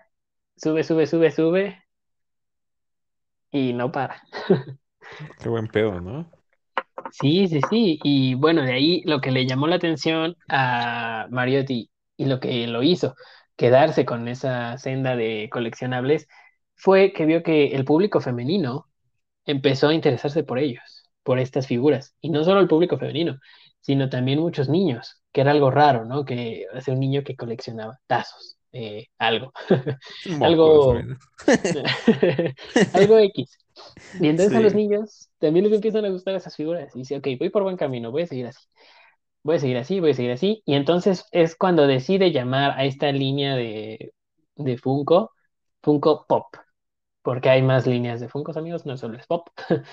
sube, 0.57 0.83
sube, 0.83 1.07
sube, 1.07 1.31
sube 1.31 1.83
y 3.51 3.73
no 3.73 3.91
para. 3.91 4.21
Qué 5.39 5.49
buen 5.49 5.67
pedo, 5.67 5.99
¿no? 6.01 6.31
Sí, 7.11 7.47
sí, 7.47 7.61
sí. 7.69 7.99
Y 8.03 8.35
bueno, 8.35 8.61
de 8.63 8.73
ahí 8.73 9.01
lo 9.05 9.21
que 9.21 9.31
le 9.31 9.45
llamó 9.45 9.67
la 9.67 9.75
atención 9.75 10.35
a 10.49 11.27
Mariotti 11.29 11.89
y 12.17 12.25
lo 12.25 12.39
que 12.39 12.67
lo 12.67 12.83
hizo 12.83 13.15
quedarse 13.61 14.05
con 14.05 14.27
esa 14.27 14.77
senda 14.79 15.15
de 15.15 15.47
coleccionables 15.51 16.27
fue 16.75 17.13
que 17.13 17.27
vio 17.27 17.43
que 17.43 17.67
el 17.75 17.85
público 17.85 18.19
femenino 18.19 18.87
empezó 19.45 19.89
a 19.89 19.93
interesarse 19.93 20.43
por 20.43 20.57
ellos, 20.59 21.03
por 21.23 21.39
estas 21.39 21.67
figuras. 21.67 22.15
Y 22.21 22.29
no 22.31 22.43
solo 22.43 22.59
el 22.59 22.67
público 22.67 22.97
femenino, 22.97 23.39
sino 23.79 24.09
también 24.09 24.39
muchos 24.39 24.67
niños, 24.69 25.21
que 25.31 25.41
era 25.41 25.51
algo 25.51 25.69
raro, 25.69 26.05
¿no? 26.05 26.25
Que 26.25 26.65
hace 26.73 26.91
un 26.91 26.99
niño 26.99 27.23
que 27.23 27.35
coleccionaba 27.35 27.99
tazos, 28.07 28.57
eh, 28.71 29.07
algo, 29.19 29.53
algo, 30.41 30.93
algo 32.93 33.19
X. 33.19 33.57
Y 34.19 34.27
entonces 34.27 34.55
a 34.55 34.61
los 34.61 34.75
niños 34.75 35.29
también 35.39 35.65
les 35.65 35.73
empiezan 35.73 36.05
a 36.05 36.09
gustar 36.09 36.35
esas 36.35 36.55
figuras. 36.55 36.95
Y 36.95 36.99
dice, 36.99 37.17
ok, 37.17 37.27
voy 37.39 37.49
por 37.49 37.63
buen 37.63 37.77
camino, 37.77 38.11
voy 38.11 38.23
a 38.23 38.27
seguir 38.27 38.47
así, 38.47 38.65
voy 39.43 39.55
a 39.57 39.59
seguir 39.59 39.77
así, 39.77 39.99
voy 39.99 40.11
a 40.11 40.13
seguir 40.13 40.31
así. 40.31 40.63
Y 40.65 40.75
entonces 40.75 41.25
es 41.31 41.55
cuando 41.55 41.87
decide 41.87 42.31
llamar 42.31 42.71
a 42.71 42.85
esta 42.85 43.11
línea 43.11 43.55
de, 43.55 44.13
de 44.55 44.77
Funko, 44.77 45.31
Funko 45.81 46.25
Pop, 46.27 46.55
porque 47.21 47.49
hay 47.49 47.61
más 47.61 47.87
líneas 47.87 48.19
de 48.19 48.29
Funkos, 48.29 48.57
amigos, 48.57 48.85
no 48.85 48.97
solo 48.97 49.17
es 49.17 49.27
Pop. 49.27 49.49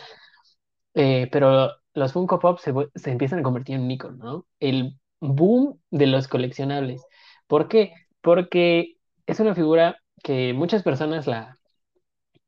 Eh, 0.95 1.29
pero 1.31 1.71
los 1.95 2.13
Funko 2.13 2.41
Pop 2.41 2.59
se, 2.59 2.73
se 2.97 3.11
empiezan 3.13 3.39
a 3.39 3.43
convertir 3.43 3.77
en 3.77 3.83
un 3.83 3.91
icono, 3.91 4.17
¿no? 4.17 4.47
El 4.59 4.99
boom 5.21 5.81
de 5.91 6.07
los 6.07 6.27
coleccionables. 6.27 7.05
¿Por 7.47 7.69
qué? 7.69 7.93
Porque 8.21 8.97
es 9.27 9.39
una 9.39 9.55
figura 9.55 9.99
que 10.23 10.53
muchas 10.55 10.83
personas 10.83 11.27
la, 11.27 11.58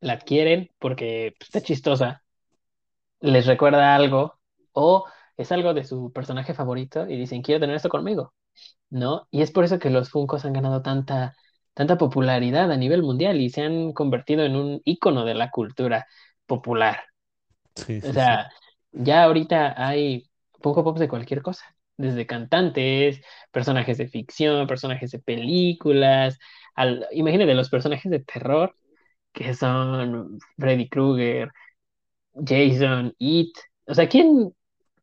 la 0.00 0.14
adquieren 0.14 0.70
porque 0.78 1.34
pues, 1.38 1.48
está 1.48 1.62
chistosa 1.62 2.22
les 3.20 3.46
recuerda 3.46 3.94
algo 3.94 4.38
o 4.72 5.06
es 5.36 5.52
algo 5.52 5.74
de 5.74 5.84
su 5.84 6.12
personaje 6.12 6.54
favorito 6.54 7.06
y 7.08 7.16
dicen, 7.16 7.42
quiero 7.42 7.60
tener 7.60 7.76
esto 7.76 7.88
conmigo, 7.88 8.34
¿no? 8.90 9.28
Y 9.30 9.42
es 9.42 9.52
por 9.52 9.64
eso 9.64 9.78
que 9.78 9.90
los 9.90 10.10
Funkos 10.10 10.44
han 10.44 10.52
ganado 10.54 10.82
tanta, 10.82 11.36
tanta 11.74 11.98
popularidad 11.98 12.70
a 12.72 12.76
nivel 12.76 13.02
mundial 13.02 13.40
y 13.40 13.50
se 13.50 13.62
han 13.62 13.92
convertido 13.92 14.44
en 14.44 14.56
un 14.56 14.82
ícono 14.84 15.24
de 15.24 15.34
la 15.34 15.50
cultura 15.50 16.06
popular. 16.46 17.00
Sí, 17.74 18.00
O 18.00 18.12
sí. 18.12 18.12
sea, 18.12 18.50
ya 18.92 19.24
ahorita 19.24 19.74
hay 19.76 20.24
Funko 20.60 20.84
Pops 20.84 21.00
de 21.00 21.08
cualquier 21.08 21.42
cosa, 21.42 21.64
desde 21.96 22.26
cantantes, 22.26 23.20
personajes 23.52 23.98
de 23.98 24.08
ficción, 24.08 24.66
personajes 24.66 25.10
de 25.10 25.18
películas, 25.20 26.38
al, 26.74 27.06
imagínate 27.12 27.54
los 27.54 27.70
personajes 27.70 28.10
de 28.10 28.20
terror 28.20 28.74
que 29.32 29.54
son 29.54 30.38
Freddy 30.58 30.88
Krueger, 30.88 31.50
Jason, 32.34 33.14
It. 33.18 33.56
O 33.86 33.94
sea, 33.94 34.08
¿quién 34.08 34.54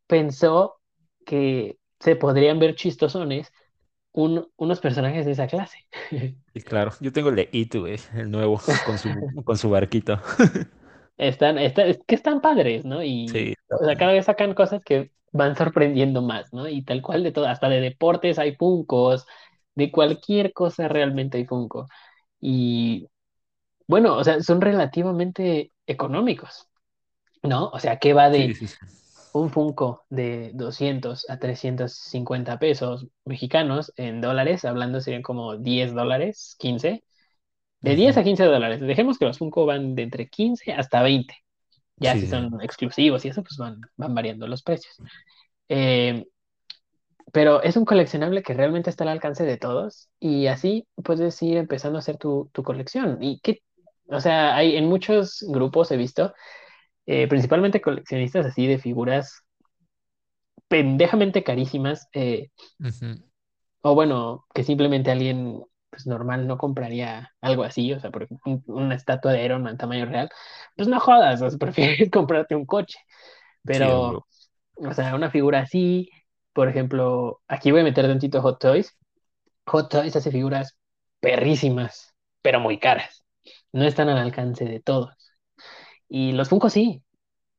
pensó 0.07 0.77
que 1.25 1.79
se 1.99 2.15
podrían 2.15 2.59
ver 2.59 2.75
chistosones 2.75 3.51
un- 4.13 4.47
unos 4.57 4.79
personajes 4.81 5.25
de 5.25 5.33
esa 5.33 5.47
clase? 5.47 5.79
Y 6.53 6.61
claro, 6.61 6.91
yo 7.01 7.11
tengo 7.13 7.29
el 7.29 7.35
de 7.35 7.49
It, 7.51 7.75
güey, 7.75 7.99
el 8.15 8.31
nuevo, 8.31 8.59
con 8.83 8.97
su, 8.97 9.25
con 9.43 9.57
su 9.57 9.69
barquito. 9.69 10.19
Están, 11.17 11.57
está- 11.57 11.85
es 11.85 11.99
que 12.07 12.15
están 12.15 12.41
padres, 12.41 12.85
¿no? 12.85 13.03
Y 13.03 13.41
Sí, 13.41 13.53
o 13.69 13.83
sea, 13.85 13.95
cada 13.97 14.13
vez 14.13 14.25
sacan 14.25 14.53
cosas 14.53 14.81
que 14.83 15.11
van 15.31 15.55
sorprendiendo 15.55 16.21
más, 16.21 16.53
¿no? 16.53 16.67
Y 16.67 16.83
tal 16.83 17.01
cual 17.01 17.23
de 17.23 17.31
todo, 17.31 17.47
hasta 17.47 17.69
de 17.69 17.81
deportes 17.81 18.37
hay 18.39 18.55
Funkos, 18.55 19.25
de 19.75 19.91
cualquier 19.91 20.53
cosa 20.53 20.87
realmente 20.87 21.37
hay 21.37 21.45
Funko. 21.45 21.87
Y 22.39 23.09
bueno, 23.87 24.15
o 24.17 24.23
sea, 24.23 24.41
son 24.41 24.61
relativamente 24.61 25.73
económicos, 25.85 26.67
¿no? 27.43 27.69
O 27.69 27.79
sea, 27.79 27.99
¿qué 27.99 28.13
va 28.13 28.29
de 28.29 28.53
sí, 28.53 28.67
sí. 28.67 28.67
un 29.33 29.49
Funko 29.51 30.05
de 30.09 30.51
200 30.53 31.29
a 31.29 31.39
350 31.39 32.59
pesos 32.59 33.07
mexicanos 33.25 33.93
en 33.97 34.21
dólares, 34.21 34.65
hablando 34.65 35.01
serían 35.01 35.21
como 35.23 35.57
10 35.57 35.93
dólares, 35.93 36.55
15, 36.59 37.03
de 37.81 37.95
10 37.95 38.17
Ujú. 38.17 38.21
a 38.21 38.23
15 38.23 38.45
dólares. 38.45 38.81
Dejemos 38.81 39.17
que 39.17 39.25
los 39.25 39.37
Funko 39.39 39.65
van 39.65 39.95
de 39.95 40.03
entre 40.03 40.29
15 40.29 40.73
hasta 40.73 41.03
20. 41.03 41.35
Ya 41.97 42.15
si 42.17 42.27
son 42.27 42.61
exclusivos 42.61 43.25
y 43.25 43.29
eso, 43.29 43.43
pues 43.43 43.57
van, 43.57 43.81
van 43.97 44.15
variando 44.15 44.47
los 44.47 44.63
precios. 44.63 44.95
Eh, 45.69 46.25
pero 47.31 47.61
es 47.61 47.75
un 47.77 47.85
coleccionable 47.85 48.41
que 48.43 48.53
realmente 48.53 48.89
está 48.89 49.03
al 49.03 49.09
alcance 49.09 49.43
de 49.43 49.57
todos 49.57 50.09
y 50.19 50.47
así 50.47 50.87
puedes 51.03 51.41
ir 51.41 51.57
empezando 51.57 51.97
a 51.97 51.99
hacer 51.99 52.17
tu, 52.17 52.49
tu 52.53 52.63
colección. 52.63 53.17
Y 53.21 53.39
que, 53.41 53.61
o 54.09 54.19
sea, 54.21 54.55
hay 54.55 54.75
en 54.77 54.85
muchos 54.87 55.45
grupos 55.49 55.91
he 55.91 55.97
visto, 55.97 56.33
eh, 57.07 57.27
principalmente 57.27 57.81
coleccionistas 57.81 58.45
así 58.47 58.67
de 58.67 58.79
figuras 58.79 59.43
pendejamente 60.67 61.43
carísimas, 61.43 62.07
eh, 62.13 62.49
o 63.81 63.95
bueno, 63.95 64.45
que 64.53 64.63
simplemente 64.63 65.11
alguien 65.11 65.63
pues 65.89 66.05
normal 66.07 66.47
no 66.47 66.57
compraría 66.57 67.31
algo 67.41 67.63
así, 67.63 67.93
o 67.93 67.99
sea, 67.99 68.11
por 68.11 68.27
un- 68.45 68.63
una 68.67 68.95
estatua 68.95 69.31
de 69.33 69.43
Iron 69.45 69.63
Man 69.63 69.77
tamaño 69.77 70.05
real, 70.05 70.29
pues 70.75 70.87
no 70.89 70.99
jodas, 70.99 71.41
o 71.41 71.49
sea, 71.49 71.59
prefieres 71.59 72.11
comprarte 72.11 72.55
un 72.55 72.65
coche, 72.65 72.99
pero, 73.65 74.25
o 74.77 74.93
sea, 74.93 75.15
una 75.15 75.31
figura 75.31 75.61
así, 75.61 76.09
por 76.53 76.69
ejemplo, 76.69 77.41
aquí 77.47 77.71
voy 77.71 77.81
a 77.81 77.83
meter 77.85 78.07
tantito 78.07 78.41
Hot 78.41 78.59
Toys, 78.59 78.97
Hot 79.67 79.89
Toys 79.91 80.15
hace 80.15 80.31
figuras 80.31 80.77
perrísimas, 81.21 82.15
pero 82.41 82.59
muy 82.59 82.79
caras, 82.79 83.16
no 83.73 83.85
están 83.85 84.09
al 84.09 84.17
alcance 84.17 84.65
de 84.65 84.79
todos, 84.81 85.13
y 86.09 86.31
los 86.33 86.49
Funko 86.49 86.69
sí, 86.69 87.03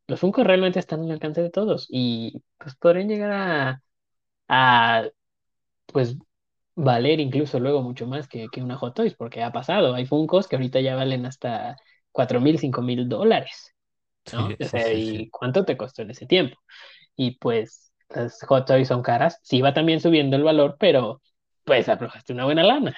los 0.09 0.21
Funko 0.21 0.45
realmente 0.45 0.79
están 0.81 1.03
al 1.03 1.13
alcance 1.13 1.43
de 1.43 1.51
todos, 1.51 1.87
y 1.91 2.43
pues 2.59 2.77
podrían 2.77 3.09
llegar 3.09 3.33
a 3.33 3.83
a 4.49 5.05
pues 5.87 6.17
valer 6.77 7.21
incluso 7.21 7.61
luego 7.61 7.83
mucho 7.83 8.07
más 8.07 8.29
que, 8.29 8.49
que 8.51 8.63
una 8.63 8.77
Hot 8.77 8.95
Toys, 8.95 9.15
porque 9.15 9.43
ha 9.43 9.53
pasado. 9.53 9.95
Hay 9.95 10.07
Funkos 10.07 10.49
que 10.49 10.57
ahorita 10.57 10.81
ya 10.81 10.97
valen 10.97 11.27
hasta 11.27 11.77
cuatro 12.13 12.41
mil, 12.41 12.59
cinco 12.59 12.83
mil 12.83 13.09
dólares. 13.09 13.75
¿no? 14.33 14.49
Sí, 14.49 14.57
O 14.61 14.65
sea, 14.67 14.93
sí, 14.93 15.01
sí. 15.03 15.21
¿y 15.21 15.31
cuánto 15.31 15.65
te 15.65 15.77
costó 15.77 16.03
en 16.03 16.11
ese 16.13 16.27
tiempo? 16.27 16.59
Y 17.17 17.39
pues 17.39 17.93
las 18.11 18.41
Hot 18.49 18.67
Toys 18.67 18.89
son 18.89 19.03
caras, 19.03 19.41
sí 19.43 19.63
va 19.63 19.75
también 19.75 20.01
subiendo 20.01 20.37
el 20.37 20.45
valor, 20.45 20.77
pero 20.81 21.23
pues 21.65 21.89
aflojaste 21.89 22.33
una 22.35 22.45
buena 22.47 22.65
lana. 22.65 22.95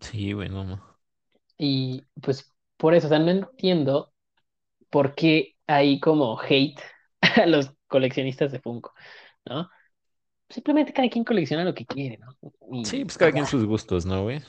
Sí, 0.00 0.32
güey, 0.32 0.48
no, 0.48 0.62
no. 0.64 0.93
Y 1.58 2.02
pues 2.20 2.52
por 2.76 2.94
eso, 2.94 3.06
o 3.06 3.10
sea, 3.10 3.18
no 3.18 3.30
entiendo 3.30 4.12
por 4.90 5.14
qué 5.14 5.56
hay 5.66 6.00
como 6.00 6.38
hate 6.40 6.80
a 7.42 7.46
los 7.46 7.72
coleccionistas 7.86 8.52
de 8.52 8.60
Funko, 8.60 8.92
¿no? 9.44 9.68
Simplemente 10.48 10.92
cada 10.92 11.08
quien 11.08 11.24
colecciona 11.24 11.64
lo 11.64 11.74
que 11.74 11.86
quiere, 11.86 12.18
¿no? 12.18 12.84
Sí, 12.84 13.04
pues 13.04 13.16
cada 13.16 13.32
quien 13.32 13.46
sus 13.46 13.64
gustos, 13.64 14.04
¿no, 14.04 14.24
güey? 14.24 14.40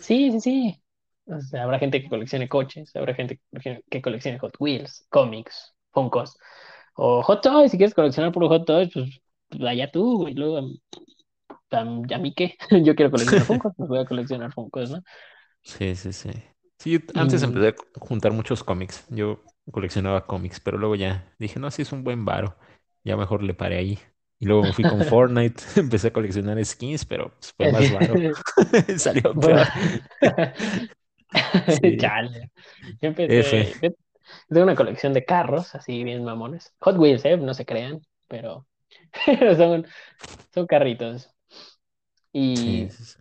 sí, 0.00 0.30
sí, 0.32 0.40
sí. 0.40 0.82
O 1.26 1.40
sea, 1.40 1.62
habrá 1.64 1.78
gente 1.78 2.02
que 2.02 2.08
coleccione 2.08 2.48
coches, 2.48 2.94
habrá 2.96 3.14
gente 3.14 3.40
que 3.88 4.02
coleccione 4.02 4.38
Hot 4.38 4.54
Wheels, 4.58 5.06
cómics, 5.10 5.74
Funkos, 5.92 6.36
o 6.94 7.22
Hot 7.22 7.42
Toys, 7.42 7.70
si 7.70 7.76
quieres 7.76 7.94
coleccionar 7.94 8.32
por 8.32 8.46
Hot 8.48 8.66
Toys, 8.66 8.90
pues 8.92 9.20
pues, 9.50 9.62
allá 9.62 9.90
tú, 9.90 10.18
güey. 10.18 10.34
Luego, 10.34 10.58
a, 11.70 11.80
a 11.80 11.84
mí 11.84 12.34
qué, 12.34 12.56
yo 12.84 12.94
quiero 12.94 13.10
coleccionar 13.10 13.46
Funkos, 13.46 13.72
pues 13.76 13.88
voy 13.88 13.98
a 13.98 14.04
coleccionar 14.04 14.52
Funkos, 14.52 14.90
¿no? 14.90 15.02
Sí, 15.62 15.94
sí, 15.96 16.12
sí. 16.12 16.30
Sí, 16.78 16.98
antes 17.14 17.42
empecé 17.42 17.68
a 17.68 17.74
juntar 18.00 18.32
muchos 18.32 18.64
cómics. 18.64 19.04
Yo 19.10 19.42
coleccionaba 19.70 20.26
cómics, 20.26 20.60
pero 20.60 20.78
luego 20.78 20.94
ya 20.96 21.32
dije, 21.38 21.60
no, 21.60 21.70
sí 21.70 21.82
es 21.82 21.92
un 21.92 22.04
buen 22.04 22.24
varo. 22.24 22.56
Ya 23.04 23.16
mejor 23.16 23.42
le 23.42 23.54
paré 23.54 23.78
ahí. 23.78 23.98
Y 24.38 24.46
luego 24.46 24.64
me 24.64 24.72
fui 24.72 24.86
con 24.86 25.04
Fortnite, 25.04 25.62
empecé 25.76 26.08
a 26.08 26.12
coleccionar 26.12 26.62
skins, 26.64 27.04
pero 27.04 27.30
pues, 27.38 27.52
fue 27.52 27.68
más 27.68 27.88
varo. 27.90 28.22
Salió 28.96 29.38
peor. 29.38 29.68
Sí, 31.66 31.96
chale. 31.96 32.50
Yo 33.00 33.08
empecé, 33.08 33.76
yo 33.80 33.90
tengo 34.48 34.64
una 34.64 34.76
colección 34.76 35.12
de 35.14 35.24
carros, 35.24 35.74
así 35.74 36.04
bien 36.04 36.24
mamones. 36.24 36.74
Hot 36.80 36.96
Wheels, 36.98 37.24
¿eh? 37.24 37.36
No 37.36 37.54
se 37.54 37.66
crean, 37.66 38.02
pero 38.28 38.66
son, 39.58 39.86
son 40.54 40.66
carritos. 40.68 41.30
Sí, 42.54 42.88
Y, 42.88 42.90
sí, 42.90 43.04
sí. 43.04 43.18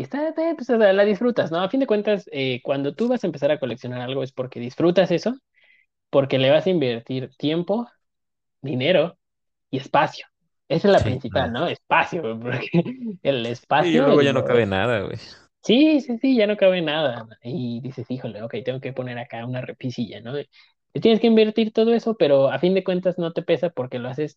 Y 0.00 0.04
está, 0.04 0.34
pues, 0.56 0.68
la 0.70 1.04
disfrutas, 1.04 1.50
¿no? 1.50 1.58
A 1.62 1.68
fin 1.70 1.80
de 1.80 1.86
cuentas, 1.86 2.28
eh, 2.32 2.60
cuando 2.62 2.94
tú 2.94 3.08
vas 3.08 3.24
a 3.24 3.26
empezar 3.26 3.50
a 3.50 3.60
coleccionar 3.60 4.00
algo 4.00 4.22
es 4.22 4.32
porque 4.32 4.60
disfrutas 4.60 5.10
eso, 5.10 5.34
porque 6.10 6.38
le 6.38 6.50
vas 6.50 6.66
a 6.66 6.70
invertir 6.70 7.30
tiempo, 7.38 7.88
dinero 8.62 9.18
y 9.70 9.78
espacio. 9.78 10.26
Esa 10.68 10.88
es 10.88 10.92
la 10.92 11.02
Sí, 11.02 11.04
principal. 11.04 11.52
¿no? 11.52 11.68
Espacio, 11.68 12.22
porque 12.42 12.70
el 13.22 13.46
Y 13.78 13.98
espacio, 13.98 14.00
luego 14.00 14.22
ya 14.22 14.32
no 14.32 14.44
cabe 14.44 14.66
nada, 14.66 15.00
güey. 15.02 15.18
Sí, 15.62 16.00
sí, 16.00 16.18
sí, 16.18 16.36
ya 16.36 16.46
no 16.46 16.56
cabe 16.56 16.80
nada. 16.80 17.26
Y 17.42 17.80
dices, 17.82 18.10
híjole, 18.10 18.42
ok, 18.42 18.54
tengo 18.64 18.80
que 18.80 18.92
poner 18.92 19.18
acá 19.18 19.44
una 19.46 19.60
repisilla, 19.60 20.20
¿no? 20.20 20.38
Y 20.40 21.00
tienes 21.00 21.20
que 21.20 21.26
invertir 21.26 21.72
todo 21.72 21.92
eso, 21.92 22.16
pero 22.16 22.50
a 22.50 22.58
fin 22.58 22.74
de 22.74 22.82
cuentas 22.82 23.18
no 23.18 23.32
te 23.32 23.42
pesa 23.42 23.70
porque 23.70 23.98
lo 23.98 24.08
haces 24.08 24.36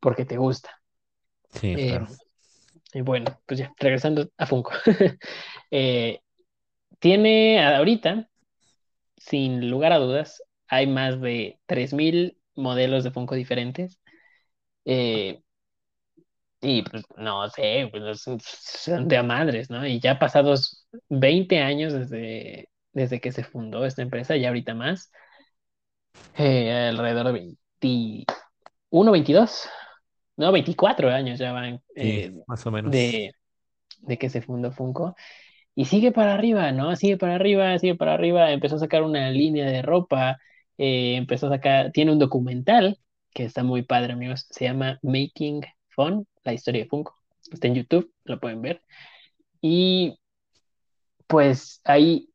porque 0.00 0.24
te 0.24 0.36
gusta. 0.38 0.70
Sí, 1.50 1.76
Eh, 1.76 1.78
claro. 1.78 2.08
Bueno, 3.04 3.40
pues 3.46 3.60
ya, 3.60 3.72
regresando 3.78 4.28
a 4.36 4.46
Funko. 4.46 4.72
Eh, 5.72 6.20
tiene 7.00 7.64
ahorita, 7.64 8.28
sin 9.16 9.70
lugar 9.70 9.92
a 9.92 9.98
dudas, 9.98 10.42
hay 10.68 10.86
más 10.88 11.20
de 11.20 11.60
3.000 11.66 12.38
modelos 12.56 13.04
de 13.04 13.12
Funko 13.12 13.36
diferentes. 13.36 14.00
Eh, 14.84 15.42
y 16.62 16.82
pues 16.82 17.04
no 17.16 17.48
sé, 17.50 17.88
pues 17.90 18.20
son 18.20 18.38
son 18.40 19.08
de 19.08 19.16
a 19.16 19.22
madres, 19.22 19.70
¿no? 19.70 19.86
Y 19.86 20.00
ya 20.00 20.18
pasados 20.18 20.86
20 21.08 21.58
años 21.60 21.92
desde, 21.92 22.68
desde 22.92 23.20
que 23.20 23.32
se 23.32 23.44
fundó 23.44 23.84
esta 23.86 24.02
empresa, 24.02 24.36
y 24.36 24.44
ahorita 24.44 24.74
más, 24.74 25.10
eh, 26.36 26.88
alrededor 26.90 27.26
de 27.26 27.32
21, 27.32 29.12
22, 29.12 29.68
no, 30.40 30.52
24 30.52 31.10
años 31.10 31.38
ya 31.38 31.52
van 31.52 31.82
Sí, 31.94 32.08
eh, 32.10 32.32
más 32.46 32.64
o 32.66 32.70
menos. 32.70 32.90
de, 32.90 33.32
de 34.00 34.18
que 34.18 34.30
se 34.30 34.40
fundó 34.40 34.72
Funko. 34.72 35.14
Y 35.74 35.84
sigue 35.84 36.12
para 36.12 36.32
arriba, 36.32 36.72
¿no? 36.72 36.96
Sigue 36.96 37.18
para 37.18 37.34
arriba, 37.34 37.78
sigue 37.78 37.94
para 37.94 38.14
arriba. 38.14 38.50
Empezó 38.50 38.76
a 38.76 38.78
sacar 38.78 39.02
una 39.02 39.30
línea 39.30 39.66
de 39.66 39.82
ropa, 39.82 40.38
eh, 40.78 41.16
empezó 41.16 41.46
a 41.48 41.50
sacar, 41.50 41.92
tiene 41.92 42.12
un 42.12 42.18
documental 42.18 42.98
que 43.34 43.44
está 43.44 43.62
muy 43.62 43.82
padre, 43.82 44.14
amigos. 44.14 44.46
Se 44.50 44.64
llama 44.64 44.98
Making 45.02 45.60
Fun, 45.90 46.26
la 46.42 46.54
historia 46.54 46.84
de 46.84 46.88
Funko. 46.88 47.14
Está 47.52 47.68
en 47.68 47.74
YouTube, 47.74 48.10
lo 48.24 48.40
pueden 48.40 48.62
ver. 48.62 48.82
Y 49.60 50.18
pues 51.26 51.82
ahí 51.84 52.30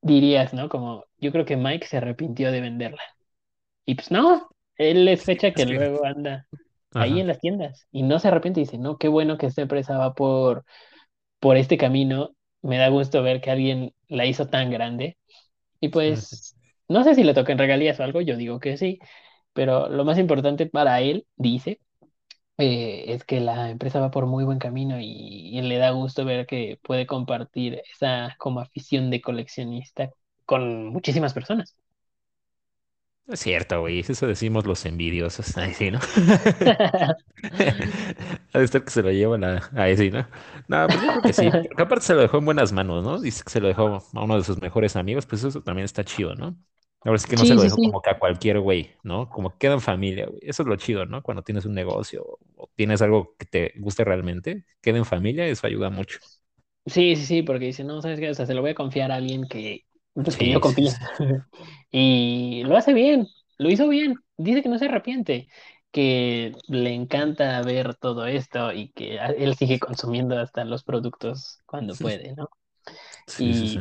dirías, 0.00 0.54
¿no? 0.54 0.70
Como 0.70 1.04
yo 1.18 1.32
creo 1.32 1.44
que 1.44 1.56
Mike 1.56 1.86
se 1.86 1.98
arrepintió 1.98 2.50
de 2.50 2.62
venderla. 2.62 3.02
Y 3.84 3.94
pues 3.94 4.10
no, 4.10 4.48
él 4.76 5.06
es 5.08 5.20
Sí, 5.20 5.26
fecha 5.26 5.52
que 5.52 5.66
que, 5.66 5.74
luego 5.74 6.04
anda 6.06 6.46
ahí 6.94 7.20
en 7.20 7.26
las 7.28 7.40
tiendas 7.40 7.86
y 7.92 8.02
no 8.02 8.18
se 8.18 8.28
arrepiente. 8.28 8.60
Dice, 8.60 8.78
no, 8.78 8.98
qué 8.98 9.08
bueno 9.08 9.38
que 9.38 9.46
esta 9.46 9.62
empresa 9.62 9.98
va 9.98 10.14
por, 10.14 10.64
por 11.40 11.56
este 11.56 11.78
camino. 11.78 12.30
Me 12.62 12.78
da 12.78 12.88
gusto 12.88 13.22
ver 13.22 13.40
que 13.40 13.50
alguien 13.50 13.94
la 14.08 14.26
hizo 14.26 14.48
tan 14.48 14.70
grande. 14.70 15.18
Y 15.80 15.88
sí. 16.04 16.26
pues, 16.28 16.56
no 16.88 17.04
sé 17.04 17.14
si 17.14 17.24
le 17.24 17.34
tocan 17.34 17.58
regalías 17.58 18.00
o 18.00 18.04
algo, 18.04 18.20
yo 18.22 18.36
digo 18.36 18.60
que 18.60 18.76
sí, 18.78 19.00
pero 19.54 19.88
lo 19.90 20.04
más 20.04 20.18
importante 20.18 20.66
para 20.66 21.00
él, 21.02 21.26
dice, 21.36 21.80
eh, 22.58 23.04
es 23.08 23.24
que 23.24 23.40
la 23.40 23.70
empresa 23.70 24.00
va 24.00 24.10
por 24.10 24.26
muy 24.26 24.44
buen 24.44 24.58
camino 24.58 24.98
y, 25.00 25.06
y 25.58 25.62
le 25.62 25.76
da 25.78 25.90
gusto 25.90 26.24
ver 26.24 26.46
que 26.46 26.78
puede 26.82 27.06
compartir 27.06 27.82
esa 27.92 28.34
como 28.38 28.60
afición 28.60 29.10
de 29.10 29.20
coleccionista 29.22 30.10
con 30.46 30.86
muchísimas 30.88 31.34
personas. 31.34 31.76
No 33.26 33.34
Es 33.34 33.40
cierto, 33.40 33.80
güey. 33.80 34.00
Eso 34.00 34.26
decimos 34.26 34.66
los 34.66 34.84
envidiosos. 34.86 35.56
Ay, 35.56 35.74
sí, 35.74 35.90
¿no? 35.90 35.98
Ha 38.52 38.58
de 38.58 38.64
estar 38.64 38.84
que 38.84 38.90
se 38.90 39.02
lo 39.02 39.10
llevan 39.12 39.44
a, 39.44 39.70
a 39.74 39.88
ese, 39.88 40.10
¿no? 40.10 40.26
No, 40.68 40.88
pues 40.88 41.02
yo 41.02 41.10
creo 41.10 41.22
que 41.22 41.32
sí. 41.32 41.50
Porque 41.68 41.82
aparte 41.82 42.04
se 42.06 42.14
lo 42.14 42.22
dejó 42.22 42.38
en 42.38 42.44
buenas 42.46 42.72
manos, 42.72 43.04
¿no? 43.04 43.20
Dice 43.20 43.44
que 43.44 43.50
se 43.50 43.60
lo 43.60 43.68
dejó 43.68 43.96
a 44.12 44.24
uno 44.24 44.36
de 44.36 44.44
sus 44.44 44.60
mejores 44.60 44.96
amigos, 44.96 45.26
pues 45.26 45.44
eso 45.44 45.62
también 45.62 45.84
está 45.84 46.04
chido, 46.04 46.34
¿no? 46.34 46.56
Ahora 47.04 47.18
sí 47.18 47.28
que 47.28 47.36
no 47.36 47.44
se 47.44 47.54
lo 47.54 47.62
dejó 47.62 47.76
sí. 47.76 47.82
como 47.82 48.02
que 48.02 48.10
a 48.10 48.18
cualquier 48.18 48.58
güey, 48.60 48.90
¿no? 49.02 49.28
Como 49.28 49.50
que 49.50 49.58
queda 49.58 49.74
en 49.74 49.80
familia, 49.80 50.26
güey. 50.26 50.40
Eso 50.42 50.62
es 50.62 50.68
lo 50.68 50.76
chido, 50.76 51.06
¿no? 51.06 51.22
Cuando 51.22 51.42
tienes 51.42 51.64
un 51.66 51.74
negocio 51.74 52.24
o 52.56 52.70
tienes 52.74 53.02
algo 53.02 53.36
que 53.38 53.46
te 53.46 53.72
guste 53.78 54.04
realmente, 54.04 54.64
queda 54.80 54.98
en 54.98 55.04
familia, 55.04 55.46
eso 55.46 55.66
ayuda 55.66 55.90
mucho. 55.90 56.18
Sí, 56.86 57.16
sí, 57.16 57.26
sí, 57.26 57.42
porque 57.42 57.66
dice, 57.66 57.82
no, 57.84 58.00
¿sabes 58.00 58.20
qué? 58.20 58.30
O 58.30 58.34
sea, 58.34 58.46
se 58.46 58.54
lo 58.54 58.60
voy 58.60 58.70
a 58.70 58.74
confiar 58.74 59.10
a 59.10 59.16
alguien 59.16 59.48
que, 59.48 59.84
Sí, 60.24 60.30
sí, 60.30 60.54
confío. 60.60 60.90
sí. 60.90 61.24
Y 61.90 62.64
lo 62.64 62.76
hace 62.76 62.92
bien, 62.94 63.28
lo 63.58 63.70
hizo 63.70 63.88
bien. 63.88 64.16
Dice 64.36 64.62
que 64.62 64.68
no 64.68 64.78
se 64.78 64.86
arrepiente, 64.86 65.48
que 65.90 66.52
le 66.68 66.92
encanta 66.92 67.62
ver 67.62 67.94
todo 67.94 68.26
esto 68.26 68.72
y 68.72 68.90
que 68.90 69.18
él 69.38 69.54
sigue 69.54 69.78
consumiendo 69.78 70.38
hasta 70.38 70.64
los 70.64 70.84
productos 70.84 71.60
cuando 71.66 71.94
puede, 71.94 72.34
¿no? 72.34 72.50
Y, 73.38 73.78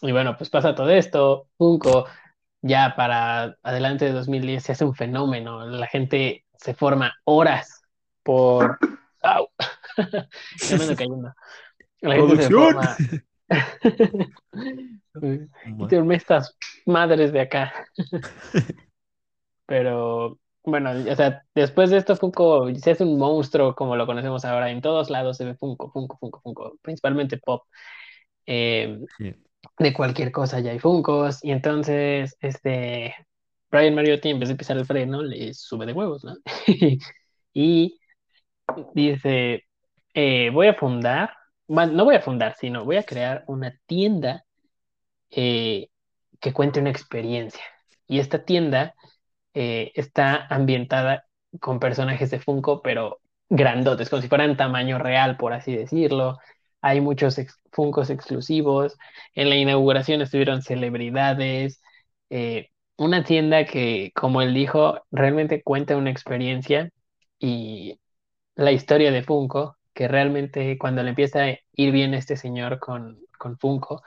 y 0.00 0.12
bueno, 0.12 0.36
pues 0.36 0.50
pasa 0.50 0.74
todo 0.74 0.90
esto. 0.90 1.48
Funko, 1.58 2.06
ya 2.62 2.94
para 2.96 3.56
adelante 3.62 4.06
de 4.06 4.12
2010 4.12 4.62
se 4.62 4.72
hace 4.72 4.84
un 4.84 4.94
fenómeno. 4.94 5.66
La 5.66 5.86
gente 5.86 6.46
se 6.56 6.74
forma 6.74 7.14
horas 7.24 7.82
por... 8.22 8.78
¡Au! 9.22 9.48
Ya 10.70 10.76
me 10.76 10.84
ando 10.84 10.96
cayendo. 10.96 11.34
La 12.00 12.14
gente 12.16 12.42
se 12.42 12.48
¡Producción! 12.48 12.74
forma 12.74 12.96
Quítenme 15.78 16.16
estas 16.16 16.56
madres 16.86 17.32
de 17.32 17.40
acá. 17.40 17.72
Pero 19.66 20.38
bueno, 20.64 20.90
o 20.90 21.16
sea, 21.16 21.42
después 21.54 21.90
de 21.90 21.98
esto 21.98 22.16
Funko 22.16 22.74
se 22.74 22.92
hace 22.92 23.04
un 23.04 23.18
monstruo 23.18 23.74
como 23.74 23.96
lo 23.96 24.06
conocemos 24.06 24.44
ahora. 24.44 24.70
En 24.70 24.80
todos 24.80 25.10
lados 25.10 25.36
se 25.36 25.44
ve 25.44 25.54
Funko, 25.54 25.90
Funko, 25.90 26.18
Funko, 26.18 26.40
Funko, 26.40 26.78
principalmente 26.82 27.38
pop. 27.38 27.64
Eh, 28.46 28.98
Sí, 29.18 29.34
de 29.78 29.92
cualquier 29.92 30.32
cosa 30.32 30.60
ya 30.60 30.72
hay 30.72 30.78
Funkos. 30.78 31.44
Y 31.44 31.52
entonces, 31.52 32.36
este, 32.40 33.14
Brian 33.70 33.94
Mariotti, 33.94 34.30
en 34.30 34.40
vez 34.40 34.48
de 34.48 34.56
pisar 34.56 34.76
el 34.76 34.86
freno, 34.86 35.22
le 35.22 35.54
sube 35.54 35.86
de 35.86 35.92
huevos, 35.92 36.24
¿no? 36.24 36.36
Y 37.54 37.98
dice, 38.94 39.64
eh, 40.14 40.50
voy 40.50 40.68
a 40.68 40.74
fundar, 40.74 41.30
no 41.72 42.04
voy 42.04 42.16
a 42.16 42.20
fundar, 42.20 42.54
sino 42.58 42.84
voy 42.84 42.96
a 42.96 43.04
crear 43.04 43.44
una 43.46 43.78
tienda 43.86 44.44
eh, 45.30 45.88
que 46.40 46.52
cuente 46.52 46.80
una 46.80 46.90
experiencia. 46.90 47.62
Y 48.06 48.18
esta 48.20 48.44
tienda 48.44 48.94
eh, 49.54 49.92
está 49.94 50.46
ambientada 50.48 51.26
con 51.60 51.80
personajes 51.80 52.30
de 52.30 52.40
Funko, 52.40 52.82
pero 52.82 53.20
grandotes, 53.48 54.10
como 54.10 54.22
si 54.22 54.28
fueran 54.28 54.56
tamaño 54.56 54.98
real, 54.98 55.36
por 55.36 55.52
así 55.52 55.76
decirlo. 55.76 56.38
Hay 56.80 57.00
muchos 57.00 57.38
ex 57.38 57.58
Funkos 57.72 58.10
exclusivos. 58.10 58.96
En 59.34 59.48
la 59.50 59.56
inauguración 59.56 60.20
estuvieron 60.22 60.62
celebridades. 60.62 61.80
eh, 62.30 62.68
una 62.96 63.24
tienda 63.24 63.64
que, 63.66 64.12
como 64.14 64.42
él 64.42 64.54
dijo, 64.54 65.00
realmente 65.10 65.62
cuenta 65.62 65.96
una 65.96 66.10
experiencia 66.10 66.90
y 67.38 67.98
la 68.56 68.72
historia 68.72 69.10
de 69.12 69.22
Funko, 69.24 69.76
que 69.94 70.08
realmente 70.08 70.78
cuando 70.78 71.02
le 71.02 71.10
empieza 71.10 71.44
a 71.44 71.50
ir 71.50 71.92
bien 71.92 72.14
este 72.14 72.36
señor 72.36 72.78
con, 72.78 73.18
con 73.38 73.58
Funko, 73.58 74.02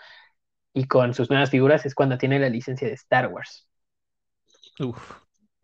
y 0.75 0.87
con 0.87 1.13
sus 1.13 1.29
nuevas 1.29 1.49
figuras 1.49 1.85
es 1.85 1.95
cuando 1.95 2.17
tiene 2.17 2.37
la 2.37 2.49
licencia 2.49 2.87
de 2.87 2.93
Star 2.93 3.27
Wars. 3.27 3.67
Uf. 4.79 5.13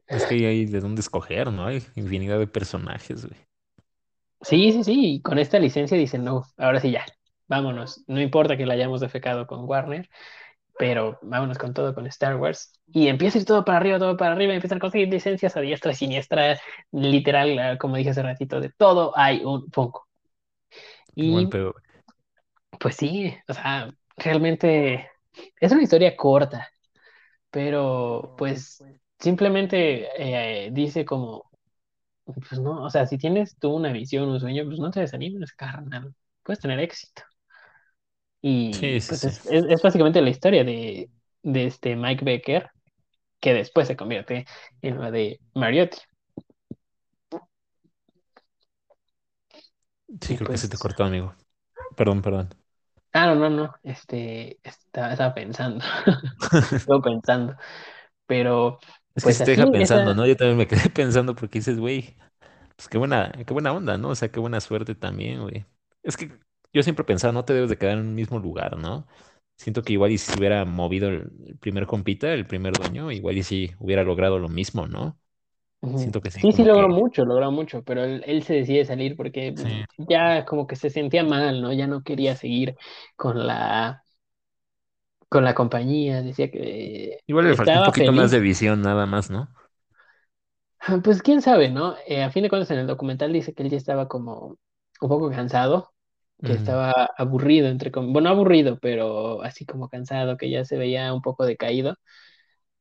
Es 0.07 0.26
que 0.26 0.47
hay 0.47 0.65
de 0.65 0.80
dónde 0.80 1.01
escoger, 1.01 1.51
¿no? 1.51 1.65
Hay 1.65 1.84
infinidad 1.95 2.39
de 2.39 2.47
personajes, 2.47 3.26
güey. 3.26 3.39
Sí, 4.41 4.72
sí, 4.72 4.84
sí, 4.84 5.15
y 5.15 5.22
con 5.22 5.38
esta 5.38 5.59
licencia 5.59 5.97
dicen, 5.97 6.24
no, 6.24 6.43
ahora 6.57 6.80
sí 6.80 6.91
ya, 6.91 7.05
vámonos. 7.47 8.03
No 8.07 8.22
importa 8.22 8.57
que 8.57 8.65
la 8.65 8.74
hayamos 8.74 9.01
defecado 9.01 9.45
con 9.47 9.65
Warner, 9.65 10.09
pero 10.80 11.19
vámonos 11.22 11.57
con 11.57 11.74
todo 11.74 11.93
con 11.93 12.07
Star 12.07 12.38
Wars. 12.38 12.72
Y 12.88 13.07
empieza 13.07 13.38
a 13.38 13.41
ir 13.41 13.45
todo 13.45 13.65
para 13.65 13.80
arriba, 13.80 13.99
todo 13.99 14.15
para 14.15 14.32
arriba, 14.32 14.53
empiezan 14.53 14.78
a 14.78 14.82
conseguir 14.82 15.09
licencias 15.09 15.57
a 15.57 15.61
diestra 15.61 15.91
y 15.91 15.95
siniestra, 15.95 16.57
literal, 16.91 17.59
ah, 17.59 17.78
como 17.78 17.97
dije 17.97 18.11
hace 18.11 18.24
ratito, 18.24 18.61
de 18.61 18.69
todo 18.69 19.11
hay 19.15 19.43
un 19.43 19.69
Funko. 19.72 20.07
Buen 21.20 21.47
Y 21.47 21.49
pedo. 21.49 21.74
pues 22.80 22.95
sí, 22.95 23.34
o 23.47 23.53
sea, 23.53 23.93
realmente 24.18 25.09
es 25.59 25.72
una 25.72 25.84
historia 25.84 26.16
corta, 26.16 26.70
pero 27.51 28.34
pues 28.38 28.84
simplemente 29.20 30.09
eh, 30.68 30.72
dice 30.74 31.05
como, 31.05 31.51
pues 32.26 32.59
no, 32.62 32.84
o 32.86 32.89
sea, 32.89 33.05
si 33.07 33.18
tienes 33.18 33.57
tú 33.59 33.74
una 33.76 33.91
visión, 33.93 34.30
un 34.30 34.39
sueño, 34.39 34.66
pues 34.66 34.80
no 34.80 34.91
te 34.91 35.01
desanimes, 35.01 35.53
carnal, 35.53 36.16
puedes 36.43 36.59
tener 36.62 36.80
éxito. 36.80 37.24
Sí, 38.72 38.99
Y 38.99 39.01
sí, 39.01 39.16
pues 39.18 39.24
sí. 39.24 39.30
es, 39.30 39.45
es, 39.45 39.66
es 39.70 39.82
básicamente 39.82 40.22
la 40.22 40.30
historia 40.30 40.64
de, 40.64 41.09
de 41.43 41.66
este 41.68 41.95
Mike 41.95 42.26
Becker, 42.26 42.70
que 43.39 43.53
después 43.55 43.88
se 43.88 43.97
convierte 43.97 44.45
en 44.82 44.99
la 45.01 45.12
de 45.12 45.41
Mariotti. 45.55 45.99
Sí, 50.22 50.36
Y 50.36 50.38
creo 50.38 50.49
que 50.49 50.57
se 50.57 50.68
te 50.70 50.78
pues, 50.78 50.80
cortó, 50.80 51.03
amigo. 51.03 51.36
Perdón, 51.97 52.22
perdón. 52.24 52.49
ah, 53.14 53.28
no, 53.28 53.36
no, 53.36 53.49
no, 53.49 53.76
este, 53.84 54.59
estaba, 54.64 55.12
estaba 55.14 55.34
pensando, 55.34 55.84
estuve 56.78 57.01
pensando, 57.01 57.55
pero 58.26 58.80
Es 59.16 59.26
que 59.26 59.34
pues 59.34 59.36
si 59.36 59.43
te 59.43 59.51
deja 59.51 59.68
pensando, 59.70 60.14
esa, 60.14 60.16
¿no? 60.16 60.26
Yo 60.26 60.36
también 60.38 60.57
me 60.57 60.68
quedé 60.68 60.89
pensando 60.93 61.36
porque 61.36 61.59
dices, 61.59 61.80
güey, 61.80 62.16
pues 62.78 62.89
qué 62.89 62.99
buena, 62.99 63.32
qué 63.47 63.53
buena 63.53 63.74
onda, 63.74 63.97
¿no? 63.99 64.09
O 64.12 64.16
sea, 64.16 64.32
qué 64.32 64.41
buena 64.41 64.62
suerte 64.62 64.95
también, 64.95 65.41
güey. 65.43 65.66
Es 66.03 66.18
que 66.18 66.39
yo 66.74 66.84
siempre 66.84 67.05
pensaba, 67.05 67.34
no 67.34 67.45
te 67.45 67.53
debes 67.55 67.72
de 67.72 67.78
quedar 67.80 67.95
en 67.99 68.07
un 68.07 68.16
mismo 68.16 68.39
lugar, 68.39 68.78
¿no? 68.78 69.07
Siento 69.57 69.84
que 69.84 69.93
igual 69.93 70.12
y 70.14 70.20
si 70.20 70.38
hubiera 70.39 70.66
movido 70.66 71.09
el, 71.09 71.32
el 71.47 71.57
primer 71.59 71.88
compita, 71.88 72.34
el 72.34 72.47
primer 72.47 72.74
dueño, 72.76 73.12
igual 73.14 73.38
y 73.39 73.43
si 73.43 73.72
hubiera 73.80 74.03
logrado 74.05 74.39
lo 74.39 74.49
mismo, 74.49 74.88
¿no? 74.88 75.20
Siento 75.95 76.21
que 76.21 76.32
sí, 76.32 76.41
Sí, 76.41 76.51
sí 76.53 76.63
logró 76.63 76.88
que, 76.88 76.89
mucho, 76.89 77.25
logró 77.25 77.51
mucho, 77.51 77.84
pero 77.84 78.03
él, 78.03 78.23
él 78.25 78.43
se 78.43 78.55
decide 78.55 78.86
salir 78.86 79.15
porque 79.15 79.55
sí. 79.55 79.86
ya 79.97 80.45
como 80.45 80.65
que 80.67 80.75
se 80.75 80.89
sentía 80.89 81.23
mal, 81.23 81.61
¿no? 81.61 81.71
Ya 81.73 81.88
no 81.88 82.03
quería 82.03 82.36
seguir 82.36 82.75
con 83.15 83.45
la, 83.47 84.03
con 85.29 85.43
la 85.43 85.55
compañía, 85.55 86.21
decía 86.21 86.51
que 86.51 87.19
Igual 87.25 87.47
le 87.47 87.55
faltó 87.55 87.79
un 87.79 87.84
poquito 87.84 88.13
más 88.13 88.29
de 88.29 88.39
visión 88.39 88.82
nada 88.84 89.07
más, 89.07 89.32
¿no? 89.32 89.49
Ah, 90.79 90.99
Pues 91.03 91.21
quién 91.21 91.41
sabe, 91.41 91.69
¿no? 91.69 91.95
Eh, 92.07 92.23
a 92.23 92.32
fin 92.32 92.43
de 92.43 92.49
cuentas 92.49 92.71
en 92.71 92.79
el 92.79 92.88
documental 92.88 93.32
dice 93.34 93.53
que 93.53 93.63
él 93.63 93.69
ya 93.69 93.77
estaba 93.77 94.07
como 94.07 94.57
un 95.01 95.09
poco 95.09 95.29
cansado, 95.29 95.93
que 96.43 96.53
estaba 96.53 96.91
aburrido, 97.17 97.67
entre 97.69 97.91
com- 97.91 98.11
bueno, 98.13 98.29
aburrido, 98.29 98.79
pero 98.79 99.41
así 99.43 99.65
como 99.65 99.89
cansado, 99.89 100.38
que 100.38 100.49
ya 100.49 100.65
se 100.65 100.77
veía 100.77 101.13
un 101.13 101.21
poco 101.21 101.45
decaído, 101.45 101.95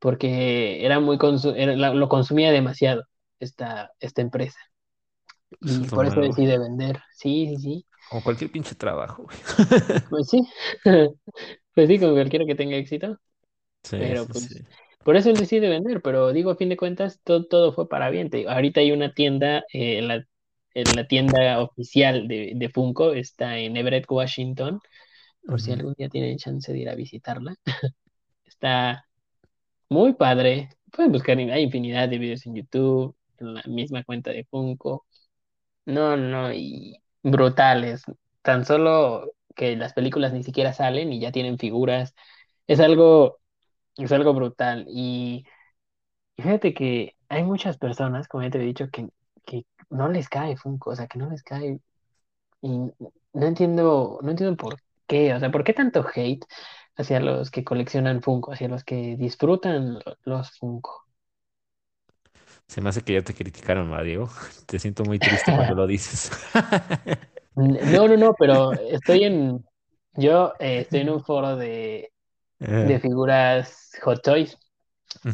porque 0.01 0.84
era 0.86 1.01
muy 1.01 1.18
consu- 1.18 1.55
era- 1.57 1.76
la- 1.76 1.94
lo 1.94 2.09
consumía 2.11 2.53
demasiado 2.53 3.05
esta, 3.40 3.92
esta 4.01 4.22
empresa. 4.22 4.59
Y 5.61 5.88
por 5.90 6.07
eso 6.07 6.20
malo, 6.20 6.22
decide 6.22 6.59
vender. 6.59 7.01
Sí, 7.14 7.46
sí, 7.48 7.57
sí. 7.59 7.86
Como 8.09 8.22
cualquier 8.22 8.51
pinche 8.51 8.74
trabajo, 8.74 9.22
güey. 9.24 9.38
Pues 10.09 10.28
sí. 10.28 10.42
Pues 11.74 11.88
sí, 11.88 12.01
como 12.01 12.14
cualquiera 12.14 12.44
que 12.46 12.55
tenga 12.57 12.76
éxito. 12.76 13.18
Sí, 13.82 13.96
Pero 13.96 14.28
sí, 14.32 14.32
sí. 14.34 14.48
pues, 14.48 14.62
por 15.05 15.16
eso 15.16 15.30
él 15.30 15.38
decide 15.38 15.68
vender, 15.70 16.03
pero 16.03 16.32
digo, 16.32 16.51
a 16.53 16.57
fin 16.57 16.68
de 16.70 16.76
cuentas, 16.78 17.20
todo, 17.24 17.46
todo 17.46 17.72
fue 17.74 17.88
para 17.88 18.11
bien. 18.11 18.30
Te 18.30 18.38
digo, 18.38 18.51
ahorita 18.51 18.80
hay 18.80 18.92
una 18.92 19.14
tienda, 19.14 19.64
eh, 19.72 20.03
la, 20.03 20.24
en 20.74 20.96
la 20.96 21.09
tienda 21.09 21.61
oficial 21.62 22.28
de, 22.28 22.53
de 22.57 22.68
Funko 22.70 23.12
está 23.14 23.59
en 23.59 23.76
Everett, 23.76 24.07
Washington, 24.11 24.80
por 25.46 25.61
si 25.62 25.72
algún 25.72 25.94
día 25.98 26.09
tienen 26.11 26.38
chance 26.38 26.72
de 26.72 26.78
ir 26.80 26.90
a 26.90 26.96
visitarla. 26.96 27.57
Está 28.46 29.07
muy 29.91 30.14
padre. 30.14 30.70
Pueden 30.93 31.12
buscar, 31.12 31.38
hay 31.38 31.62
infinidad 31.64 32.09
de 32.11 32.18
videos 32.18 32.47
en 32.47 32.57
YouTube, 32.57 33.16
en 33.38 33.55
la 33.55 33.62
misma 33.66 34.05
cuenta 34.05 34.32
de 34.32 34.45
Funko. 34.47 35.07
No, 35.86 36.16
no, 36.16 36.53
y 36.53 36.97
brutales. 37.22 38.05
Tan 38.43 38.64
solo 38.66 39.32
que 39.57 39.76
las 39.76 39.95
películas 39.95 40.32
ni 40.32 40.43
siquiera 40.45 40.72
salen 40.72 41.12
y 41.12 41.20
ya 41.20 41.32
tienen 41.32 41.59
figuras. 41.59 42.14
Es 42.66 42.80
algo, 42.80 43.41
es 43.97 44.12
algo 44.12 44.34
brutal. 44.34 44.86
Y 44.88 45.47
fíjate 46.36 46.74
que 46.74 47.16
hay 47.28 47.45
muchas 47.45 47.78
personas, 47.78 48.28
como 48.28 48.45
ya 48.45 48.51
te 48.51 48.59
he 48.59 48.62
dicho, 48.62 48.91
que, 48.91 49.09
que 49.47 49.66
no 49.91 50.09
les 50.09 50.28
cae 50.28 50.57
Funko, 50.57 50.91
o 50.91 50.97
sea, 50.97 51.07
que 51.09 51.18
no 51.18 51.30
les 51.30 51.43
cae. 51.43 51.80
Y 52.62 52.68
no 52.70 53.47
entiendo, 53.47 54.18
no 54.22 54.30
entiendo 54.30 54.57
por 54.57 54.80
qué, 55.07 55.34
o 55.34 55.41
sea, 55.41 55.51
¿por 55.51 55.64
qué 55.64 55.72
tanto 55.74 56.05
hate 56.14 56.45
hacia 57.01 57.20
los 57.20 57.51
que 57.51 57.64
coleccionan 57.64 58.22
Funko, 58.22 58.53
hacia 58.53 58.68
los 58.68 58.84
que 58.84 59.16
disfrutan 59.16 59.94
lo- 59.94 60.03
los 60.24 60.51
Funko? 60.59 61.05
Se 62.66 62.80
me 62.80 62.88
hace 62.90 63.03
que 63.03 63.14
ya 63.14 63.22
te 63.22 63.34
criticaron, 63.34 63.92
¿va, 63.92 64.03
Diego? 64.03 64.28
Te 64.66 64.78
siento 64.78 65.05
muy 65.05 65.18
triste 65.20 65.53
cuando 65.53 65.74
lo 65.74 65.86
dices. 65.86 66.30
No, 67.55 68.09
no, 68.09 68.16
no, 68.16 68.34
pero 68.38 68.74
estoy 68.78 69.24
en, 69.24 69.64
yo 70.14 70.55
eh, 70.61 70.80
estoy 70.80 71.01
en 71.01 71.11
un 71.11 71.22
foro 71.24 71.57
de, 71.57 72.12
Eh, 72.61 72.94
de 72.94 73.01
figuras 73.01 73.92
Hot 74.03 74.22
Toys, 74.22 74.59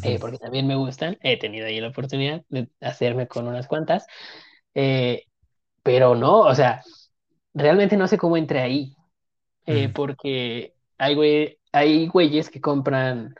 eh, 0.01 0.19
porque 0.19 0.37
también 0.39 0.67
me 0.67 0.75
gustan, 0.75 1.17
he 1.21 1.39
tenido 1.39 1.67
ahí 1.67 1.81
la 1.81 1.89
oportunidad 1.89 2.43
de 2.49 2.69
hacerme 2.81 3.27
con 3.27 3.47
unas 3.47 3.67
cuantas, 3.67 4.07
eh, 4.75 5.25
pero 5.83 6.15
no, 6.15 6.41
o 6.41 6.55
sea... 6.55 6.83
Realmente 7.55 7.97
no 7.97 8.07
sé 8.07 8.17
cómo 8.17 8.37
entré 8.37 8.61
ahí, 8.61 8.95
porque 9.93 10.73
hay, 10.97 11.15
güey, 11.15 11.56
hay 11.77 12.07
güeyes 12.07 12.49
que 12.49 12.61
compran, 12.61 13.35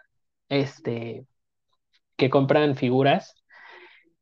este, 0.50 1.28
que 2.18 2.30
compran 2.30 2.76
figuras 2.78 3.36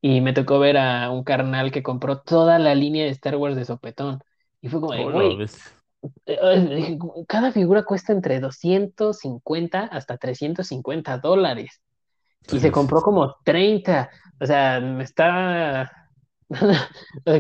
y 0.02 0.22
me 0.22 0.34
tocó 0.34 0.60
ver 0.60 0.78
a 0.78 1.12
un 1.12 1.24
carnal 1.24 1.72
que 1.72 1.84
compró 1.84 2.22
toda 2.22 2.60
la 2.60 2.76
línea 2.76 3.06
de 3.06 3.12
Star 3.12 3.38
Wars 3.38 3.56
de 3.58 3.66
sopetón. 3.66 4.22
Y 4.62 4.70
fue 4.70 4.82
como 4.82 4.94
güey, 5.12 5.36
¿ves? 5.38 5.74
eh, 6.26 6.38
eh, 6.42 6.76
dije, 6.76 6.98
cada 7.28 7.52
figura 7.52 7.84
cuesta 7.84 8.14
entre 8.14 8.40
250 8.40 9.84
hasta 9.86 10.18
350 10.18 11.18
dólares 11.18 11.82
y 12.52 12.60
se 12.60 12.72
Sí, 12.72 12.74
sí, 12.74 12.74
compró 12.74 13.02
sí. 13.02 13.04
como 13.04 13.36
treinta 13.46 14.10
O 14.42 14.46
sea, 14.48 14.80
me 14.82 15.04
está... 15.04 15.92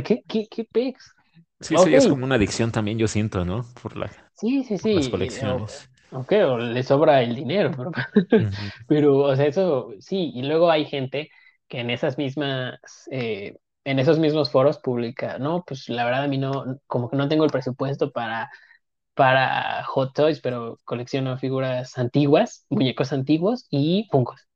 ¿Qué, 0.05 0.23
qué, 0.27 0.47
qué 0.49 0.65
pex? 0.71 1.13
Sí, 1.59 1.75
eso 1.75 1.89
Ok, 1.89 1.89
ya 1.89 1.97
es 1.97 2.07
como 2.07 2.25
una 2.25 2.35
adicción 2.35 2.71
también, 2.71 2.97
yo 2.97 3.07
siento, 3.07 3.45
¿no? 3.45 3.65
Por 3.81 3.97
la, 3.97 4.11
Sí, 4.33 4.63
sí, 4.63 4.77
por 4.81 4.93
las 4.93 5.09
sí, 5.09 5.39
o, 5.41 5.67
colecciones. 5.67 5.89
Ok, 6.11 6.31
o 6.47 6.57
le 6.57 6.83
sobra 6.83 7.21
el 7.21 7.35
dinero, 7.35 7.71
pero, 7.75 7.91
Ujú. 8.37 8.71
pero, 8.87 9.17
o 9.19 9.35
sea, 9.35 9.45
eso 9.47 9.91
sí, 9.99 10.31
y 10.33 10.43
luego 10.43 10.69
hay 10.71 10.85
gente 10.85 11.29
que 11.67 11.79
en 11.79 11.89
esas 11.89 12.17
mismas, 12.17 12.79
eh, 13.11 13.57
en 13.83 13.99
esos 13.99 14.19
mismos 14.19 14.51
foros 14.51 14.79
publica, 14.79 15.37
no, 15.39 15.63
pues 15.65 15.89
la 15.89 16.05
verdad 16.05 16.23
a 16.25 16.27
mí 16.27 16.37
no, 16.37 16.79
como 16.87 17.09
que 17.09 17.17
no 17.17 17.27
tengo 17.29 17.43
el 17.45 17.51
presupuesto 17.51 18.11
para, 18.11 18.49
para 19.15 19.83
Hot 19.85 20.13
Toys, 20.15 20.41
pero 20.41 20.77
colecciono 20.85 21.37
figuras 21.37 21.97
antiguas, 21.97 22.65
muñecos 22.69 23.13
antiguos 23.13 23.67
y 23.71 24.07
Funkos 24.11 24.47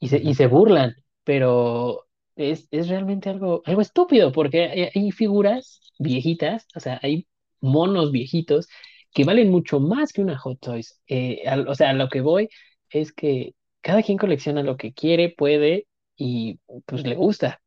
y 0.00 0.08
se, 0.08 0.18
y 0.18 0.34
se 0.34 0.46
burlan, 0.46 0.94
pero 1.24 2.06
es, 2.36 2.68
es 2.70 2.88
realmente 2.88 3.30
algo, 3.30 3.62
algo 3.64 3.80
estúpido, 3.80 4.32
porque 4.32 4.64
hay, 4.64 4.88
hay 4.94 5.10
figuras 5.12 5.80
viejitas, 5.98 6.66
o 6.74 6.80
sea, 6.80 7.00
hay 7.02 7.26
monos 7.60 8.12
viejitos 8.12 8.68
que 9.14 9.24
valen 9.24 9.50
mucho 9.50 9.80
más 9.80 10.12
que 10.12 10.22
una 10.22 10.38
Hot 10.38 10.58
Toys. 10.60 11.00
Eh, 11.08 11.42
o 11.66 11.74
sea, 11.74 11.90
a 11.90 11.92
lo 11.94 12.08
que 12.08 12.20
voy 12.20 12.48
es 12.90 13.12
que 13.12 13.54
cada 13.80 14.02
quien 14.02 14.18
colecciona 14.18 14.62
lo 14.62 14.76
que 14.76 14.92
quiere, 14.92 15.34
puede 15.36 15.86
y 16.16 16.60
pues 16.86 17.04
le 17.06 17.14
gusta. 17.16 17.60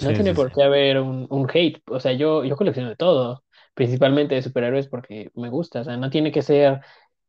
No 0.00 0.12
Sí, 0.12 0.14
tiene 0.14 0.34
sí, 0.34 0.34
por 0.34 0.52
qué 0.52 0.62
haber 0.62 1.00
un, 1.00 1.26
un 1.30 1.48
hate. 1.52 1.82
O 1.90 1.98
sea, 2.00 2.12
yo, 2.12 2.44
yo 2.44 2.56
colecciono 2.56 2.88
de 2.90 2.96
todo, 2.96 3.44
principalmente 3.74 4.34
de 4.36 4.42
superhéroes 4.42 4.88
porque 4.88 5.30
me 5.34 5.48
gusta. 5.50 5.80
O 5.80 5.84
sea, 5.84 5.96
no 5.96 6.08
tiene 6.10 6.30
que 6.32 6.42
ser 6.42 6.80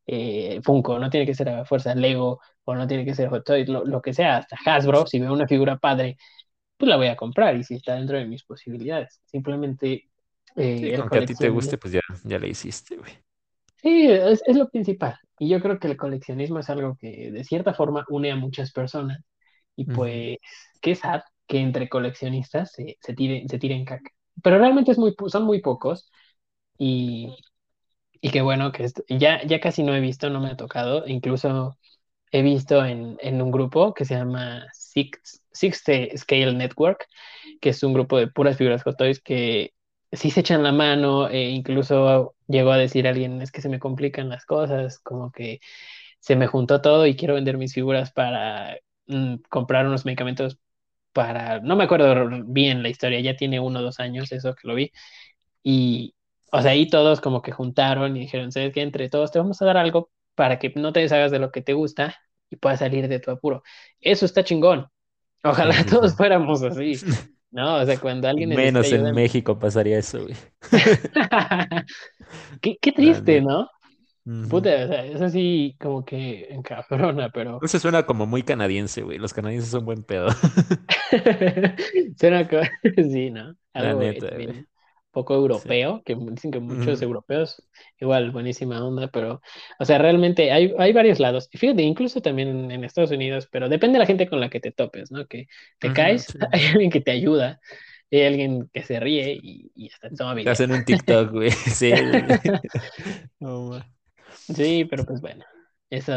eh, 0.06 0.60
Funko, 0.64 0.98
no 0.98 1.10
tiene 1.10 1.26
que 1.26 1.34
ser 1.34 1.48
a 1.50 1.64
fuerza 1.64 1.94
Lego 1.94 2.40
o 2.64 2.74
no 2.76 2.86
tiene 2.88 3.04
que 3.04 3.14
ser 3.14 3.28
Hot 3.30 3.44
Toys, 3.44 3.68
lo, 3.68 3.84
lo 3.84 4.02
que 4.02 4.14
sea, 4.14 4.38
hasta 4.38 4.56
Hasbro. 4.66 5.06
Si 5.06 5.20
veo 5.20 5.32
una 5.32 5.48
figura 5.48 5.78
padre, 5.78 6.16
pues 6.76 6.88
la 6.90 6.96
voy 6.96 7.08
a 7.08 7.16
comprar 7.16 7.56
y 7.56 7.64
si 7.64 7.76
está 7.76 7.94
dentro 7.96 8.18
de 8.18 8.26
mis 8.26 8.44
posibilidades. 8.44 9.20
Simplemente 9.26 10.09
Sí, 10.74 10.88
eh, 10.88 10.94
el 10.94 11.06
a 11.10 11.22
ti 11.24 11.36
te 11.36 11.48
guste, 11.48 11.78
pues 11.78 11.92
ya, 11.92 12.00
ya 12.24 12.38
le 12.38 12.48
hiciste, 12.48 12.96
güey. 12.96 13.12
Sí, 13.76 14.06
es, 14.10 14.42
es 14.46 14.56
lo 14.56 14.68
principal. 14.68 15.16
Y 15.38 15.48
yo 15.48 15.60
creo 15.60 15.78
que 15.78 15.88
el 15.88 15.96
coleccionismo 15.96 16.58
es 16.58 16.68
algo 16.68 16.96
que 17.00 17.30
de 17.30 17.44
cierta 17.44 17.72
forma 17.74 18.04
une 18.08 18.30
a 18.30 18.36
muchas 18.36 18.72
personas. 18.72 19.18
Y 19.76 19.86
pues, 19.86 20.36
qué 20.82 20.94
sad 20.94 21.22
que 21.46 21.58
entre 21.60 21.88
coleccionistas 21.88 22.72
se, 22.72 22.98
se 23.00 23.14
tiren, 23.14 23.48
se 23.48 23.58
tiren 23.58 23.84
caca. 23.84 24.10
Pero 24.42 24.58
realmente 24.58 24.92
es 24.92 24.98
muy, 24.98 25.14
son 25.28 25.44
muy 25.44 25.60
pocos. 25.62 26.10
Y, 26.78 27.34
y 28.20 28.30
qué 28.30 28.42
bueno 28.42 28.72
que 28.72 28.84
esto- 28.84 29.04
ya, 29.08 29.42
ya 29.46 29.60
casi 29.60 29.82
no 29.84 29.94
he 29.94 30.00
visto, 30.00 30.30
no 30.30 30.40
me 30.40 30.50
ha 30.50 30.56
tocado. 30.56 31.06
Incluso 31.08 31.78
he 32.32 32.42
visto 32.42 32.84
en, 32.84 33.16
en 33.20 33.42
un 33.42 33.50
grupo 33.52 33.94
que 33.94 34.04
se 34.06 34.14
llama 34.16 34.66
Sixth, 34.72 35.42
Sixth 35.52 35.88
Scale 36.18 36.54
Network, 36.54 37.06
que 37.60 37.70
es 37.70 37.82
un 37.82 37.94
grupo 37.94 38.18
de 38.18 38.28
puras 38.28 38.56
figuras 38.58 38.82
Hot 38.84 38.96
Toys 38.96 39.20
que 39.22 39.72
sí 40.12 40.30
se 40.30 40.40
echan 40.40 40.62
la 40.62 40.72
mano, 40.72 41.28
e 41.28 41.50
incluso 41.50 42.34
llegó 42.48 42.72
a 42.72 42.78
decir 42.78 43.06
alguien, 43.08 43.42
es 43.42 43.52
que 43.52 43.60
se 43.62 43.68
me 43.68 43.78
complican 43.78 44.28
las 44.28 44.44
cosas, 44.44 44.98
como 45.00 45.32
que 45.32 45.60
se 46.20 46.36
me 46.36 46.46
juntó 46.46 46.80
todo 46.82 47.06
y 47.06 47.16
quiero 47.16 47.34
vender 47.34 47.58
mis 47.58 47.74
figuras 47.74 48.12
para 48.12 48.76
mm, 49.06 49.36
comprar 49.48 49.86
unos 49.86 50.04
medicamentos 50.04 50.58
para, 51.12 51.60
no 51.60 51.76
me 51.76 51.84
acuerdo 51.84 52.30
bien 52.46 52.82
la 52.82 52.88
historia, 52.90 53.20
ya 53.20 53.36
tiene 53.36 53.60
uno 53.60 53.80
o 53.80 53.82
dos 53.82 54.00
años 54.00 54.32
eso 54.32 54.54
que 54.54 54.68
lo 54.68 54.74
vi, 54.76 54.92
y, 55.62 56.14
o 56.52 56.62
sea, 56.62 56.72
ahí 56.72 56.88
todos 56.88 57.20
como 57.20 57.42
que 57.42 57.52
juntaron 57.52 58.16
y 58.16 58.20
dijeron, 58.20 58.52
¿sabes 58.52 58.72
qué? 58.72 58.82
Entre 58.82 59.08
todos 59.08 59.30
te 59.32 59.38
vamos 59.38 59.60
a 59.62 59.66
dar 59.66 59.76
algo 59.76 60.10
para 60.34 60.58
que 60.58 60.72
no 60.76 60.92
te 60.92 61.00
deshagas 61.00 61.30
de 61.30 61.38
lo 61.38 61.50
que 61.52 61.62
te 61.62 61.72
gusta 61.74 62.16
y 62.50 62.56
puedas 62.56 62.80
salir 62.80 63.08
de 63.08 63.20
tu 63.20 63.30
apuro. 63.30 63.62
Eso 64.00 64.26
está 64.26 64.44
chingón. 64.44 64.88
Ojalá 65.44 65.84
todos 65.86 66.16
fuéramos 66.16 66.62
así, 66.62 67.00
¿no? 67.50 67.76
O 67.76 67.84
sea, 67.86 67.98
cuando 67.98 68.28
alguien 68.28 68.50
Menos 68.50 68.92
en 68.92 69.06
ayuda. 69.06 69.12
México 69.12 69.58
pasaría 69.58 69.98
eso, 69.98 70.22
güey. 70.22 70.34
Qué, 72.60 72.92
triste. 72.92 73.40
¿no? 73.40 73.68
Puta, 74.48 74.70
o 74.84 74.88
sea, 74.88 75.04
es 75.06 75.20
así 75.20 75.76
como 75.80 76.04
que 76.04 76.46
encabrona, 76.50 77.30
pero 77.30 77.58
Eso 77.62 77.78
suena 77.80 78.04
como 78.06 78.26
muy 78.26 78.42
canadiense, 78.42 79.02
güey. 79.02 79.18
Los 79.18 79.32
canadienses 79.32 79.70
son 79.70 79.84
buen 79.84 80.04
pedo. 80.04 80.28
suena 82.16 82.48
co- 82.48 82.60
sí, 82.96 83.30
¿no? 83.30 83.56
La 83.74 83.90
Algo 83.90 84.00
neta, 84.00 84.30
güey. 84.34 84.66
Poco 85.10 85.34
Sí. 85.50 85.70
europeo, 85.74 86.02
que 86.04 86.14
mu- 86.16 86.30
dicen 86.30 86.50
que 86.50 86.60
muchos 86.60 87.02
europeos, 87.02 87.62
igual, 88.00 88.30
buenísima 88.30 88.84
onda, 88.84 89.08
pero, 89.08 89.40
o 89.78 89.84
sea, 89.84 89.98
realmente 89.98 90.52
hay, 90.52 90.72
hay 90.78 90.92
varios 90.92 91.18
lados. 91.20 91.48
Y 91.52 91.58
fíjate, 91.58 91.82
incluso 91.82 92.20
también 92.22 92.48
en, 92.48 92.70
en 92.70 92.84
Estados 92.84 93.10
Unidos, 93.10 93.48
pero 93.50 93.68
depende 93.68 93.94
de 93.94 94.00
la 94.00 94.06
gente 94.06 94.28
con 94.28 94.40
la 94.40 94.50
que 94.50 94.60
te 94.60 94.72
topes, 94.72 95.10
¿no? 95.10 95.26
Que 95.26 95.46
te 95.78 95.92
caes, 95.92 96.28
sí. 96.32 96.38
hay 96.52 96.66
alguien 96.66 96.90
que 96.90 97.00
te 97.00 97.10
ayuda, 97.12 97.60
hay 98.10 98.22
alguien 98.22 98.70
que 98.72 98.82
se 98.82 99.00
ríe 99.00 99.38
y, 99.42 99.70
y 99.74 99.88
hasta 99.92 100.10
toma 100.10 100.34
Te 100.42 100.50
video. 100.50 100.50
hacen 100.50 100.72
un 100.72 100.84
TikTok, 100.84 101.30
güey. 101.32 101.50
Sí. 101.74 101.92
Sí, 104.48 104.84
pero 104.90 105.06
pues 105.06 105.20
bueno, 105.20 105.44
eso, 105.90 106.12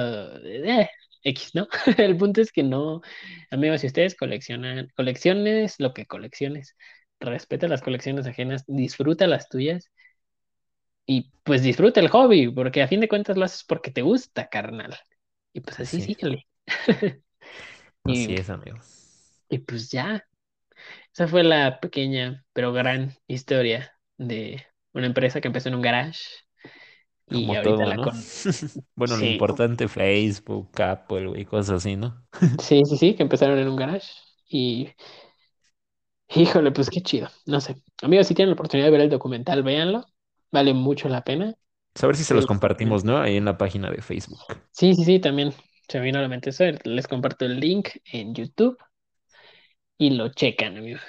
eh, 0.46 0.90
X, 1.24 1.52
¿no? 1.56 1.68
El 1.98 2.18
punto 2.18 2.42
es 2.42 2.52
que 2.52 2.64
no, 2.64 3.02
amigos, 3.52 3.82
si 3.82 3.88
ustedes 3.88 4.16
coleccionan, 4.16 4.90
colecciones 4.96 5.76
lo 5.80 5.94
que 5.94 6.06
colecciones, 6.06 6.76
respeta 7.24 7.68
las 7.68 7.82
colecciones 7.82 8.28
ajenas, 8.28 8.64
disfruta 8.68 9.28
las 9.28 9.50
tuyas 9.50 9.92
y 11.06 11.32
pues 11.44 11.64
disfruta 11.64 12.00
el 12.00 12.10
hobby, 12.10 12.50
porque 12.52 12.82
a 12.82 12.88
fin 12.88 13.00
de 13.02 13.08
cuentas 13.10 13.38
lo 13.38 13.46
haces 13.46 13.64
porque 13.66 13.92
te 13.92 14.02
gusta, 14.02 14.48
carnal. 14.50 14.96
Y 15.54 15.62
pues 15.62 15.80
así 15.80 16.02
sí, 16.02 16.02
síguele. 16.02 16.48
así 18.04 18.34
Y, 18.34 18.36
es, 18.36 18.50
amigo. 18.50 18.80
y 19.50 19.60
pues 19.60 19.90
ya, 19.92 20.26
esa 21.14 21.28
fue 21.28 21.44
la 21.44 21.80
pequeña 21.80 22.46
pero 22.54 22.74
gran 22.74 23.16
historia 23.28 23.94
de 24.18 24.66
una 24.94 25.08
empresa 25.08 25.42
que 25.42 25.48
empezó 25.48 25.70
en 25.70 25.76
un 25.76 25.82
garage 25.82 26.22
y 27.30 27.56
ahorita 27.56 27.64
todo, 27.64 27.86
la 27.86 27.98
¿no? 27.98 28.04
con... 28.04 28.14
Bueno, 28.96 29.18
lo 29.18 29.26
importante, 29.26 29.88
Facebook, 29.88 30.82
Apple, 30.82 31.28
güey, 31.28 31.46
cosas 31.46 31.78
así, 31.78 31.96
¿no? 31.96 32.26
sí, 32.58 32.82
sí, 32.86 32.98
sí, 32.98 33.16
que 33.16 33.24
empezaron 33.24 33.60
en 33.60 33.68
un 33.68 33.76
garage 33.76 34.12
y 34.48 34.90
Híjole, 36.36 36.72
pues 36.72 36.90
qué 36.90 37.02
chido. 37.02 37.30
No 37.46 37.62
sé. 37.62 37.78
Amigos, 38.02 38.28
si 38.28 38.34
tienen 38.36 38.50
la 38.52 38.54
oportunidad 38.54 38.88
de 38.88 38.92
ver 38.92 39.02
el 39.02 39.10
documental, 39.10 39.64
véanlo. 39.64 40.06
Vale 40.52 40.74
mucho 40.74 41.10
la 41.10 41.24
pena. 41.24 41.56
A 42.04 42.06
ver 42.08 42.16
si 42.16 42.24
se 42.24 42.36
los 42.36 42.46
Este, 42.46 42.46
compartimos, 42.46 43.04
¿no? 43.04 43.18
Ahí 43.20 43.36
en 43.38 43.46
la 43.46 43.58
página 43.58 43.90
de 43.90 44.02
Facebook. 44.04 44.40
sí, 44.72 44.94
sí, 44.96 45.06
sí, 45.06 45.20
también 45.20 45.54
se 45.88 46.00
vino 46.00 46.20
a 46.20 46.22
la 46.22 46.28
mente 46.28 46.50
eso. 46.52 46.64
Les 46.84 47.08
comparto 47.08 47.46
el 47.46 47.60
link 47.60 47.90
en 48.06 48.34
YouTube 48.36 48.78
y 49.98 50.12
lo 50.12 50.30
checan, 50.30 50.78
amigos. 50.78 51.02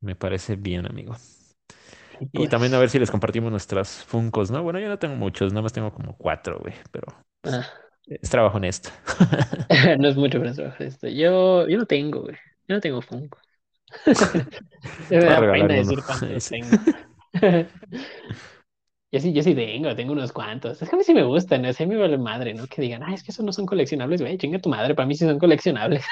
Me 0.00 0.14
parece 0.16 0.56
bien, 0.56 0.86
amigo. 0.86 1.16
Y 2.20 2.26
Y 2.34 2.48
también 2.48 2.74
a 2.74 2.78
pues, 2.78 2.78
ver 2.78 2.88
si 2.90 2.98
les 2.98 3.10
compartimos 3.10 3.50
nuestras 3.50 4.04
Funkos, 4.04 4.50
¿no? 4.50 4.62
Bueno, 4.62 4.78
yo 4.80 4.88
no 4.88 4.98
tengo 4.98 5.16
muchos, 5.16 5.52
nada 5.52 5.62
más 5.62 5.72
tengo 5.72 5.92
como 5.92 6.16
cuatro, 6.16 6.58
güey, 6.60 6.74
pero 6.90 7.06
pues, 7.40 7.54
ah, 7.54 7.82
es 8.20 8.30
trabajo 8.30 8.56
honesto. 8.56 8.90
no 9.98 10.08
es 10.08 10.16
mucho 10.16 10.38
para 10.38 10.52
trabajar 10.54 10.82
esto. 10.86 11.08
Yo, 11.08 11.68
yo 11.68 11.78
no 11.78 11.86
tengo, 11.86 12.22
güey. 12.22 12.36
Yo 12.68 12.74
no 12.76 12.80
tengo 12.80 13.02
Funko. 13.02 13.38
Me 15.10 15.16
a 15.16 15.20
da 15.20 15.52
pena 15.52 15.74
decir 15.74 15.98
cuántos 16.04 16.44
Sí. 16.44 16.50
tengo. 16.50 16.76
Yo 19.14 19.20
sí, 19.20 19.30
yo 19.34 19.42
sí 19.42 19.54
tengo, 19.54 19.94
tengo 19.94 20.12
unos 20.12 20.32
cuantos. 20.32 20.80
Es 20.80 20.88
que 20.88 20.96
a 20.96 20.98
mí 20.98 21.04
sí 21.04 21.12
me 21.12 21.22
gustan, 21.22 21.60
¿no? 21.60 21.68
Así 21.68 21.84
me 21.84 21.96
vale 21.98 22.16
madre, 22.16 22.54
¿no? 22.54 22.66
Que 22.66 22.80
digan, 22.80 23.02
ay, 23.02 23.12
es 23.12 23.22
que 23.22 23.30
esos 23.30 23.44
no 23.44 23.52
son 23.52 23.66
coleccionables, 23.66 24.22
güey, 24.22 24.38
chinga 24.38 24.58
tu 24.58 24.70
madre, 24.70 24.94
para 24.94 25.04
mí 25.06 25.14
sí 25.14 25.26
son 25.26 25.38
coleccionables. 25.38 26.02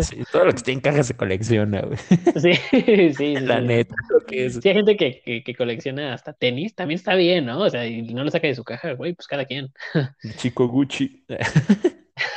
Sí, 0.00 0.24
todo 0.32 0.46
lo 0.46 0.50
que 0.50 0.56
esté 0.56 0.72
en 0.72 0.80
caja 0.80 1.04
se 1.04 1.14
colecciona, 1.14 1.82
güey. 1.82 1.96
Sí, 2.40 2.54
sí, 2.54 3.14
sí, 3.14 3.36
La 3.36 3.60
sí. 3.60 3.66
neta, 3.66 3.94
lo 4.08 4.26
que 4.26 4.46
es 4.46 4.54
Sí, 4.60 4.68
hay 4.68 4.74
gente 4.74 4.96
que, 4.96 5.22
que, 5.24 5.44
que 5.44 5.54
colecciona 5.54 6.12
hasta 6.12 6.32
tenis, 6.32 6.74
también 6.74 6.98
está 6.98 7.14
bien, 7.14 7.46
¿no? 7.46 7.60
O 7.60 7.70
sea, 7.70 7.86
y 7.86 8.02
no 8.02 8.24
lo 8.24 8.30
saca 8.32 8.48
de 8.48 8.56
su 8.56 8.64
caja, 8.64 8.94
güey, 8.94 9.14
pues 9.14 9.28
cada 9.28 9.44
quien. 9.44 9.68
chico 10.36 10.66
Gucci. 10.66 11.24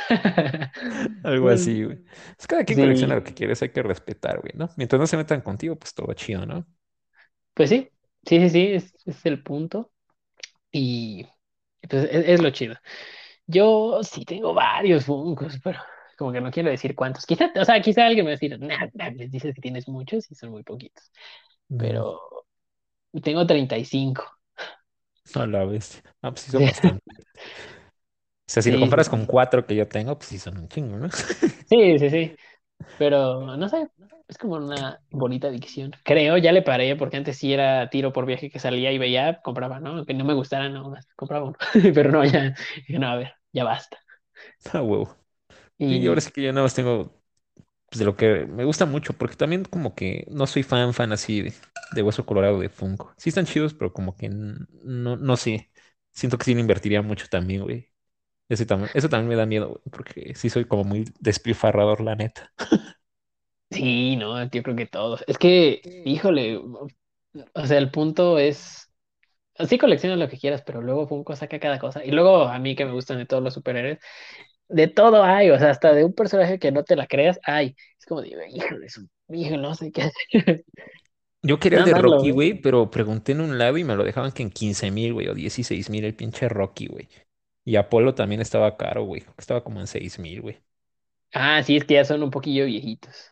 Algo 1.22 1.48
Pues, 1.48 1.50
así, 1.50 1.84
güey. 1.84 1.98
Pues 2.36 2.46
cada 2.46 2.64
quien 2.64 2.78
colecciona 2.78 3.14
lo 3.16 3.24
que 3.24 3.34
quiere, 3.34 3.52
eso 3.54 3.64
hay 3.64 3.72
que 3.72 3.82
respetar, 3.82 4.40
güey, 4.40 4.52
¿no? 4.56 4.70
Mientras 4.76 5.00
no 5.00 5.06
se 5.06 5.16
metan 5.16 5.40
contigo, 5.42 5.76
pues 5.76 5.94
todo 5.94 6.12
chido, 6.14 6.46
¿no? 6.46 6.66
pues 7.54 7.70
sí, 7.70 7.90
sí, 8.26 8.38
sí, 8.40 8.50
sí, 8.50 8.66
es, 8.74 8.94
es 9.06 9.26
el 9.26 9.42
punto. 9.42 9.92
Y 10.72 11.26
pues 11.90 12.04
es, 12.10 12.28
es 12.28 12.42
lo 12.42 12.50
chido. 12.50 12.76
Yo 13.46 14.02
sí 14.04 14.24
tengo 14.26 14.54
varios 14.54 15.06
Funkos, 15.06 15.58
pero 15.64 15.80
como 16.18 16.32
que 16.32 16.40
no 16.40 16.50
quiero 16.52 16.70
decir 16.70 16.94
cuántos. 16.96 17.26
Quizá, 17.26 17.52
o 17.56 17.64
sea, 17.66 17.80
quizá 17.82 18.06
alguien 18.06 18.26
me 18.26 18.32
va 18.32 18.36
a 18.36 18.38
decir, 18.40 18.58
nah, 18.60 18.88
nah, 18.94 19.12
me 19.12 19.28
dices 19.28 19.54
que 19.54 19.62
tienes 19.62 19.88
muchos 19.88 20.30
y 20.32 20.34
son 20.36 20.50
muy 20.52 20.62
poquitos. 20.64 21.12
Pero 21.76 22.20
tengo 23.22 23.46
35. 23.46 24.24
a 25.34 25.46
la 25.46 25.64
vez. 25.64 26.02
Ah, 26.22 26.30
pues 26.30 26.42
sí 26.42 26.50
son 26.50 26.64
bastante. 26.64 27.04
O 28.46 28.50
sea, 28.52 28.62
si 28.62 28.70
lo 28.70 28.78
Sí, 28.78 28.80
comparas 28.80 29.08
con 29.08 29.26
cuatro 29.26 29.66
que 29.66 29.74
yo 29.76 29.88
tengo, 29.88 30.16
pues 30.18 30.28
sí 30.30 30.38
son 30.38 30.58
un 30.58 30.68
chingo, 30.68 30.96
¿no? 30.98 31.08
sí, 31.64 31.98
sí, 31.98 32.10
sí. 32.10 32.36
Pero 32.96 33.56
no 33.58 33.68
sé, 33.68 33.88
es 34.28 34.38
como 34.38 34.56
una 34.56 35.00
bonita 35.10 35.48
adicción. 35.48 35.92
Creo, 36.04 36.38
ya 36.38 36.52
le 36.52 36.62
paré, 36.62 36.96
porque 36.96 37.16
antes 37.18 37.38
sí 37.38 37.52
era 37.54 37.90
tiro 37.90 38.12
por 38.12 38.26
viaje 38.26 38.50
que 38.50 38.60
salía 38.60 38.92
y 38.92 38.98
veía, 38.98 39.40
compraba, 39.42 39.80
¿no? 39.80 39.90
Aunque 39.98 40.14
no 40.14 40.24
me 40.24 40.34
gustara, 40.34 40.68
no, 40.70 40.94
compraba 41.16 41.46
uno. 41.46 41.56
Pero 41.94 42.12
no, 42.12 42.24
ya, 42.24 42.54
no, 42.90 43.08
a 43.08 43.16
ver, 43.16 43.34
ya 43.52 43.64
basta. 43.64 43.98
Ah, 44.72 44.82
huevo. 44.82 45.16
Sí, 45.88 46.00
yo 46.00 46.10
ahora 46.10 46.20
Y 46.20 46.22
sí 46.22 46.32
que 46.32 46.42
yo 46.42 46.52
nada 46.52 46.64
más 46.64 46.74
tengo 46.74 47.22
pues, 47.90 48.00
de 48.00 48.06
lo 48.06 48.16
que 48.16 48.46
me 48.46 48.64
gusta 48.66 48.86
mucho, 48.86 49.14
porque 49.14 49.36
también 49.36 49.64
como 49.64 49.94
que 49.96 50.26
no 50.30 50.46
soy 50.48 50.64
fan, 50.64 50.94
fan 50.94 51.12
así 51.12 51.42
de, 51.42 51.54
de 51.94 52.02
Hueso 52.04 52.26
Colorado 52.26 52.60
de 52.60 52.70
Funko. 52.70 53.14
Sí 53.18 53.30
están 53.30 53.46
chidos, 53.46 53.74
pero 53.74 53.94
como 53.94 54.16
que 54.16 54.30
no, 54.30 55.16
no 55.16 55.38
sé. 55.38 55.72
Siento 56.12 56.38
que 56.38 56.46
sí 56.46 56.54
le 56.54 56.62
invertiría 56.62 57.02
mucho 57.02 57.28
también, 57.30 57.64
güey. 57.64 57.92
Ese 58.48 58.66
tam- 58.66 58.90
eso 58.94 59.08
también 59.08 59.28
me 59.30 59.36
da 59.36 59.46
miedo, 59.46 59.68
güey, 59.68 59.82
porque 59.90 60.34
sí 60.34 60.50
soy 60.50 60.66
como 60.66 60.84
muy 60.84 61.04
despilfarrador, 61.20 62.00
la 62.00 62.14
neta. 62.16 62.52
sí, 63.70 64.16
no, 64.16 64.42
yo 64.50 64.62
creo 64.62 64.76
que 64.76 64.86
todos. 64.86 65.24
Es 65.26 65.38
que, 65.38 65.80
híjole, 66.04 66.58
o 67.54 67.66
sea, 67.66 67.78
el 67.78 67.90
punto 67.90 68.38
es, 68.38 68.90
sí 69.68 69.78
colecciona 69.78 70.16
lo 70.16 70.28
que 70.28 70.38
quieras, 70.38 70.62
pero 70.62 70.82
luego 70.82 71.08
Funko 71.08 71.36
saca 71.36 71.60
cada 71.60 71.78
cosa. 71.78 72.04
Y 72.04 72.10
luego 72.12 72.44
a 72.44 72.58
mí 72.58 72.76
que 72.76 72.86
me 72.86 72.92
gustan 72.92 73.18
de 73.18 73.26
todos 73.26 73.42
los 73.44 73.54
superhéroes, 73.54 73.98
de 74.68 74.88
todo 74.88 75.24
hay, 75.24 75.50
o 75.50 75.58
sea, 75.58 75.70
hasta 75.70 75.94
de 75.94 76.04
un 76.04 76.14
personaje 76.14 76.58
que 76.58 76.72
no 76.72 76.84
te 76.84 76.96
la 76.96 77.06
creas, 77.08 77.40
hay. 77.44 77.76
Es 77.98 78.06
como 78.06 78.22
digo, 78.22 78.40
híjole, 78.50 78.88
su, 78.90 79.08
híjole, 79.30 79.58
no 79.62 79.74
sé 79.76 79.92
qué 79.92 80.02
hacer. 80.04 80.64
Yo 81.42 81.60
quería 81.60 81.78
el 81.78 81.84
Nada 81.84 81.86
de 81.86 81.94
más 81.94 82.02
lo 82.04 82.18
Rocky, 82.18 82.32
güey, 82.32 82.60
pero 82.60 82.90
pregunté 82.90 83.30
en 83.32 83.40
un 83.40 83.56
lado 83.56 83.78
y 83.78 83.84
me 83.84 83.94
lo 83.94 84.02
dejaban 84.02 84.32
que 84.32 84.42
en 84.42 84.50
15 84.50 84.90
mil, 84.90 85.12
güey, 85.12 85.28
o 85.28 85.34
16 85.34 85.88
mil 85.88 86.04
el 86.04 86.16
pinche 86.16 86.48
Rocky, 86.48 86.86
güey. 86.88 87.08
Y 87.64 87.76
Apolo 87.76 88.14
también 88.14 88.40
estaba 88.40 88.76
caro, 88.76 89.04
güey. 89.04 89.22
creo 89.22 89.34
que 89.34 89.40
Estaba 89.42 89.64
como 89.64 89.80
en 89.80 89.86
6 89.86 90.18
mil, 90.18 90.40
güey. 90.42 90.62
Ah, 91.34 91.62
sí, 91.62 91.76
es 91.76 91.84
que 91.84 91.94
ya 91.94 92.04
son 92.04 92.22
un 92.22 92.30
poquillo 92.30 92.64
viejitos. 92.66 93.30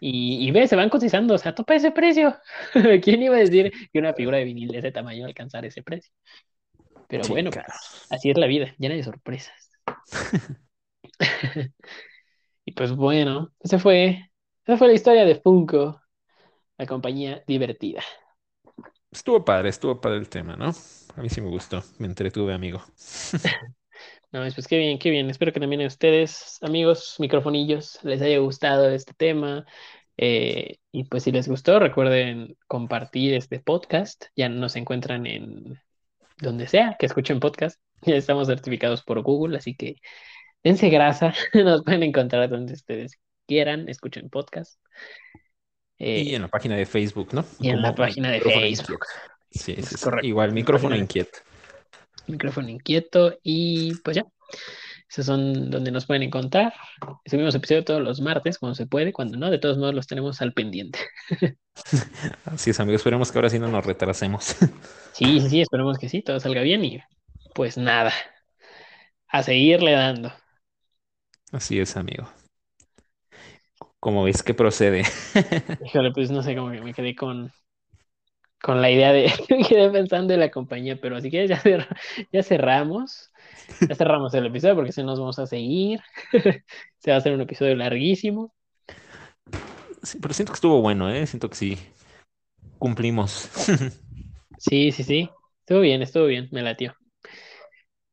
Y, 0.00 0.46
y 0.48 0.50
ve, 0.52 0.68
se 0.68 0.76
van 0.76 0.90
cotizando, 0.90 1.34
o 1.34 1.38
sea, 1.38 1.54
topa 1.54 1.74
ese 1.74 1.90
precio. 1.90 2.36
¿Quién 3.02 3.22
iba 3.22 3.34
a 3.36 3.38
decir 3.40 3.72
que 3.92 3.98
una 3.98 4.14
figura 4.14 4.38
de 4.38 4.44
vinil 4.44 4.68
de 4.70 4.78
ese 4.78 4.92
tamaño 4.92 5.26
alcanzar 5.26 5.64
ese 5.64 5.82
precio? 5.82 6.12
Pero 7.08 7.26
Sí, 7.26 7.28
bueno, 7.28 7.50
caro. 7.50 7.74
así 8.10 8.30
es 8.30 8.38
la 8.38 8.46
vida, 8.46 8.74
llena 8.78 8.96
de 8.96 9.04
sorpresas. 9.04 9.70
Y 12.64 12.72
pues 12.72 12.92
bueno, 12.94 13.52
esa 13.60 13.78
fue, 13.78 14.30
esa 14.66 14.76
fue 14.76 14.88
la 14.88 14.94
historia 14.94 15.24
de 15.24 15.36
Funko, 15.40 16.00
la 16.78 16.86
compañía 16.86 17.44
divertida. 17.46 18.02
Estuvo 19.10 19.44
padre, 19.44 19.68
estuvo 19.70 20.00
padre 20.00 20.18
el 20.18 20.28
tema, 20.28 20.56
¿no? 20.56 20.72
A 21.18 21.20
mí 21.20 21.28
sí 21.28 21.40
me 21.40 21.48
gustó, 21.48 21.82
me 21.98 22.06
entretuve, 22.06 22.54
amigo. 22.54 22.82
No, 24.30 24.42
pues 24.54 24.68
qué 24.68 24.76
bien, 24.76 24.98
qué 24.98 25.10
bien. 25.10 25.30
Espero 25.30 25.54
que 25.54 25.58
también 25.58 25.80
a 25.80 25.86
ustedes, 25.86 26.58
amigos, 26.60 27.16
microfonillos, 27.18 27.98
les 28.04 28.20
haya 28.20 28.38
gustado 28.38 28.90
este 28.90 29.14
tema. 29.14 29.64
Eh, 30.18 30.76
y 30.92 31.04
pues 31.04 31.22
si 31.22 31.32
les 31.32 31.48
gustó, 31.48 31.78
recuerden 31.78 32.58
compartir 32.66 33.32
este 33.32 33.58
podcast. 33.58 34.26
Ya 34.36 34.50
nos 34.50 34.76
encuentran 34.76 35.26
en 35.26 35.80
donde 36.36 36.68
sea 36.68 36.96
que 36.98 37.06
escuchen 37.06 37.40
podcast. 37.40 37.80
Ya 38.02 38.16
estamos 38.16 38.46
certificados 38.46 39.02
por 39.02 39.22
Google, 39.22 39.56
así 39.56 39.74
que 39.74 39.96
dense 40.62 40.90
grasa. 40.90 41.32
Nos 41.54 41.82
pueden 41.82 42.02
encontrar 42.02 42.48
donde 42.50 42.74
ustedes 42.74 43.18
quieran, 43.46 43.88
escuchen 43.88 44.28
podcast. 44.28 44.78
Y 45.96 46.34
en 46.34 46.34
eh, 46.34 46.38
la 46.40 46.48
página 46.48 46.76
de 46.76 46.84
Facebook, 46.84 47.32
¿no? 47.32 47.44
y 47.58 47.70
en 47.70 47.80
la 47.80 47.94
página 47.94 48.30
de 48.30 48.40
Facebook. 48.40 49.00
Sí, 49.50 49.74
Es 49.76 49.96
correcto. 49.96 50.26
Igual, 50.26 50.52
micrófono 50.52 50.96
inquieto. 50.96 51.38
Micrófono 52.26 52.68
inquieto. 52.68 53.38
Y 53.42 53.94
pues 53.96 54.16
ya. 54.16 54.26
Esos 55.10 55.24
son 55.24 55.70
donde 55.70 55.90
nos 55.90 56.04
pueden 56.04 56.22
encontrar. 56.22 56.74
Subimos 57.24 57.54
episodio 57.54 57.82
todos 57.82 58.02
los 58.02 58.20
martes, 58.20 58.58
cuando 58.58 58.74
se 58.74 58.86
puede, 58.86 59.12
cuando 59.12 59.38
no, 59.38 59.50
de 59.50 59.58
todos 59.58 59.78
modos 59.78 59.94
los 59.94 60.06
tenemos 60.06 60.42
al 60.42 60.52
pendiente. 60.52 60.98
Así 62.44 62.70
es, 62.70 62.80
amigos. 62.80 63.00
Esperemos 63.00 63.32
que 63.32 63.38
ahora 63.38 63.48
sí 63.48 63.58
no 63.58 63.68
nos 63.68 63.84
retrasemos. 63.84 64.56
Sí, 65.12 65.40
sí, 65.40 65.50
sí, 65.50 65.60
esperemos 65.62 65.98
que 65.98 66.08
sí, 66.08 66.22
todo 66.22 66.38
salga 66.38 66.62
bien 66.62 66.84
y 66.84 67.00
pues 67.52 67.76
nada, 67.76 68.12
a 69.26 69.42
seguirle 69.42 69.90
dando. 69.90 70.32
Así 71.50 71.80
es, 71.80 71.96
amigo. 71.96 72.28
Como 73.98 74.22
ves 74.22 74.44
que 74.44 74.54
procede. 74.54 75.02
Híjole, 75.84 76.12
pues 76.12 76.30
no 76.30 76.44
sé, 76.44 76.54
cómo 76.54 76.70
que 76.70 76.80
me 76.82 76.94
quedé 76.94 77.16
con, 77.16 77.50
con 78.62 78.82
la 78.82 78.90
idea 78.90 79.12
de, 79.12 79.32
quedé 79.68 79.90
pensando 79.90 80.34
en 80.34 80.40
la 80.40 80.50
compañía, 80.50 80.98
pero 81.00 81.16
así 81.16 81.30
que 81.30 81.46
ya, 81.48 81.58
cerra- 81.60 81.88
ya 82.32 82.42
cerramos, 82.42 83.32
ya 83.88 83.94
cerramos 83.96 84.34
el 84.34 84.46
episodio 84.46 84.76
porque 84.76 84.92
si 84.92 85.02
no 85.02 85.08
nos 85.08 85.20
vamos 85.20 85.38
a 85.38 85.46
seguir, 85.46 86.00
se 86.98 87.10
va 87.10 87.16
a 87.16 87.18
hacer 87.20 87.34
un 87.34 87.42
episodio 87.42 87.76
larguísimo. 87.76 88.54
Sí, 90.02 90.18
pero 90.20 90.34
siento 90.34 90.52
que 90.52 90.56
estuvo 90.56 90.80
bueno, 90.80 91.10
¿eh? 91.10 91.26
Siento 91.26 91.48
que 91.50 91.56
sí. 91.56 91.78
Cumplimos. 92.78 93.50
Sí, 94.58 94.92
sí, 94.92 95.02
sí, 95.04 95.30
estuvo 95.60 95.80
bien, 95.80 96.02
estuvo 96.02 96.26
bien, 96.26 96.48
me 96.52 96.62
latió. 96.62 96.94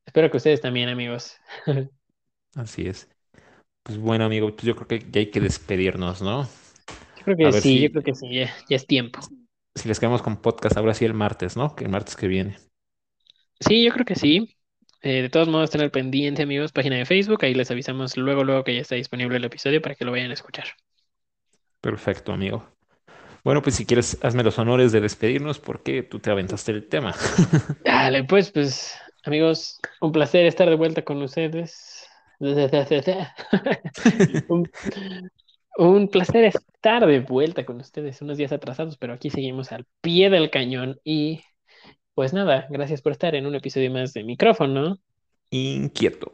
Espero 0.05 0.31
que 0.31 0.37
ustedes 0.37 0.61
también, 0.61 0.89
amigos. 0.89 1.35
Así 2.55 2.87
es. 2.87 3.09
Pues 3.83 3.97
bueno, 3.99 4.25
amigo, 4.25 4.49
pues 4.55 4.63
yo 4.63 4.75
creo 4.75 4.87
que 4.87 5.07
ya 5.11 5.19
hay 5.21 5.31
que 5.31 5.41
despedirnos, 5.41 6.21
¿no? 6.21 6.47
Yo 7.15 7.23
creo 7.25 7.37
que 7.37 7.51
sí, 7.53 7.81
yo 7.81 7.89
si, 7.89 7.91
creo 7.91 8.03
que 8.03 8.15
sí, 8.15 8.33
ya, 8.33 8.53
ya 8.69 8.75
es 8.77 8.87
tiempo. 8.87 9.19
Si 9.75 9.87
les 9.87 9.99
quedamos 9.99 10.21
con 10.21 10.37
podcast 10.37 10.77
ahora 10.77 10.93
sí 10.93 11.05
el 11.05 11.13
martes, 11.13 11.57
¿no? 11.57 11.75
Que 11.75 11.83
el 11.83 11.89
martes 11.89 12.15
que 12.15 12.27
viene. 12.27 12.57
Sí, 13.59 13.83
yo 13.83 13.91
creo 13.91 14.05
que 14.05 14.15
sí. 14.15 14.57
Eh, 15.01 15.21
de 15.21 15.29
todos 15.29 15.47
modos, 15.47 15.69
tener 15.69 15.91
pendiente, 15.91 16.41
amigos, 16.41 16.71
página 16.71 16.95
de 16.95 17.05
Facebook, 17.05 17.43
ahí 17.43 17.53
les 17.53 17.69
avisamos 17.69 18.17
luego, 18.17 18.43
luego 18.43 18.63
que 18.63 18.73
ya 18.73 18.81
está 18.81 18.95
disponible 18.95 19.37
el 19.37 19.43
episodio 19.43 19.81
para 19.81 19.95
que 19.95 20.05
lo 20.05 20.11
vayan 20.11 20.31
a 20.31 20.33
escuchar. 20.33 20.65
Perfecto, 21.79 22.33
amigo. 22.33 22.67
Bueno, 23.43 23.61
pues 23.61 23.75
si 23.75 23.85
quieres, 23.85 24.17
hazme 24.23 24.41
los 24.41 24.57
honores 24.57 24.91
de 24.91 25.01
despedirnos 25.01 25.59
porque 25.59 26.01
tú 26.01 26.19
te 26.19 26.31
aventaste 26.31 26.71
el 26.71 26.87
tema. 26.87 27.13
Dale, 27.85 28.23
pues, 28.23 28.51
pues, 28.51 28.95
amigos, 29.23 29.79
un 30.01 30.11
placer 30.11 30.47
estar 30.47 30.67
de 30.67 30.75
vuelta 30.75 31.03
con 31.03 31.21
ustedes. 31.21 32.09
Un, 34.49 34.69
un 35.77 36.07
placer 36.07 36.45
estar 36.45 37.05
de 37.05 37.19
vuelta 37.19 37.65
con 37.65 37.79
ustedes, 37.79 38.21
unos 38.21 38.37
días 38.37 38.51
atrasados, 38.51 38.97
pero 38.97 39.13
aquí 39.13 39.29
seguimos 39.29 39.71
al 39.71 39.85
pie 40.01 40.29
del 40.29 40.49
cañón 40.49 40.99
y 41.03 41.41
pues 42.13 42.33
nada, 42.33 42.67
gracias 42.69 43.01
por 43.01 43.11
estar 43.11 43.35
en 43.35 43.45
un 43.45 43.55
episodio 43.55 43.91
más 43.91 44.13
de 44.13 44.23
micrófono, 44.23 44.99
Inquieto. 45.51 46.31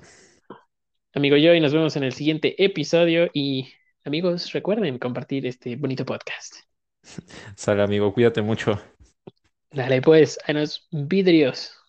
amigo 1.14 1.38
yo, 1.38 1.54
y 1.54 1.60
nos 1.60 1.74
vemos 1.74 1.96
en 1.96 2.04
el 2.04 2.14
siguiente 2.14 2.64
episodio 2.64 3.30
y 3.34 3.70
amigos, 4.04 4.52
recuerden 4.54 5.00
compartir 5.00 5.46
este 5.46 5.76
bonito 5.76 6.06
podcast. 6.06 6.56
Sale, 7.56 7.82
amigo, 7.84 8.14
cuídate 8.14 8.42
mucho. 8.42 8.80
Dale, 9.72 10.02
pues, 10.02 10.38
a 10.46 10.54
los 10.54 10.88
vidrios. 10.92 11.81